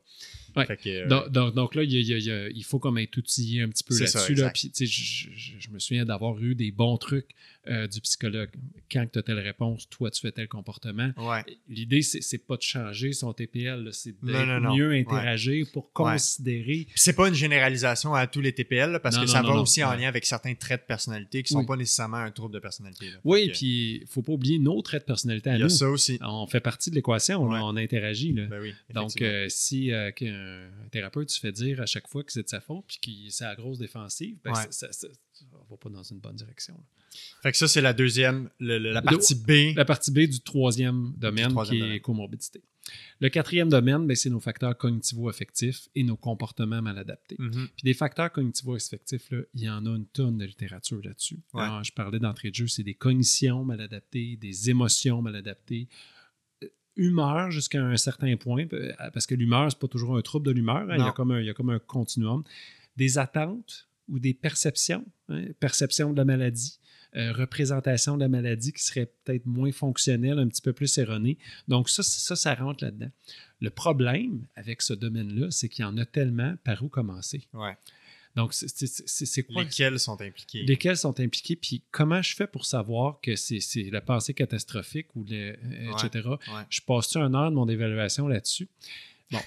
[0.55, 0.65] Ouais.
[0.65, 2.97] Fait que, euh, Donc, donc- donc là, il, y a- il y a- faut comme
[2.97, 4.36] être outillé un petit peu là-dessus.
[4.36, 4.51] Là,
[5.61, 7.30] je me souviens d'avoir eu des bons trucs
[7.68, 8.49] euh, du psychologue.
[8.91, 11.12] Quand tu as telle réponse, toi, tu fais tel comportement.
[11.18, 11.43] ouais.
[11.68, 14.76] L'idée, c'est c'est pas de changer son TPL, là, c'est non.
[14.76, 14.99] mieux Ouais.
[15.01, 16.14] interagir pour Ouais.
[16.14, 16.86] considérer.
[16.88, 19.41] Puis C'est pas une généralisation à tous les TPL là, parce Non, que non, ça
[19.43, 19.97] va aussi en Ouais.
[20.01, 21.66] lien avec certains traits de personnalité qui sont Oui.
[21.68, 23.12] pas nécessairement un trouble de personnalité.
[23.12, 23.18] là.
[23.24, 25.66] Oui, que, puis il faut pas oublier nos traits de personnalité à il y a
[25.66, 25.70] nous.
[25.70, 26.18] ça aussi.
[26.22, 27.59] On fait partie de l'équation, Ouais.
[27.62, 28.34] on interagit.
[28.34, 28.47] Là.
[28.47, 32.32] Ben oui, Donc, euh, si euh, qu'un thérapeute se fait dire à chaque fois que
[32.32, 32.97] c'est de sa faute puis
[33.28, 34.62] que c'est la grosse défensive, ben, Ouais.
[34.72, 35.07] ça, ça, ça-
[35.53, 36.76] on va pas dans une bonne direction.
[37.43, 39.76] Fait que ça, c'est la deuxième, le- le- la partie B.
[39.76, 41.95] La partie B du troisième domaine troisième qui domaine.
[41.95, 42.62] est comorbidité.
[43.20, 47.36] Le quatrième domaine, ben, c'est nos facteurs cognitivo-affectifs et nos comportements mal adaptés.
[47.38, 47.51] Mhm.
[47.76, 51.39] Puis des facteurs cognitivo-affectifs, il y en a une tonne de littérature là-dessus.
[51.53, 51.64] Ouais.
[51.84, 55.88] Je parlais d'entrée de jeu, c'est des cognitions mal adaptées, des émotions mal adaptées,
[56.64, 60.47] euh, humeur jusqu'à un certain point, euh, parce que l'humeur, c'est pas toujours un trouble
[60.47, 61.12] de l'humeur, hein, il, y a Non.
[61.12, 62.43] comme un, il y a comme un continuum.
[62.97, 66.80] Des attentes ou des perceptions, hein, perception de la maladie,
[67.16, 71.38] euh, représentation de la maladie qui serait peut-être moins fonctionnelle, un petit peu plus erronée.
[71.68, 73.12] Donc ça, ça, ça rentre là-dedans.
[73.59, 77.47] Le problème avec ce domaine-là, c'est qu'il y en a tellement par où commencer.
[77.53, 77.78] Ouais.
[78.36, 79.64] Donc, c'est- quoi?
[79.64, 80.64] Lesquels sont impliqués?
[80.64, 83.59] Lesquels sont impliqués, puis comment je fais pour savoir que c'est
[83.91, 86.30] la pensée catastrophique ou le, euh, etc.
[86.30, 86.64] Ouais.
[86.70, 88.70] Je passe-tu un heure de mon évaluation là-dessus?
[89.32, 89.40] Bon,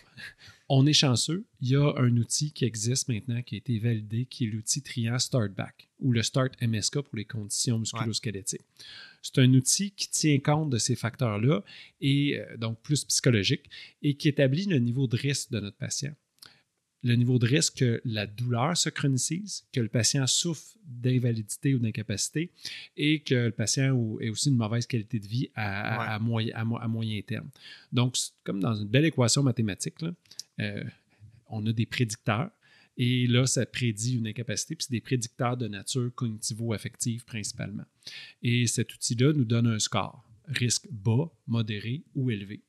[0.68, 1.44] on est chanceux.
[1.60, 4.82] Il y a un outil qui existe maintenant, qui a été validé, qui est l'outil
[4.82, 8.62] Triant Start Back, ou le Start MSK pour les conditions musculo-squelettiques.
[9.22, 11.62] C'est un outil qui tient compte de ces facteurs-là,
[12.00, 13.68] et euh, donc plus psychologique,
[14.02, 16.14] et qui établit le niveau de risque de notre patient
[17.04, 21.78] le niveau de risque que la douleur se chronicise, que le patient souffre d'invalidité ou
[21.78, 22.50] d'incapacité
[22.96, 26.14] et que le patient ait aussi une mauvaise qualité de vie à, à- Ouais.
[26.14, 27.48] à moyen, à mo- à moyen terme.
[27.92, 30.14] Donc, comme dans une belle équation mathématique, là,
[30.60, 30.82] euh,
[31.48, 32.50] on a des prédicteurs
[32.96, 37.84] et là, ça prédit une incapacité, puis c'est des prédicteurs de nature cognitivo-affective principalement.
[38.42, 42.60] Et cet outil-là nous donne un score, risque bas, modéré ou élevé.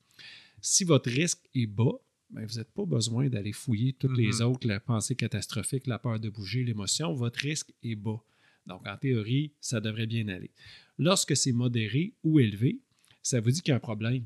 [0.60, 1.92] Si votre risque est bas,
[2.30, 4.46] ben, vous n'avez pas besoin d'aller fouiller toutes les Mhm.
[4.48, 7.12] autres, la pensée catastrophique, la peur de bouger, l'émotion.
[7.14, 8.20] Votre risque est bas.
[8.66, 10.50] Donc, en théorie, ça devrait bien aller.
[10.98, 12.80] Lorsque c'est modéré ou élevé,
[13.22, 14.24] ça vous dit qu'il y a un problème.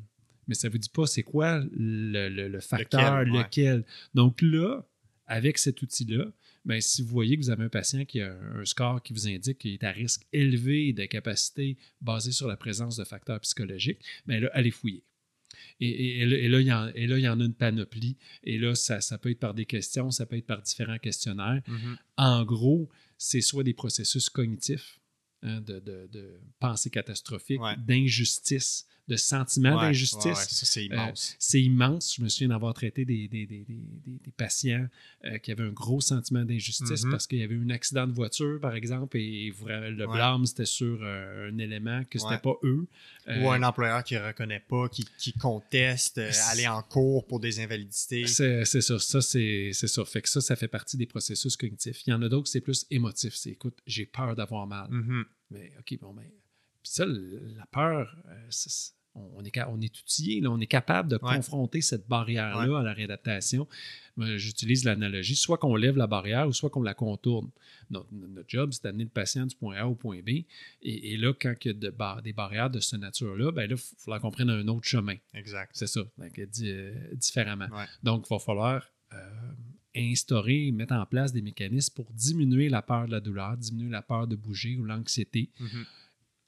[0.49, 3.43] Mais ça ne vous dit pas c'est quoi le, le- le facteur, Lequel, ouais.
[3.45, 3.85] lequel.
[4.15, 4.85] Donc là,
[5.27, 6.33] avec cet outil-là,
[6.65, 9.29] ben, si vous voyez que vous avez un patient qui a un score qui vous
[9.29, 14.43] indique qu'il est à risque élevé d'incapacité basé sur la présence de facteurs psychologiques, ben
[14.43, 15.03] là, allez fouiller.
[15.81, 18.17] Et, et- et là, il y en, et là, il y en a une panoplie.
[18.45, 21.63] Et là, ça, ça peut être par des questions, ça peut être par différents questionnaires.
[21.69, 21.97] Mhm.
[22.17, 22.89] En gros,
[23.19, 25.01] c'est soit des processus cognitifs,
[25.43, 27.77] hein, de, de, de pensée catastrophique, Ouais.
[27.87, 30.25] d'injustice, de sentiment Ouais, d'injustice.
[30.25, 31.37] ouais, ouais, ça, c'est immense.
[31.39, 32.15] C'est immense.
[32.17, 34.87] Je me souviens d'avoir traité des, des, des- des- patients
[35.25, 37.11] euh, qui avaient un gros sentiment d'injustice Mhm.
[37.11, 40.47] parce qu'il y avait eu un accident de voiture, par exemple, et vra- le blâme,
[40.47, 42.87] c'était sur euh, un élément que c'était pas eux.
[43.29, 47.27] Euh, Ou un employeur qui ne reconnaît pas, qui, qui conteste, euh, aller en cours
[47.27, 48.27] pour des invalidités.
[48.27, 50.05] C'est ça, ça c'est ça.
[50.05, 52.07] Fait que ça, ça fait partie des processus cognitifs.
[52.07, 53.35] Il y en a d'autres, c'est plus émotif.
[53.35, 54.89] C'est écoute, j'ai peur d'avoir mal.
[54.91, 55.25] Mhm.
[55.51, 56.25] Mais OK, bon, ben.
[56.83, 58.47] Puis ça, la peur, euh,
[59.37, 61.37] on, est, on est outillé, là, on est capable de Ouais.
[61.37, 63.67] confronter cette barrière-là à la réadaptation.
[64.37, 67.49] J'utilise l'analogie, soit qu'on lève la barrière ou soit qu'on la contourne.
[67.91, 70.29] Notre, notre job, c'est d'amener le patient du point A au point B.
[70.29, 70.47] Et,
[70.83, 73.67] et là, quand il y a de bar- des barrières de cette nature-là, ben là,
[73.71, 75.17] il va falloir qu'on prenne un autre chemin.
[75.35, 75.71] Exact.
[75.75, 77.67] C'est ça, donc, di- euh, différemment.
[77.73, 77.87] Ouais.
[78.03, 78.87] Donc, il va falloir
[79.97, 84.03] instaurer, mettre en place des mécanismes pour diminuer la peur de la douleur, diminuer la
[84.03, 85.51] peur de bouger ou l'anxiété.
[85.59, 85.85] Mhm.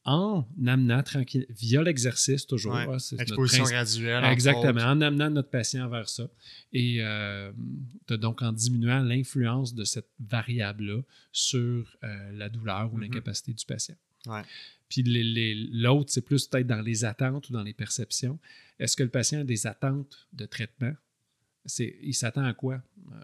[0.04, 2.74] En amenant tranquille, via l'exercice toujours.
[2.74, 2.86] Ouais.
[2.88, 4.24] hein, Exposition graduelle.
[4.24, 6.28] Exactement, en amenant notre patient vers ça.
[6.72, 7.52] Et euh,
[8.08, 13.02] de- donc en diminuant l'influence de cette variable-là sur euh, la douleur ou Mhm.
[13.02, 13.94] l'incapacité du patient.
[14.26, 14.42] Ouais.
[14.88, 15.04] Puis
[15.72, 18.38] l'autre, c'est plus peut-être dans les attentes ou dans les perceptions.
[18.80, 20.92] Est-ce que le patient a des attentes de traitement?
[21.64, 22.82] C'est, il s'attend à quoi?
[23.12, 23.14] Euh,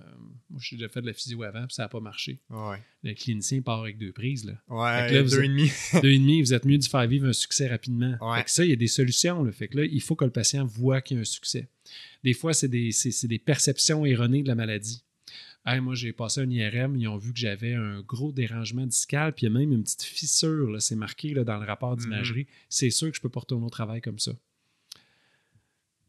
[0.51, 2.39] moi, j'ai déjà fait de la physio avant, puis ça n'a pas marché.
[2.51, 2.81] Ouais.
[3.03, 4.45] Le clinicien part avec deux prises.
[4.45, 4.53] Là.
[4.69, 5.71] Ouais, deux et demi.
[6.03, 8.17] Deux et demi, vous êtes mieux de faire vivre un succès rapidement.
[8.21, 8.39] Ouais.
[8.39, 9.43] Fait que ça, il y a des solutions.
[9.43, 9.51] Là.
[9.53, 11.69] Fait que là, il faut que le patient voit qu'il y a un succès.
[12.23, 15.03] Des fois, c'est des, c'est- c'est des perceptions erronées de la maladie.
[15.67, 19.35] Hey, moi, j'ai passé un IRM, ils ont vu que j'avais un gros dérangement discal,
[19.35, 21.97] puis il y a même une petite fissure, là, c'est marqué là, dans le rapport
[21.97, 22.47] d'imagerie.
[22.71, 24.33] C'est sûr que je peux pas retourner au travail comme ça.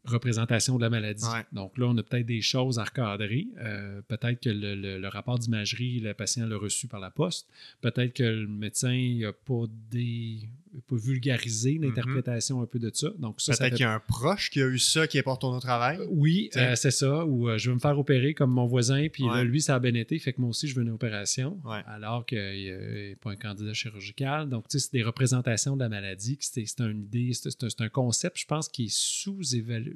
[0.04, 1.24] Représentation de la maladie.
[1.24, 1.44] Ouais.
[1.52, 3.48] Donc là, on a peut-être des choses à recadrer.
[3.58, 7.48] Euh, peut-être que le, le- le rapport d'imagerie, le patient l'a reçu par la poste.
[7.82, 10.48] Peut-être que le médecin n'a pas, des,
[10.88, 13.08] pas vulgarisé l'interprétation un peu de ça.
[13.18, 15.22] Donc ça, Peut-être fait qu'il y a un proche qui a eu ça qui est
[15.22, 15.98] pas retourné au travail.
[16.10, 16.60] oui, T'sais.
[16.60, 17.24] euh, c'est ça.
[17.26, 19.78] Ou euh, je veux me faire opérer comme mon voisin, puis là, lui, ça a
[19.80, 21.82] bien été, fait que moi aussi, je veux une opération, Ouais.
[21.86, 24.48] alors qu'il n'est pas un candidat chirurgical.
[24.48, 26.38] Donc, tu sais, c'est des représentations de la maladie.
[26.40, 28.94] C'est une idée, c'est un, un concept, je pense, qui est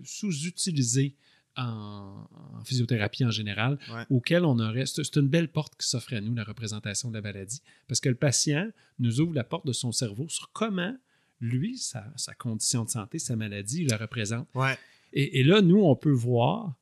[0.05, 1.14] sous-utilisé
[1.56, 2.26] en,
[2.59, 4.05] en physiothérapie en général, Ouais.
[4.10, 4.86] auquel on aurait.
[4.86, 8.09] C'est une belle porte qui s'offre à nous, la représentation de la maladie, parce que
[8.09, 8.68] le patient
[8.98, 10.94] nous ouvre la porte de son cerveau sur comment
[11.40, 14.48] lui, sa, sa condition de santé, sa maladie, il la représente.
[14.55, 14.78] Ouais.
[15.12, 16.74] Et, et là, nous, on peut voir,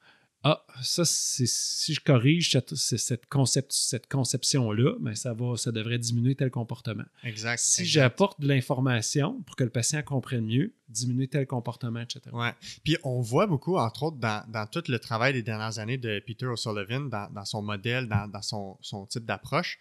[0.44, 6.34] ah, ça, si je corrige cette, concept, cette conception-là, ben ça, va, ça devrait diminuer
[6.34, 7.04] tel comportement.
[7.22, 7.60] Exact.
[7.60, 12.22] Si j'apporte de l'information pour que le patient comprenne mieux, diminuer tel comportement, etc.
[12.32, 12.52] Ouais.
[12.82, 16.20] Puis on voit beaucoup, entre autres, dans, dans tout le travail des dernières années de
[16.26, 19.78] Peter O'Sullivan, dans, dans son modèle, dans, dans son, son type d'approche,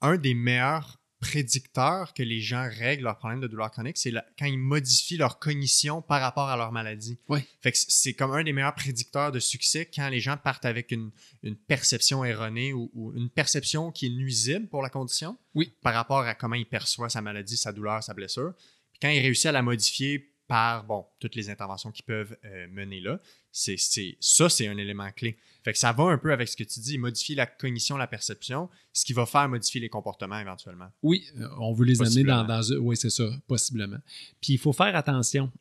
[0.00, 4.46] un des meilleurs prédicteurs que les gens règlent leurs problèmes de douleur chronique, c'est quand
[4.46, 7.18] ils modifient leur cognition par rapport à leur maladie.
[7.60, 10.90] Fait que c'est comme un des meilleurs prédicteurs de succès quand les gens partent avec
[10.90, 11.10] une,
[11.42, 15.72] une perception erronée ou, ou une perception qui est nuisible pour la condition Oui.
[15.82, 18.54] par rapport à comment il perçoit sa maladie, sa douleur, sa blessure.
[18.92, 22.66] Puis quand il réussit à la modifier par, bon, toutes les interventions qui peuvent euh,
[22.72, 23.20] mener là,
[23.52, 23.76] c'est,
[24.18, 25.36] ça, c'est un élément clé.
[25.62, 28.08] Fait que ça va un peu avec ce que tu dis, modifier la cognition, la
[28.08, 30.88] perception, ce qui va faire modifier les comportements éventuellement.
[31.04, 33.98] Oui, euh, on veut les amener dans, dans oui, c'est ça, possiblement.
[34.40, 35.52] Puis il faut faire attention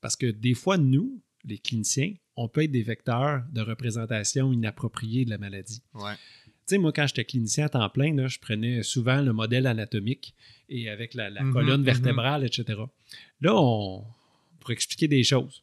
[0.00, 5.26] parce que des fois, nous, les cliniciens, on peut être des vecteurs de représentation inappropriée
[5.26, 5.82] de la maladie.
[5.92, 6.14] Ouais.
[6.14, 9.66] Tu sais, moi, quand j'étais clinicien à temps plein, là, je prenais souvent le modèle
[9.66, 10.34] anatomique
[10.70, 11.86] et avec la, la Mhm, colonne mhm.
[11.86, 12.80] vertébrale, etc.
[13.42, 14.04] Là, on,
[14.60, 15.62] pour expliquer des choses,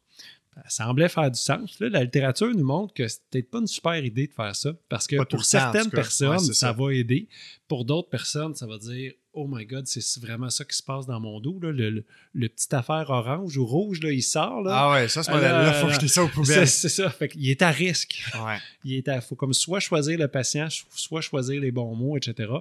[0.70, 1.80] ça semblait faire du sens.
[1.80, 4.72] Là, la littérature nous montre que c'est peut-être pas une super idée de faire ça
[4.88, 6.72] parce que Pas pour temps, certaines personnes, Ouais, c'est ça ça.
[6.74, 7.28] va aider.
[7.68, 11.06] Pour d'autres personnes, ça va dire Oh my God, c'est vraiment ça qui se passe
[11.06, 11.60] dans mon dos.
[11.62, 11.72] là.
[11.72, 12.04] Le, le,
[12.34, 14.62] le petit affaire orange ou rouge, là, il sort.
[14.64, 14.72] Là.
[14.74, 16.68] Ah ouais, ça, ce Ah, modèle-là, là, faut jeter ça aux c'est poubelles.
[16.68, 17.10] c'est ça.
[17.10, 18.58] Fait qu'il est à risque Ouais.
[18.84, 22.52] il est à- faut comme soit choisir le patient, soit choisir les bons mots, etc.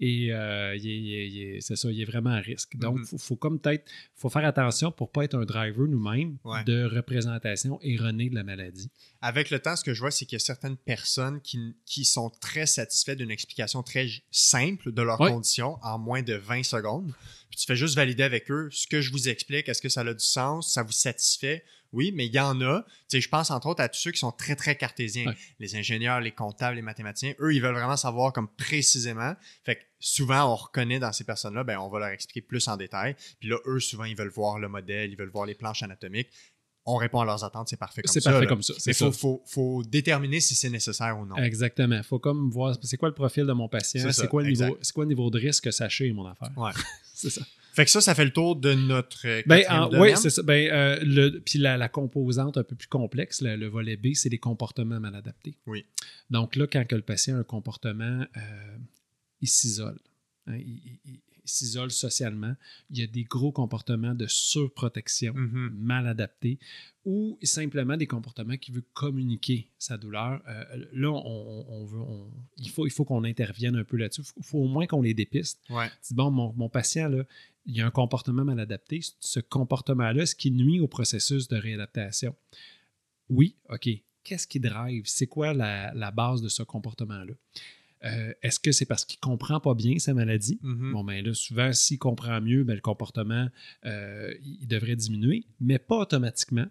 [0.00, 2.76] Et euh, il est- il est- il est- c'est ça, il est vraiment à risque.
[2.76, 3.06] Donc, il Mhm.
[3.06, 3.84] faut, faut comme peut-être
[4.16, 6.64] faut faire attention pour pas être un driver nous-mêmes Ouais.
[6.64, 8.90] de représentation erronée de la maladie.
[9.26, 12.04] Avec le temps, ce que je vois, c'est qu'il y a certaines personnes qui, qui
[12.04, 15.30] sont très satisfaites d'une explication très simple de leur Ouais.
[15.32, 17.12] condition en moins de 20 secondes.
[17.50, 20.02] Puis tu fais juste valider avec eux ce que je vous explique, est-ce que ça
[20.02, 21.64] a du sens, ça vous satisfait?
[21.92, 22.82] Oui, mais il y en a.
[22.82, 25.32] Tu sais, je pense entre autres à tous ceux qui sont très, très cartésiens.
[25.60, 29.34] Les ingénieurs, les comptables, les mathématiciens, eux, ils veulent vraiment savoir comme précisément.
[29.64, 32.76] Fait que souvent, on reconnaît dans ces personnes-là, ben, on va leur expliquer plus en
[32.76, 33.16] détail.
[33.40, 36.28] Puis là, eux, souvent, ils veulent voir le modèle, ils veulent voir les planches anatomiques.
[36.88, 38.20] On répond à leurs attentes, c'est parfait comme ça.
[38.20, 38.46] C'est parfait là.
[38.46, 38.72] comme ça.
[38.86, 41.36] Mais il faut, faut, faut déterminer si c'est nécessaire ou non.
[41.36, 42.00] Exactement.
[42.04, 45.04] faut comme voir c'est quoi le profil de mon patient, C'est quoi, le niveau- quoi
[45.04, 46.52] le niveau de risque que ça chez mon affaire?
[46.56, 46.70] Ouais.
[47.14, 47.42] c'est ça.
[47.74, 50.42] Fait que ça, ça fait le tour de notre euh, Ben, en- oui, c'est ça.
[50.42, 54.14] Ben, euh, le- puis la, la composante un peu plus complexe, le, le volet B,
[54.14, 55.58] c'est les comportements mal adaptés.
[55.66, 55.84] Oui.
[56.30, 58.76] Donc là, quand que le patient a un comportement, euh,
[59.42, 59.98] il s'isole.
[60.46, 62.54] Hein, il, il- il- il s'isole socialement.
[62.90, 65.76] Il y a des gros comportements de surprotection Mhm.
[65.78, 66.58] mal adaptés
[67.04, 70.42] ou simplement des comportements qui veulent communiquer sa douleur.
[70.48, 73.96] Euh, là, on, on- on veut, on- il faut, il faut qu'on intervienne un peu
[73.96, 74.22] là-dessus.
[74.22, 75.60] Il faut, faut au moins qu'on les dépiste.
[75.70, 75.88] Ouais.
[76.10, 77.24] Bon, mon, mon patient, là,
[77.64, 79.00] il a un comportement mal adapté.
[79.20, 82.34] Ce comportement-là, ce qui nuit au processus de réadaptation?
[83.28, 83.88] Oui, OK.
[84.24, 85.04] Qu'est-ce qui drive?
[85.06, 87.34] C'est quoi la, la base de ce comportement-là?
[88.04, 90.58] Euh, Est-ce que c'est parce qu'il ne comprend pas bien sa maladie?
[90.62, 90.92] Mhm.
[90.92, 93.48] Bon, ben là, souvent, s'il comprend mieux, ben, le comportement,
[93.84, 96.66] euh, il il devrait diminuer, mais pas automatiquement.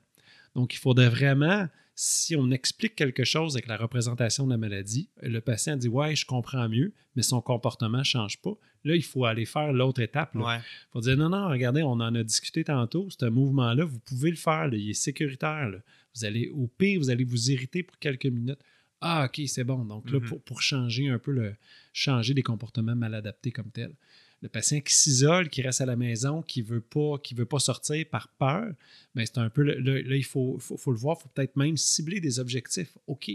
[0.56, 5.08] Donc, il faudrait vraiment si on explique quelque chose avec la représentation de la maladie,
[5.22, 8.54] le patient dit Ouais, je comprends mieux, mais son comportement ne change pas.
[8.84, 10.32] Là, il faut aller faire l'autre étape.
[10.36, 10.60] Il Ouais.
[10.92, 13.08] faut dire Non, non, regardez, on en a discuté tantôt.
[13.10, 14.68] Ce mouvement-là, vous pouvez le faire.
[14.68, 15.70] là, il est sécuritaire.
[15.70, 15.78] là.
[16.16, 18.60] Vous allez, au pire, vous allez vous irriter pour quelques minutes.
[19.08, 19.86] Ah, OK, c'est bon.
[19.86, 20.26] Donc là, Mhm.
[20.28, 21.56] pour, pour changer un peu le.
[21.94, 23.96] changer des comportements mal adaptés comme tels.
[24.42, 27.46] Le patient qui s'isole, qui reste à la maison, qui ne veut, pas- qui veut
[27.46, 28.74] pas sortir par peur,
[29.16, 29.62] ben c'est un peu.
[29.64, 32.40] le- le- là, il faut, faut, faut le voir, il faut peut-être même cibler des
[32.40, 32.98] objectifs.
[33.08, 33.30] OK,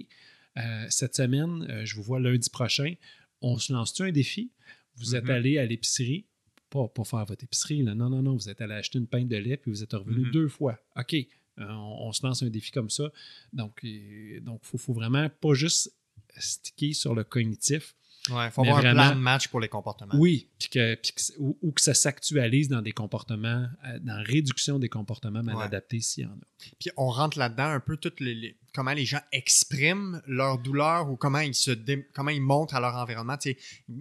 [0.58, 2.94] euh, cette semaine, euh, je vous vois lundi prochain,
[3.40, 4.50] on se lance-tu un défi?
[4.96, 5.30] Vous êtes Mhm.
[5.30, 6.26] allé à l'épicerie,
[6.68, 7.94] pas pour faire votre épicerie, là.
[7.94, 10.26] non, non, non, vous êtes allé acheter une pinte de lait puis vous êtes revenu
[10.26, 10.30] Mhm.
[10.32, 10.78] deux fois.
[10.96, 11.16] OK,
[11.58, 13.10] euh, on, on se lance un défi comme ça.
[13.52, 15.92] Donc, il donc, faut, faut vraiment pas juste
[16.38, 17.94] sticker sur le cognitif.
[18.30, 20.14] Ouais, faut avoir un plan de match pour les comportements.
[20.14, 24.16] Oui, puis que, puis que- ou, ou que ça s'actualise dans des comportements, euh, dans
[24.16, 25.64] la réduction des comportements mal Ouais.
[25.64, 26.66] adaptés s'il y en a.
[26.78, 31.10] Puis on rentre là-dedans un peu toutes les, les- comment les gens expriment leur douleur
[31.10, 33.56] ou comment ils se dé- comment ils montrent à leur environnement, tu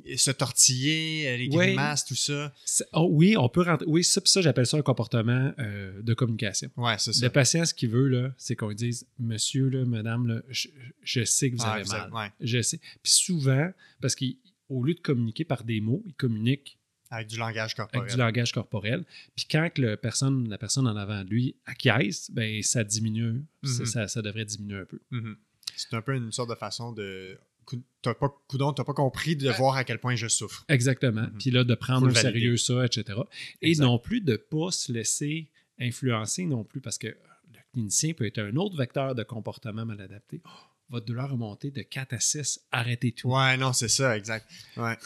[0.05, 1.57] sais, se tortiller, euh, les Oui.
[1.67, 2.53] grimaces, tout ça.
[2.93, 3.85] Oh, oui, on peut rentrer.
[3.87, 6.69] Oui, ça, j'appelle ça un comportement euh, de communication.
[6.77, 7.25] Ouais, c'est ça.
[7.25, 10.67] Le patient, ce qu'il veut, là, c'est qu'on lui dise Monsieur, là, madame, là, je,
[11.03, 12.01] je sais que vous Ouais, avez vous mal.
[12.01, 12.79] avez- ouais, Je sais.
[13.03, 13.69] Puis souvent,
[14.01, 16.77] parce qu'au lieu de communiquer par des mots, il communique
[17.11, 18.01] avec du langage corporel.
[18.01, 19.03] avec du langage corporel.
[19.35, 23.43] Puis quand le personne, la personne en avant de lui acquiesce, ben ça diminue.
[23.63, 23.85] Ça- Mhm.
[23.85, 24.99] ça, ça devrait diminuer un peu.
[25.11, 25.35] Mhm.
[25.75, 27.37] C'est un peu une sorte de façon de.
[28.01, 30.65] T'as pas, coudon, t'as pas compris de voir à quel point je souffre.
[30.69, 31.21] Exactement.
[31.21, 31.37] Mhm.
[31.39, 33.19] Puis là, de prendre au sérieux ça, etc.
[33.61, 33.83] Et Exact.
[33.85, 35.49] non plus de ne pas se laisser
[35.79, 40.01] influencer non plus, parce que le clinicien peut être un autre vecteur de comportement mal
[40.01, 40.41] adapté.
[40.45, 40.49] Oh,
[40.89, 43.29] votre douleur a monté de 4 à 6, arrêtez tout.
[43.29, 44.49] Ouais, non, c'est ça, exact.
[44.77, 44.97] Ouais.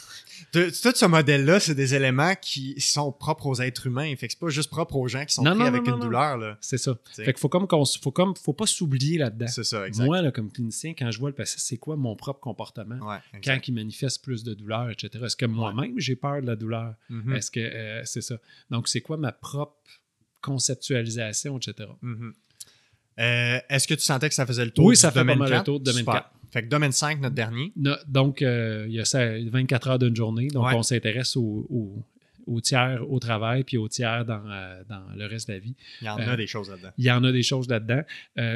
[0.52, 4.14] Tout tout ce modèle-là, c'est des éléments qui sont propres aux êtres humains.
[4.16, 5.96] Fait que c'est pas juste propre aux gens qui sont Non, pris non, avec non,
[5.96, 6.56] une douleur, là.
[6.60, 6.94] C'est ça.
[7.12, 7.24] T'sais.
[7.24, 9.46] Fait qu'il faut comme qu'on faut comme faut pas s'oublier là-dedans.
[9.48, 10.04] C'est ça, exact.
[10.06, 12.96] Moi, là, comme clinicien, quand je vois le patient, c'est quoi mon propre comportement?
[13.06, 15.24] ouais, Quand il manifeste plus de douleur, etc.
[15.24, 16.94] Est-ce que moi-même j'ai peur de la douleur?
[17.10, 17.34] Mhm.
[17.36, 18.36] Est-ce que euh, c'est ça?
[18.70, 19.76] Donc, c'est quoi ma propre
[20.40, 21.88] conceptualisation, etc.
[23.20, 25.34] Euh, Est-ce que tu sentais que ça faisait le tour Oui, du ça fait pas
[25.36, 25.64] mal le 4?
[25.64, 26.14] tour de domaine Super.
[26.14, 26.30] 4.
[26.52, 27.72] Fait que domaine 5, notre dernier.
[27.76, 30.48] No- donc, euh, il y a ça, 24 heures d'une journée.
[30.48, 30.74] Donc, Ouais.
[30.74, 32.02] on s'intéresse au, au-
[32.46, 35.74] au tiers au travail puis au tiers dans, euh, dans le reste de la vie.
[36.02, 36.90] Il y en a des choses là-dedans.
[36.98, 38.02] Il y en a des choses là-dedans.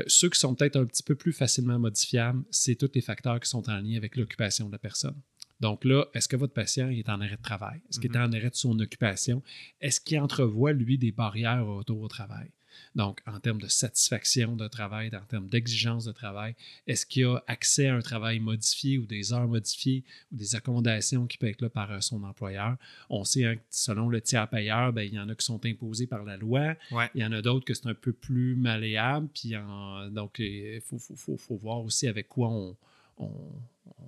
[0.07, 3.49] Ceux qui sont peut-être un petit peu plus facilement modifiables, c'est tous les facteurs qui
[3.49, 5.17] sont en lien avec l'occupation de la personne.
[5.61, 7.81] Donc là, est-ce que votre patient est en arrêt de travail?
[7.91, 8.27] Est-ce qu'il est Mhm.
[8.27, 9.43] en arrêt de son occupation?
[9.81, 12.51] Est-ce qu'il entrevoit, lui, des barrières autour au travail?
[12.99, 16.55] Donc, en termes de satisfaction de travail, en termes d'exigence de travail,
[16.87, 20.03] est-ce qu'il a accès à un travail modifié ou des heures modifiées
[20.33, 22.77] ou des accommodations qui peuvent être là par euh, son employeur?
[23.09, 25.65] On sait, hein, que selon le tiers payeur, ben, il y en a qui sont
[25.65, 26.75] imposés par la loi.
[26.91, 27.09] Ouais.
[27.15, 29.29] Il y en a d'autres que c'est un peu plus malléable.
[29.33, 32.77] Puis en- donc, il faut, faut- faut- faut voir aussi avec quoi on,
[33.19, 33.31] on,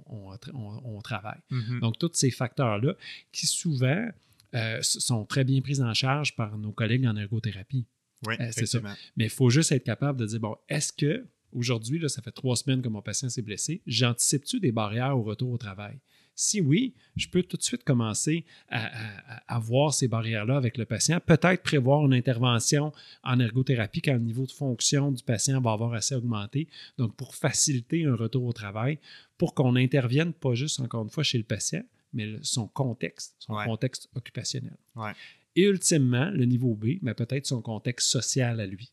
[0.06, 1.40] on- on- on travaille.
[1.50, 1.78] Mhm.
[1.80, 2.94] Donc, tous ces facteurs-là
[3.32, 4.08] qui souvent
[4.54, 7.84] euh, sont très bien pris en charge par nos collègues en ergothérapie.
[8.26, 8.80] Oui, euh, c'est ça.
[9.16, 12.30] Mais il faut juste être capable de dire, bon, est-ce que aujourd'hui, là, ça fait
[12.32, 15.98] trois semaines que mon patient s'est blessé, j'anticipe-tu des barrières au retour au travail?
[16.36, 20.78] Si oui, je peux tout de suite commencer à, à- à voir ces barrières-là avec
[20.78, 22.92] le patient, peut-être prévoir une intervention
[23.24, 27.34] en ergothérapie quand le niveau de fonction du patient va avoir assez augmenté, donc pour
[27.34, 28.98] faciliter un retour au travail,
[29.36, 31.82] pour qu'on intervienne pas juste, encore une fois, chez le patient,
[32.14, 33.64] mais le- son contexte, son Ouais.
[33.66, 34.76] contexte occupationnel.
[34.96, 35.12] Ouais.
[35.56, 38.92] Et ultimement, le niveau B, mais peut-être son contexte social à lui.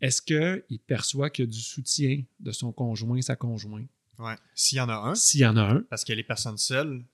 [0.00, 3.86] Est-ce qu'il perçoit qu'il y a du soutien de son conjoint, sa conjointe?
[4.18, 4.34] Ouais.
[4.54, 7.04] S'il y en a un, S'il y en a un, parce que les personnes seules,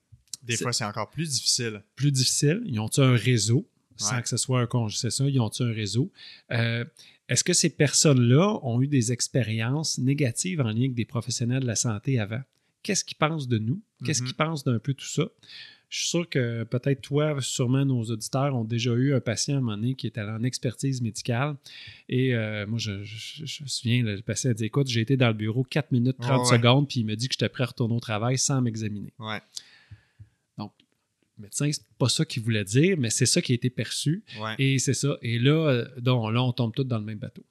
[0.43, 1.83] des fois, c'est encore plus difficile.
[1.95, 3.67] plus difficile, ils ont-ils un réseau,
[3.97, 4.21] sans Ouais.
[4.21, 6.11] que ce soit un conjoint, c'est ça, ils ont-ils un réseau?
[6.51, 6.85] Euh,
[7.27, 11.67] Est-ce que ces personnes-là ont eu des expériences négatives en lien avec des professionnels de
[11.67, 12.41] la santé avant?
[12.83, 13.81] Qu'est-ce qu'ils pensent de nous?
[14.05, 14.27] Qu'est-ce Mhm.
[14.27, 15.27] qu'ils pensent d'un peu tout ça?
[15.89, 19.57] Je suis sûr que peut-être toi, sûrement nos auditeurs ont déjà eu un patient à
[19.57, 21.55] un moment donné qui est allé en expertise médicale.
[22.07, 25.17] Et euh, moi, je, je- je me souviens, le patient a dit Écoute, j'ai été
[25.17, 26.57] dans le bureau 4 minutes 30 Ouais, ouais.
[26.57, 29.13] secondes, puis il me dit que j'étais prêt à retourner au travail sans m'examiner.
[29.19, 29.39] Ouais.
[31.37, 34.23] Le médecin, c'est pas ça qu'il voulait dire, mais c'est ça qui a été perçu.
[34.41, 34.55] Ouais.
[34.59, 35.17] Et c'est ça.
[35.21, 37.43] Et là, euh, donc, là, on tombe tous dans le même bateau.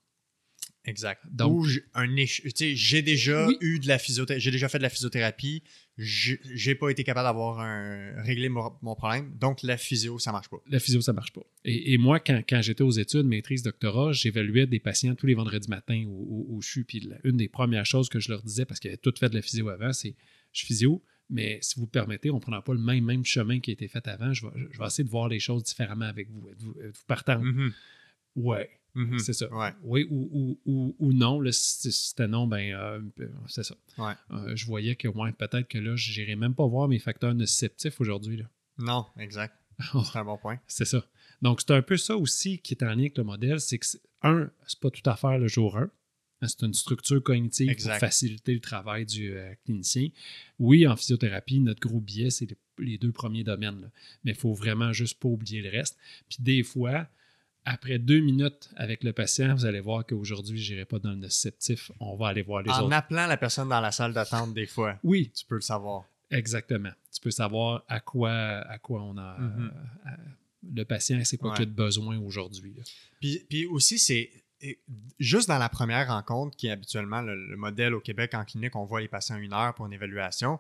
[0.84, 1.22] Exact.
[1.30, 3.56] Donc- j'ai déjà Oui.
[3.60, 5.62] eu de la physiothérapie, j'ai déjà fait de la physiothérapie,
[5.98, 10.48] j'ai pas été capable d'avoir un régler mon, mon problème, donc la physio ça marche
[10.48, 10.58] pas.
[10.68, 11.42] La physio, ça marche pas.
[11.64, 15.34] Et, et moi, quand, quand j'étais aux études, maîtrise, doctorat, j'évaluais des patients tous les
[15.34, 16.84] vendredis matins au, au, au CHU.
[16.84, 19.28] Puis la- une des premières choses que je leur disais, parce qu'ils avaient tout fait
[19.28, 20.14] de la physio avant, c'est
[20.52, 23.60] je suis physio, mais si vous permettez, on ne prendra pas le même, même chemin
[23.60, 24.32] qui a été fait avant.
[24.32, 26.48] Je vais, je vais essayer de voir les choses différemment avec vous.
[26.48, 27.40] Êtes-vous êtes-vous partant?
[27.42, 27.72] Mhm.
[28.36, 28.70] Ouais.
[28.94, 29.18] Mhm.
[29.18, 29.52] C'est ça.
[29.54, 29.72] Ouais.
[29.82, 31.40] Oui ou, ou, ou, ou non.
[31.40, 33.00] Là, si c'était non, ben euh,
[33.46, 33.76] c'est ça.
[33.98, 34.12] Ouais.
[34.32, 37.34] Euh, je voyais que ouais, peut-être que là, je n'irai même pas voir mes facteurs
[37.34, 38.38] nociceptifs aujourd'hui.
[38.38, 38.44] là.
[38.78, 39.54] Non, exact.
[39.94, 40.58] Oh, C'est un bon point.
[40.66, 41.04] c'est ça.
[41.40, 43.60] Donc, c'est un peu ça aussi qui est en lien avec le modèle.
[43.60, 43.86] C'est que,
[44.22, 45.88] un, c'est pas tout à faire le jour 1.
[46.42, 47.92] C'est une structure cognitive Exact.
[47.94, 50.08] pour faciliter le travail du euh, clinicien.
[50.58, 53.80] Oui, en physiothérapie, notre gros biais, c'est les, les deux premiers domaines.
[53.82, 53.90] là.
[54.24, 55.96] Mais il faut vraiment juste pas oublier le reste.
[56.28, 57.08] Puis des fois,
[57.64, 61.16] après deux minutes avec le patient, vous allez voir qu'aujourd'hui, je n'irai pas dans le
[61.16, 61.90] nociceptif.
[62.00, 62.94] On va aller voir les En autres.
[62.94, 66.04] appelant la personne dans la salle d'attente, des fois, Oui, tu peux le savoir.
[66.30, 66.90] exactement.
[67.12, 69.70] Tu peux savoir à quoi, à quoi on a Mhm.
[70.06, 70.16] euh, à-
[70.74, 71.56] le patient, c'est quoi Ouais.
[71.56, 72.74] qu'il a de besoin aujourd'hui.
[73.20, 74.30] Puis, puis aussi, c'est
[75.20, 78.74] juste dans la première rencontre, qui est habituellement le, le modèle au Québec en clinique,
[78.76, 80.58] on voit les patients une heure pour une évaluation.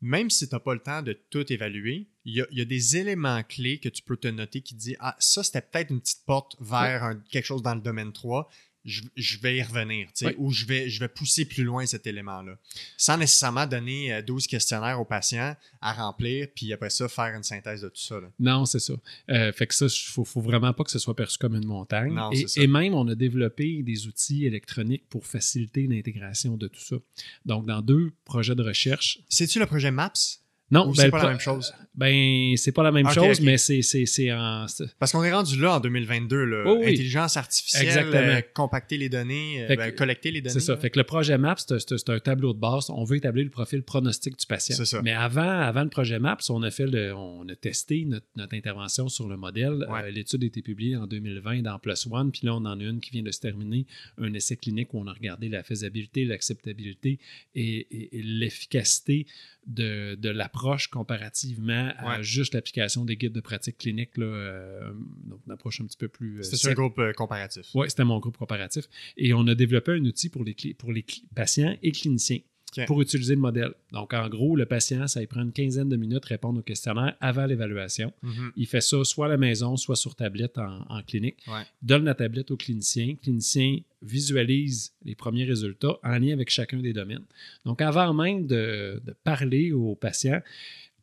[0.00, 2.60] Même si tu n'as pas le temps de tout évaluer, il y, a, il y
[2.60, 5.90] a des éléments clés que tu peux te noter qui disent Ah, ça, c'était peut-être
[5.90, 8.48] une petite porte vers un- quelque chose dans le domaine 3.
[8.84, 10.34] Je, je vais y revenir, tu sais, Oui.
[10.38, 12.56] ou je vais, je vais pousser plus loin cet élément-là.
[12.96, 17.42] Sans nécessairement donner euh, 12 questionnaires aux patients à remplir, puis après ça, faire une
[17.42, 18.18] synthèse de tout ça.
[18.20, 18.30] là.
[18.38, 18.94] Non, c'est ça.
[19.30, 21.66] Euh, fait que ça, il faut, faut vraiment pas que ce soit perçu comme une
[21.66, 22.14] montagne.
[22.14, 22.62] Non, et, ça.
[22.62, 26.96] et même, on a développé des outils électroniques pour faciliter l'intégration de tout ça.
[27.44, 29.18] Donc, dans deux projets de recherche.
[29.28, 30.40] C'est-tu le projet MAPS?
[30.70, 31.72] Non, ben, c'est pas la même chose?
[31.94, 34.66] Ben, c'est pas la même Ok, chose, mais c'est en.
[34.98, 36.64] Parce qu'on est rendu là en 2022, là.
[36.66, 36.92] Oh oui.
[36.92, 38.16] intelligence artificielle, Exactement.
[38.16, 40.52] euh, compacter les données, euh, que- ben, collecter les données.
[40.52, 40.74] C'est ça.
[40.74, 40.78] là.
[40.78, 42.90] Fait que le projet MAPS, c'est un tableau de base.
[42.90, 44.76] On veut établir le profil pronostic du patient.
[44.76, 45.00] C'est ça.
[45.02, 48.54] Mais avant, avant le projet MAPS, on a fait le- on a testé notre, notre
[48.54, 49.86] intervention sur le modèle.
[49.88, 50.02] Ouais.
[50.04, 52.30] Euh, L'étude a été publiée en 2020 dans Plus One.
[52.30, 53.86] Puis là, on en a une qui vient de se terminer,
[54.18, 57.18] un essai clinique où on a regardé la faisabilité, l'acceptabilité
[57.54, 59.26] et, et- et l'efficacité
[59.66, 60.57] de, de l'approche
[60.90, 62.22] comparativement à Ouais.
[62.22, 64.16] juste l'application des guides de pratique clinique.
[64.16, 64.92] Là, euh,
[65.24, 66.38] donc, une approche un petit peu plus.
[66.38, 66.70] euh, sec.
[66.72, 67.66] un groupe euh, comparatif?
[67.74, 68.84] Oui, c'était mon groupe comparatif.
[69.16, 71.04] Et on a développé un outil pour les, pour les
[71.34, 72.40] patients et cliniciens
[72.86, 73.72] Pour utiliser le modèle.
[73.92, 76.62] Donc, en gros, le patient, ça lui prend une quinzaine de minutes de répondre au
[76.62, 78.12] questionnaire avant l'évaluation.
[78.22, 78.52] Mhm.
[78.56, 81.38] Il fait ça soit à la maison, soit sur tablette en, en clinique.
[81.46, 81.62] Ouais.
[81.82, 83.08] Donne la tablette au clinicien.
[83.08, 87.24] Le clinicien visualise les premiers résultats en lien avec chacun des domaines.
[87.64, 90.40] Donc, avant même de, de parler au patient,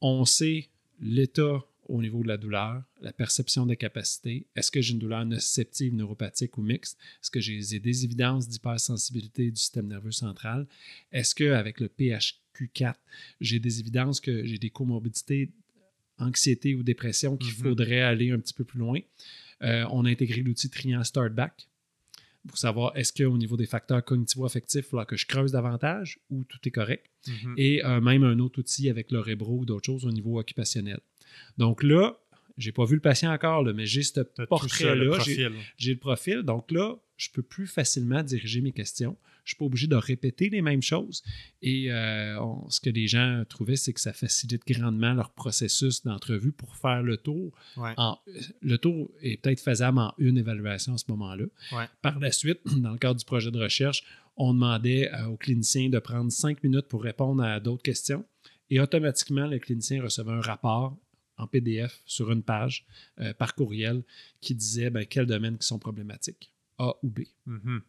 [0.02, 0.68] on sait
[1.02, 4.46] l'état au niveau de la douleur, la perception des capacités.
[4.56, 6.98] Est-ce que j'ai une douleur nociceptive, neuropathique ou mixte?
[7.22, 10.68] Est-ce que j'ai des évidences d'hypersensibilité du système nerveux central?
[11.12, 12.96] Est-ce qu'avec le PHQ4,
[13.42, 15.52] j'ai des évidences que j'ai des comorbidités,
[16.18, 17.64] anxiété ou dépression qu'il Mhm.
[17.64, 19.00] faudrait aller un petit peu plus loin?
[19.62, 21.68] Euh, on a intégré l'outil Triant Startback
[22.48, 26.44] pour savoir est-ce qu'au niveau des facteurs cognitivo-affectifs, il faudra que je creuse davantage ou
[26.44, 27.54] tout est correct Mhm.
[27.58, 31.00] et euh, même un autre outil avec le Rebro ou d'autres choses au niveau occupationnel.
[31.58, 32.18] Donc là,
[32.58, 34.14] j'ai pas vu le patient encore, là, mais j'ai ce
[34.46, 34.96] portrait-là,
[35.26, 35.52] j'ai profil.
[35.78, 36.42] j'ai le profil.
[36.44, 39.18] Donc là, je peux plus facilement diriger mes questions.
[39.44, 41.22] Je suis pas obligé de répéter les mêmes choses.
[41.62, 46.04] Et euh, on- ce que les gens trouvaient, c'est que ça facilite grandement leur processus
[46.04, 47.52] d'entrevue pour faire le tour.
[47.78, 47.94] Ouais.
[47.98, 48.18] En-
[48.62, 51.46] le tour est peut-être faisable en une évaluation à ce moment-là.
[51.74, 51.86] Ouais.
[52.02, 54.04] Par la suite, dans le cadre du projet de recherche,
[54.36, 58.26] on demandait euh, aux cliniciens de prendre cinq minutes pour répondre à d'autres questions.
[58.72, 60.98] Et automatiquement, le clinicien recevait un rapport
[61.38, 62.86] en PDF sur une page
[63.20, 64.04] euh, par courriel
[64.42, 67.22] qui disait ben, quels domaines qui sont problématiques, A ou B.
[67.46, 67.82] Mhm.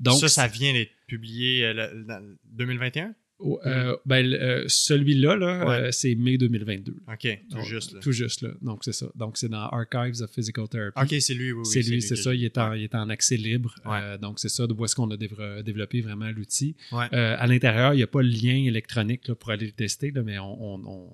[0.00, 3.14] Donc, ça, ça vient d'être publié euh, le- dans 2021?
[3.40, 5.74] oh, euh, ben, le- euh, celui-là, là, Ouais.
[5.86, 6.96] euh, c'est mai 2022.
[7.08, 7.92] OK, tout Donc, juste.
[7.92, 8.00] Là.
[8.00, 8.50] Tout juste, là.
[8.62, 9.10] Donc, c'est ça.
[9.16, 11.00] Donc, c'est dans Archives of Physical Therapy.
[11.00, 11.58] OK, c'est lui, oui.
[11.60, 12.34] oui, c'est lui, c'est ça.
[12.34, 13.74] Il est, en, il est en accès libre.
[13.84, 13.98] Ouais.
[14.00, 16.76] Euh, donc, c'est ça d'où est-ce qu'on a dév- développé vraiment l'outil.
[16.92, 17.06] Ouais.
[17.12, 20.10] Euh, à l'intérieur, il n'y a pas le lien électronique là, pour aller le tester,
[20.12, 21.10] là, mais on, on- on-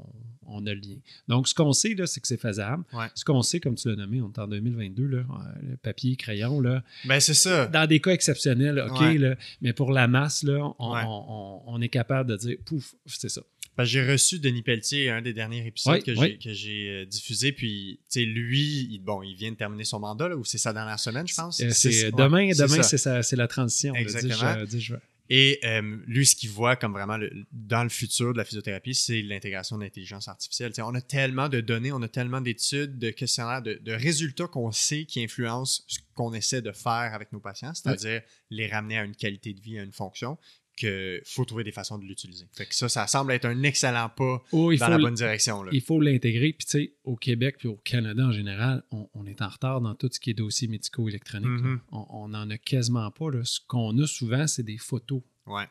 [0.46, 0.96] on a le lien.
[1.28, 2.84] Donc, ce qu'on sait, c'est que c'est faisable.
[2.92, 3.06] Ouais.
[3.14, 5.22] Ce qu'on sait, comme tu l'as nommé, on est en 2022, là, euh,
[5.70, 7.66] le papier, crayon, là, Ben, c'est ça.
[7.66, 9.18] dans des cas exceptionnels, OK, Ouais.
[9.18, 11.02] là, mais pour la masse, là, on, Ouais.
[11.06, 13.42] on- on- on est capable de dire, pouf, c'est ça.
[13.78, 17.50] Que j'ai reçu Denis Pelletier, un des derniers épisodes que j'ai que j'ai euh, diffusé.
[17.52, 20.58] Puis, tu sais, lui, il, bon, il vient de terminer son mandat, là, ou c'est
[20.58, 21.58] sa dernière semaine, je pense?
[21.62, 23.94] Euh, c'est, demain, c'est demain c'est, ça- c'est la transition.
[23.94, 24.34] Exactement.
[24.34, 24.94] dis-je, euh, dis-je.
[25.32, 28.94] Et euh, lui, ce qu'il voit comme vraiment le- dans le futur de la physiothérapie,
[28.96, 30.72] c'est l'intégration de l'intelligence artificielle.
[30.78, 34.72] On a tellement de données, on a tellement d'études, de questionnaires, de, de résultats qu'on
[34.72, 39.04] sait qui influencent ce qu'on essaie de faire avec nos patients, c'est-à-dire les ramener à
[39.04, 40.36] une qualité de vie, à une fonction,
[40.80, 42.46] qu'il faut trouver des façons de l'utiliser.
[42.52, 45.62] Fait que ça, ça semble être un excellent pas Oh, dans la bonne direction.
[45.62, 45.70] Là.
[45.72, 46.52] Il faut l'intégrer.
[46.52, 49.80] Puis, tu sais, au Québec puis au Canada en général, on, on est en retard
[49.80, 51.46] dans tout ce qui est dossiers médicaux électroniques.
[51.62, 51.68] là.
[51.68, 51.80] Mhm.
[51.92, 53.30] On n'en a quasiment pas.
[53.30, 53.44] là.
[53.44, 55.22] Ce qu'on a souvent, c'est des photos.
[55.46, 55.64] Ouais.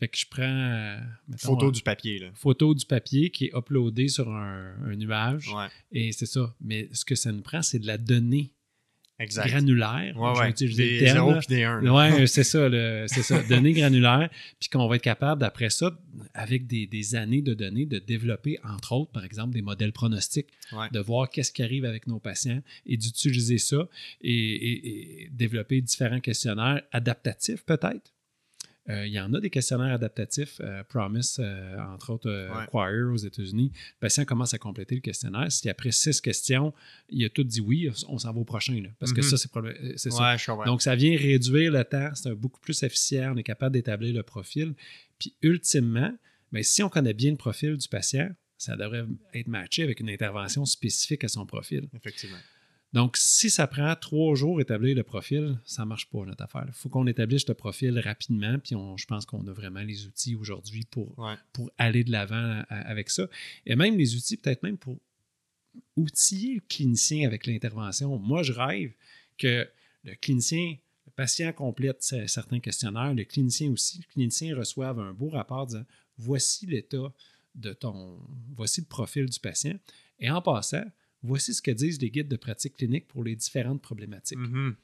[0.00, 0.42] Fait que je prends.
[0.42, 0.98] euh,
[1.28, 2.18] mettons, Photo du papier.
[2.18, 2.30] Là.
[2.34, 5.48] photo du papier qui est uploadé sur un, un nuage.
[5.54, 5.68] Ouais.
[5.92, 6.54] Et c'est ça.
[6.60, 8.50] Mais ce que ça nous prend, c'est de la donnée
[9.18, 9.46] Exact.
[9.48, 10.14] granulaires.
[10.18, 10.52] Ouais, ouais.
[10.52, 11.38] Des le terme, 0 là.
[11.38, 11.80] puis des 1.
[11.86, 13.42] Ouais, c'est ça, le- c'est ça.
[13.44, 14.28] Données granulaires,
[14.58, 15.96] puis qu'on va être capable, d'après ça,
[16.34, 20.48] avec des, des années de données, de développer, entre autres, par exemple, des modèles pronostiques,
[20.72, 20.88] Ouais.
[20.92, 23.88] de voir qu'est-ce qui arrive avec nos patients et d'utiliser ça
[24.22, 28.11] et, et- et développer différents questionnaires adaptatifs, peut-être.
[28.88, 32.66] Euh, il y en a des questionnaires adaptatifs, euh, Promise, euh, entre autres, Ouais.
[32.66, 33.70] Choir aux États-Unis.
[33.74, 35.52] Le patient commence à compléter le questionnaire.
[35.52, 36.74] Si après six questions,
[37.08, 38.80] il a tout dit oui, on s'en va au prochain.
[38.82, 38.88] là.
[38.98, 39.26] parce que Mhm.
[39.28, 40.32] ça, c'est ça.
[40.32, 40.64] Ouais, comprends.
[40.64, 44.22] Donc, ça vient réduire le temps, c'est beaucoup plus efficient, on est capable d'établir le
[44.24, 44.74] profil.
[45.18, 46.12] Puis, ultimement,
[46.50, 49.04] ben, si on connaît bien le profil du patient, ça devrait
[49.34, 51.88] être matché avec une intervention spécifique à son profil.
[51.96, 52.36] Effectivement.
[52.92, 56.64] Donc, si ça prend trois jours établir le profil, ça ne marche pas, notre affaire.
[56.68, 60.04] Il faut qu'on établisse le profil rapidement, puis on- je pense qu'on a vraiment les
[60.06, 61.34] outils aujourd'hui pour, Ouais.
[61.54, 63.26] pour aller de l'avant à- avec ça.
[63.64, 64.98] Et même les outils, peut-être même pour
[65.96, 68.18] outiller le clinicien avec l'intervention.
[68.18, 68.92] Moi, je rêve
[69.38, 69.66] que
[70.04, 75.14] le clinicien, le patient complète ce- certains questionnaires, le clinicien aussi, le clinicien reçoive un
[75.14, 75.84] beau rapport disant
[76.18, 77.10] voici l'état
[77.54, 78.18] de ton,
[78.54, 79.78] voici le profil du patient.
[80.20, 80.84] Et en passant,
[81.22, 84.38] voici ce que disent les guides de pratique clinique pour les différentes problématiques.
[84.38, 84.74] Mhm.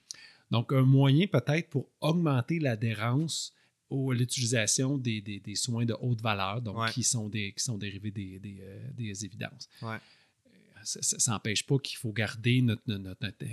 [0.50, 3.52] Donc, un moyen peut-être pour augmenter l'adhérence
[3.90, 6.90] à l'utilisation des, des- des soins de haute valeur, donc Ouais.
[6.92, 9.68] qui, sont des, qui sont dérivés des, des, euh, des évidences.
[9.82, 9.96] Ouais.
[10.84, 13.44] Ça n'empêche pas qu'il faut garder notre, notre- notre-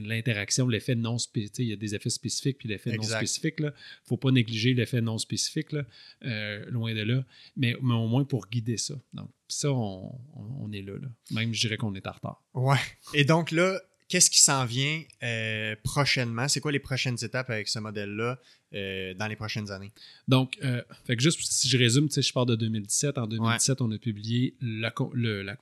[0.00, 1.58] sais, l'interaction, l'effet non spécifique.
[1.58, 3.56] Il y a des effets spécifiques puis l'effet non spécifique.
[3.58, 3.70] Il ne
[4.04, 5.84] faut pas négliger l'effet non spécifique, là,
[6.24, 7.24] euh, loin de là,
[7.56, 8.94] mais, mais au moins pour guider ça.
[9.12, 11.08] Donc, ça, on, on- on est là, là.
[11.30, 12.42] Même, je dirais qu'on est en retard.
[12.54, 12.78] Ouais.
[13.14, 16.48] Et donc là, qu'est-ce qui s'en vient euh, prochainement?
[16.48, 18.38] C'est quoi les prochaines étapes avec ce modèle-là
[18.74, 19.92] euh, dans les prochaines années?
[20.28, 23.18] Donc, euh, fait que juste si je résume, tu sais, je pars de 2017.
[23.18, 25.56] En 2017, on a publié la le, la-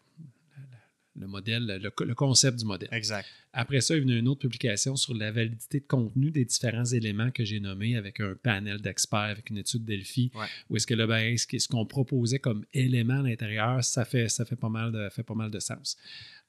[1.19, 2.89] le modèle, le, le concept du modèle.
[2.93, 3.27] Exact.
[3.53, 6.85] Après ça, il est venu une autre publication sur la validité de contenu des différents
[6.85, 10.47] éléments que j'ai nommés avec un panel d'experts, avec une étude Delphi, Ouais.
[10.71, 14.45] où est-ce que là, ben, ce qu'on proposait comme élément à l'intérieur, ça fait, ça
[14.45, 15.97] fait, pas mal de, fait pas mal de sens.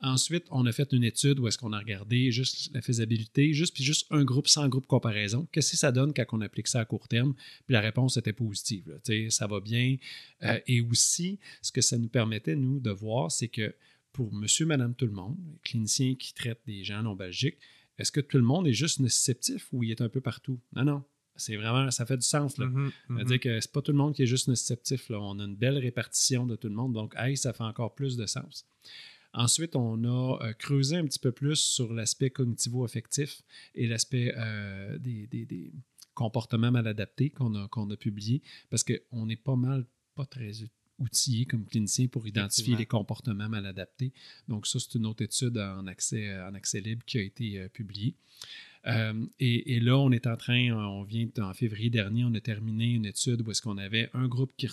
[0.01, 3.73] Ensuite, on a fait une étude où est-ce qu'on a regardé juste la faisabilité, juste,
[3.75, 5.47] puis juste un groupe sans groupe comparaison.
[5.51, 7.33] Qu'est-ce que ça donne quand on applique ça à court terme?
[7.67, 8.89] Puis la réponse était positive.
[8.89, 8.95] là.
[9.05, 9.95] Tu sais, ça va bien.
[10.43, 13.73] Euh, et aussi, ce que ça nous permettait, nous, de voir, c'est que
[14.15, 17.57] pour monsieur, madame, tout le monde, les cliniciens qui traitent des gens lombalgiques,
[17.97, 20.59] est-ce que tout le monde est juste nociceptif ou il est un peu partout?
[20.73, 21.03] Non, non.
[21.35, 22.57] C'est vraiment, ça fait du sens.
[22.57, 22.65] Là.
[22.67, 23.17] Mhm, mhm.
[23.17, 25.09] C'est-à-dire que c'est pas tout le monde qui est juste nociceptif.
[25.09, 25.19] Là.
[25.19, 26.93] On a une belle répartition de tout le monde.
[26.93, 28.65] Donc, hey, ça fait encore plus de sens.
[29.33, 33.41] Ensuite, on a euh, creusé un petit peu plus sur l'aspect cognitivo-affectif
[33.75, 35.73] et l'aspect euh, des, des- des
[36.13, 39.85] comportements mal adaptés qu'on a, qu'on a publié parce qu'on est pas mal,
[40.15, 40.61] pas très
[40.99, 44.13] outillé comme clinicien pour identifier les comportements mal adaptés.
[44.47, 47.69] Donc, ça, c'est une autre étude en accès, en accès libre qui a été euh,
[47.69, 48.15] publiée.
[48.88, 52.39] Euh, et, et là, on est en train, on vient en février dernier, on a
[52.39, 54.67] terminé une étude où est-ce qu'on avait un groupe qui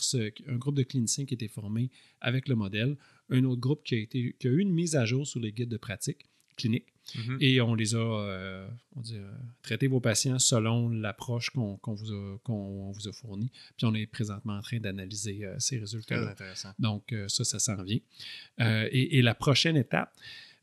[0.47, 1.91] un groupe de cliniciens qui était formé
[2.21, 2.99] avec le modèle,
[3.31, 5.53] un autre groupe qui a, été, qui a eu une mise à jour sur les
[5.53, 6.27] guides de pratique
[6.57, 6.87] clinique.
[7.17, 7.39] Mhm.
[7.41, 9.29] Et on les a, euh, on dit, euh,
[9.63, 13.51] traité vos patients selon l'approche qu'on qu'on vous, a- qu'on vous a fournie.
[13.77, 16.31] Puis on est présentement en train d'analyser euh, ces résultats-là.
[16.31, 16.71] intéressant.
[16.79, 17.99] Donc, euh, ça, ça s'en vient.
[18.61, 20.15] Et, et la prochaine étape,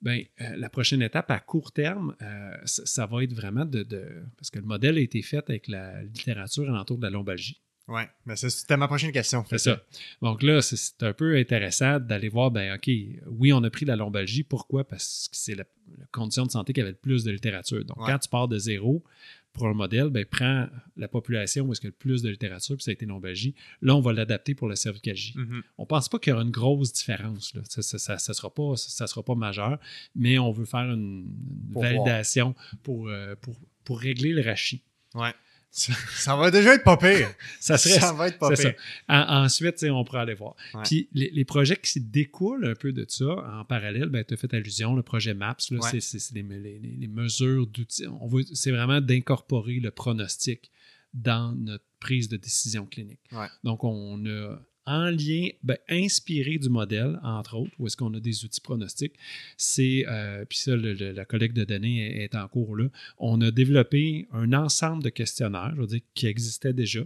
[0.02, 2.16] ben, la prochaine étape à court terme,
[2.64, 5.68] ça, ça va être vraiment de, de- Parce que le modèle a été fait avec
[5.68, 7.60] la littérature alentour de la lombalgie.
[7.90, 9.44] Ouais, mais c'était ma prochaine question.
[9.50, 9.82] C'est ça.
[10.22, 12.88] Donc là, c'est- un peu intéressant d'aller voir, ben OK,
[13.28, 14.44] oui, on a pris la lombalgie.
[14.44, 14.88] Pourquoi?
[14.88, 15.64] Parce que c'est la,
[15.98, 17.84] la condition de santé qui avait le plus de littérature.
[17.84, 18.06] Donc, Ouais.
[18.12, 19.04] quand tu pars de zéro
[19.54, 22.30] pour un modèle, ben prends la population où est-ce qu'il y a le plus de
[22.30, 23.56] littérature, puis ça a été lombalgie.
[23.82, 25.34] Là, on va l'adapter pour la cervicalgie.
[25.36, 25.64] Mhm.
[25.80, 27.56] On pense pas qu'il y aura une grosse différence.
[27.56, 27.62] Là.
[27.66, 29.80] Ça ne sera, pas- ça sera pas majeur,
[30.16, 31.26] mais on veut faire une,
[31.66, 32.54] une Pour validation
[32.84, 34.84] pour, euh, pour, pour régler le rachis.
[35.16, 35.34] Ouais.
[35.72, 37.30] Ça, ça va déjà être pas pire.
[37.60, 38.74] Ça serait Ça va être pas pire.
[39.08, 40.56] En- ensuite, on pourra aller voir.
[40.74, 40.82] Ouais.
[40.84, 43.26] Puis les, les projets qui découlent un peu de ça,
[43.60, 46.00] en parallèle, ben, tu as fait allusion, le projet MAPS, Ouais.
[46.02, 48.06] c'est, les, les- les- les mesures d'outils.
[48.54, 50.72] C'est vraiment d'incorporer le pronostic
[51.14, 53.20] dans notre prise de décision clinique.
[53.32, 53.48] Ouais.
[53.64, 54.60] Donc, on a
[54.90, 59.14] en lien, ben, inspiré du modèle, entre autres, où est-ce qu'on a des outils pronostiques,
[59.56, 62.88] c'est, euh, puis ça, la collecte de données est, est en cours là,
[63.20, 67.02] on a développé un ensemble de questionnaires, je veux dire, qui existaient déjà.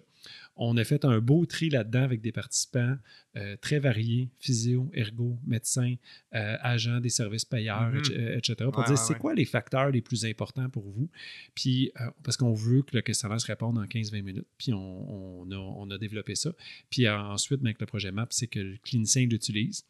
[0.55, 2.95] On a fait un beau tri là-dedans avec des participants
[3.35, 5.95] euh, très variés, physio, ergo, médecins,
[6.35, 7.97] euh, agents des services payeurs, Mhm.
[7.99, 9.19] etc., etc., pour Ouais, dire ouais, c'est ouais.
[9.19, 11.09] quoi les facteurs les plus importants pour vous?
[11.55, 14.45] Puis, euh, parce qu'on veut que le questionnaire se réponde en 15-20 minutes.
[14.59, 16.51] Puis, on, on a, on a développé ça.
[16.91, 19.83] Puis, ensuite, ben, avec le projet MAP, c'est que le clinicien l'utilise.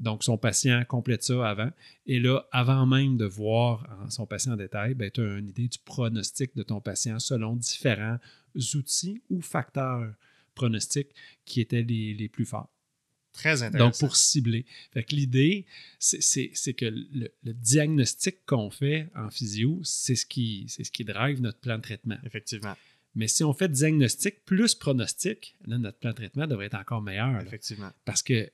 [0.00, 1.70] Donc, son patient complète ça avant.
[2.06, 5.68] Et là, avant même de voir son patient en détail, ben, tu as une idée
[5.68, 8.16] du pronostic de ton patient selon différents
[8.54, 10.12] outils ou facteurs
[10.54, 11.14] pronostiques
[11.44, 12.70] qui étaient les, plus forts.
[13.32, 13.90] Très intéressant.
[13.90, 14.66] Donc, pour cibler.
[14.92, 15.66] Fait que l'idée,
[15.98, 21.60] c'est que le, diagnostic qu'on fait en physio, c'est ce, qui, ce qui drive notre
[21.60, 22.18] plan de traitement.
[22.24, 22.76] Effectivement.
[23.14, 27.02] Mais si on fait diagnostic plus pronostic, là, notre plan de traitement devrait être encore
[27.02, 27.40] meilleur.
[27.40, 27.90] Effectivement.
[28.04, 28.50] Parce que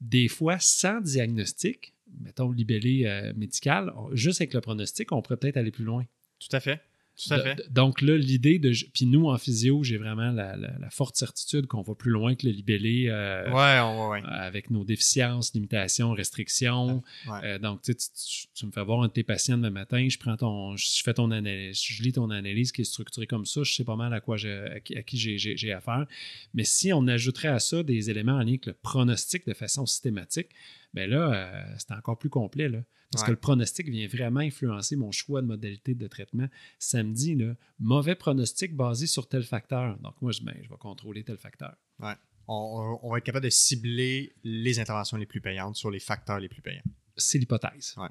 [0.00, 5.56] des fois, sans diagnostic, mettons libellé euh, médical, juste avec le pronostic, on pourrait peut-être
[5.56, 6.04] aller plus loin.
[6.38, 6.80] Tout à fait.
[7.22, 7.72] Tout à fait.
[7.72, 8.72] donc là, l'idée de.
[8.92, 10.56] Puis nous, en physio, j'ai vraiment la,
[10.90, 16.12] forte certitude qu'on va plus loin que le libellé euh, ouais, avec nos déficiences, limitations,
[16.12, 17.02] restrictions.
[17.44, 20.36] Euh, donc, tu, tu, me fais voir un de tes patients demain matin, je prends
[20.36, 20.76] ton.
[20.76, 23.84] Je fais ton analyse, je lis ton analyse qui est structurée comme ça, je sais
[23.84, 26.06] pas mal à quoi à qui, à qui j'ai affaire.
[26.54, 29.86] Mais si on ajouterait à ça des éléments en lien avec le pronostic de façon
[29.86, 30.48] systématique,
[30.94, 32.68] bien là, euh, c'est encore plus complet.
[32.68, 32.82] Là.
[33.12, 36.46] Parce que le pronostic vient vraiment influencer mon choix de modalité de traitement.
[36.78, 39.98] Samedi, là, mauvais pronostic basé sur tel facteur.
[39.98, 41.74] Donc, moi, je, ben, je vais contrôler tel facteur.
[41.98, 42.14] Ouais.
[42.46, 46.38] On, on, va être capable de cibler les interventions les plus payantes sur les facteurs
[46.38, 46.82] les plus payants.
[47.16, 47.94] C'est l'hypothèse.
[47.96, 48.08] Ouais.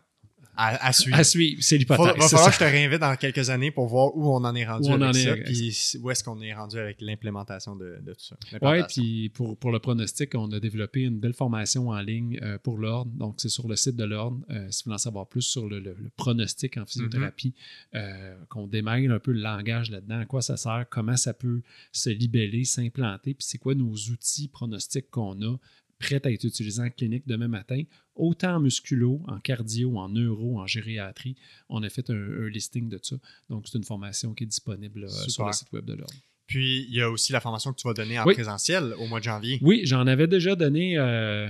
[0.61, 1.17] À, suivre.
[1.17, 2.13] À suivre, c'est l'hypothèse.
[2.15, 4.53] Il va falloir que je te réinvite dans quelques années pour voir où on en
[4.55, 8.35] est rendu avec ça, puis où est-ce qu'on est rendu avec l'implémentation de, tout ça.
[8.61, 12.57] Oui, puis pour, pour, le pronostic, on a développé une belle formation en ligne euh,
[12.57, 13.09] pour l'ordre.
[13.15, 14.39] Donc, c'est sur le site de l'ordre.
[14.49, 17.53] Euh, si vous voulez en savoir plus sur le, pronostic en physiothérapie,
[17.95, 21.61] euh, qu'on démêle un peu le langage là-dedans, à quoi ça sert, comment ça peut
[21.93, 25.55] se libeller, s'implanter, puis c'est quoi nos outils pronostiques qu'on a
[25.99, 27.83] prêts à être utilisés en clinique demain matin
[28.19, 31.35] autant en musculo, en cardio, en neuro, en gériatrie.
[31.69, 33.15] On a fait un, listing de ça.
[33.49, 36.13] Donc, c'est une formation qui est disponible euh, sur le site web de l'Ordre.
[36.45, 39.19] Puis, il y a aussi la formation que tu vas donner en présentiel au mois
[39.19, 39.59] de janvier.
[39.61, 41.47] Oui, j'en avais déjà donné euh,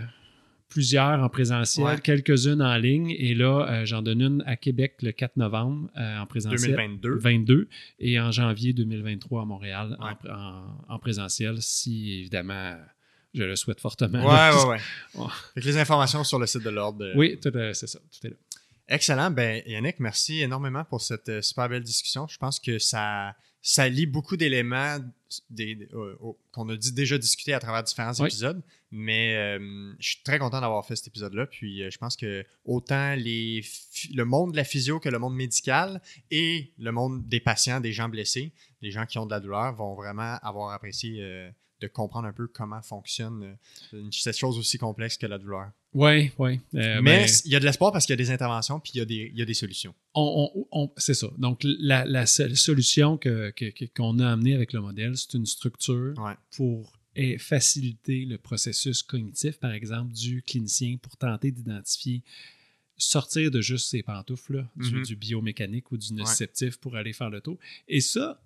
[0.67, 3.09] plusieurs en présentiel, quelques-unes en ligne.
[3.17, 6.71] Et là, euh, j'en donne une à Québec le 4 novembre en présentiel.
[6.71, 7.17] 2022.
[7.17, 7.69] 22.
[7.99, 9.97] Et en janvier 2023 à Montréal
[10.89, 12.75] en, présentiel, si évidemment
[13.33, 14.25] je le souhaite fortement.
[14.25, 14.79] Ouais, ouais,
[15.15, 15.27] ouais.
[15.55, 17.05] les informations sur le site de l'ordre.
[17.05, 17.39] Euh, oui,
[17.73, 17.99] c'est ça.
[17.99, 18.35] Tout est là.
[18.87, 19.29] Excellent.
[19.29, 22.27] Ben, Yannick, merci énormément pour cette euh, super belle discussion.
[22.27, 24.97] Je pense que ça, ça lie beaucoup d'éléments
[25.59, 26.15] euh,
[26.51, 28.63] qu'on a dit, déjà discuté à travers différents épisodes.
[28.89, 29.59] Mais
[29.99, 31.45] je suis très content d'avoir fait cet épisode-là.
[31.45, 33.63] Puis je pense que autant les,
[34.11, 36.01] le monde de la physio que le monde médical
[36.31, 38.51] et le monde des patients, des gens blessés,
[38.81, 41.51] des gens qui ont de la douleur vont vraiment avoir apprécié
[41.81, 43.57] de comprendre un peu comment fonctionne
[43.93, 45.71] euh, cette chose aussi complexe que la douleur.
[45.93, 46.59] Oui, oui.
[46.75, 48.91] Euh, Mais ben, il y a de l'espoir parce qu'il y a des interventions puis
[48.95, 49.93] il y a des, il y a des solutions.
[50.13, 51.27] On, c'est ça.
[51.37, 56.13] Donc, la, solution qu'on que, a amenée avec le modèle, c'est une structure
[56.55, 56.93] pour
[57.39, 62.23] faciliter le processus cognitif, par exemple, du clinicien pour tenter d'identifier
[62.99, 65.15] sortir de juste ses pantoufles, du, mm-hmm.
[65.15, 67.57] biomécanique ou du nociceptif pour aller faire le tour.
[67.87, 68.41] Et ça,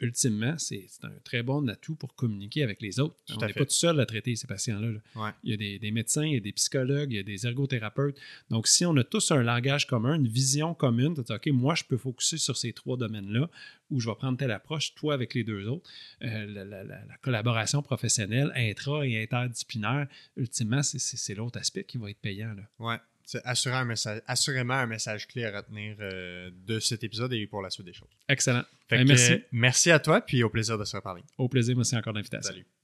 [0.00, 3.16] ultimement, c'est un très bon atout pour communiquer avec les autres.
[3.30, 5.00] on n'est pas tout seul à traiter ces patients-là.
[5.42, 8.18] Il y a des, médecins, il y a des psychologues, il y a des ergothérapeutes.
[8.50, 11.84] Donc, si on a tous un langage commun, une vision commune, tu OK, moi, je
[11.84, 13.48] peux focuser sur ces trois domaines-là,
[13.90, 15.88] ou je vais prendre telle approche, toi avec les deux autres.
[16.22, 22.54] Euh, la, collaboration professionnelle, intra et interdisciplinaire, ultimement, c'est l'autre aspect qui va être payant.
[22.78, 22.94] Oui.
[23.26, 27.46] C'est assurément un message, assurément un message clé à retenir euh, de cet épisode et
[27.48, 28.08] pour la suite des choses.
[28.28, 28.62] Excellent.
[28.88, 29.42] Ben, merci.
[29.50, 31.22] merci à toi, puis au plaisir de se reparler.
[31.36, 32.52] Au plaisir, merci encore d'invitation.
[32.52, 32.66] Salut.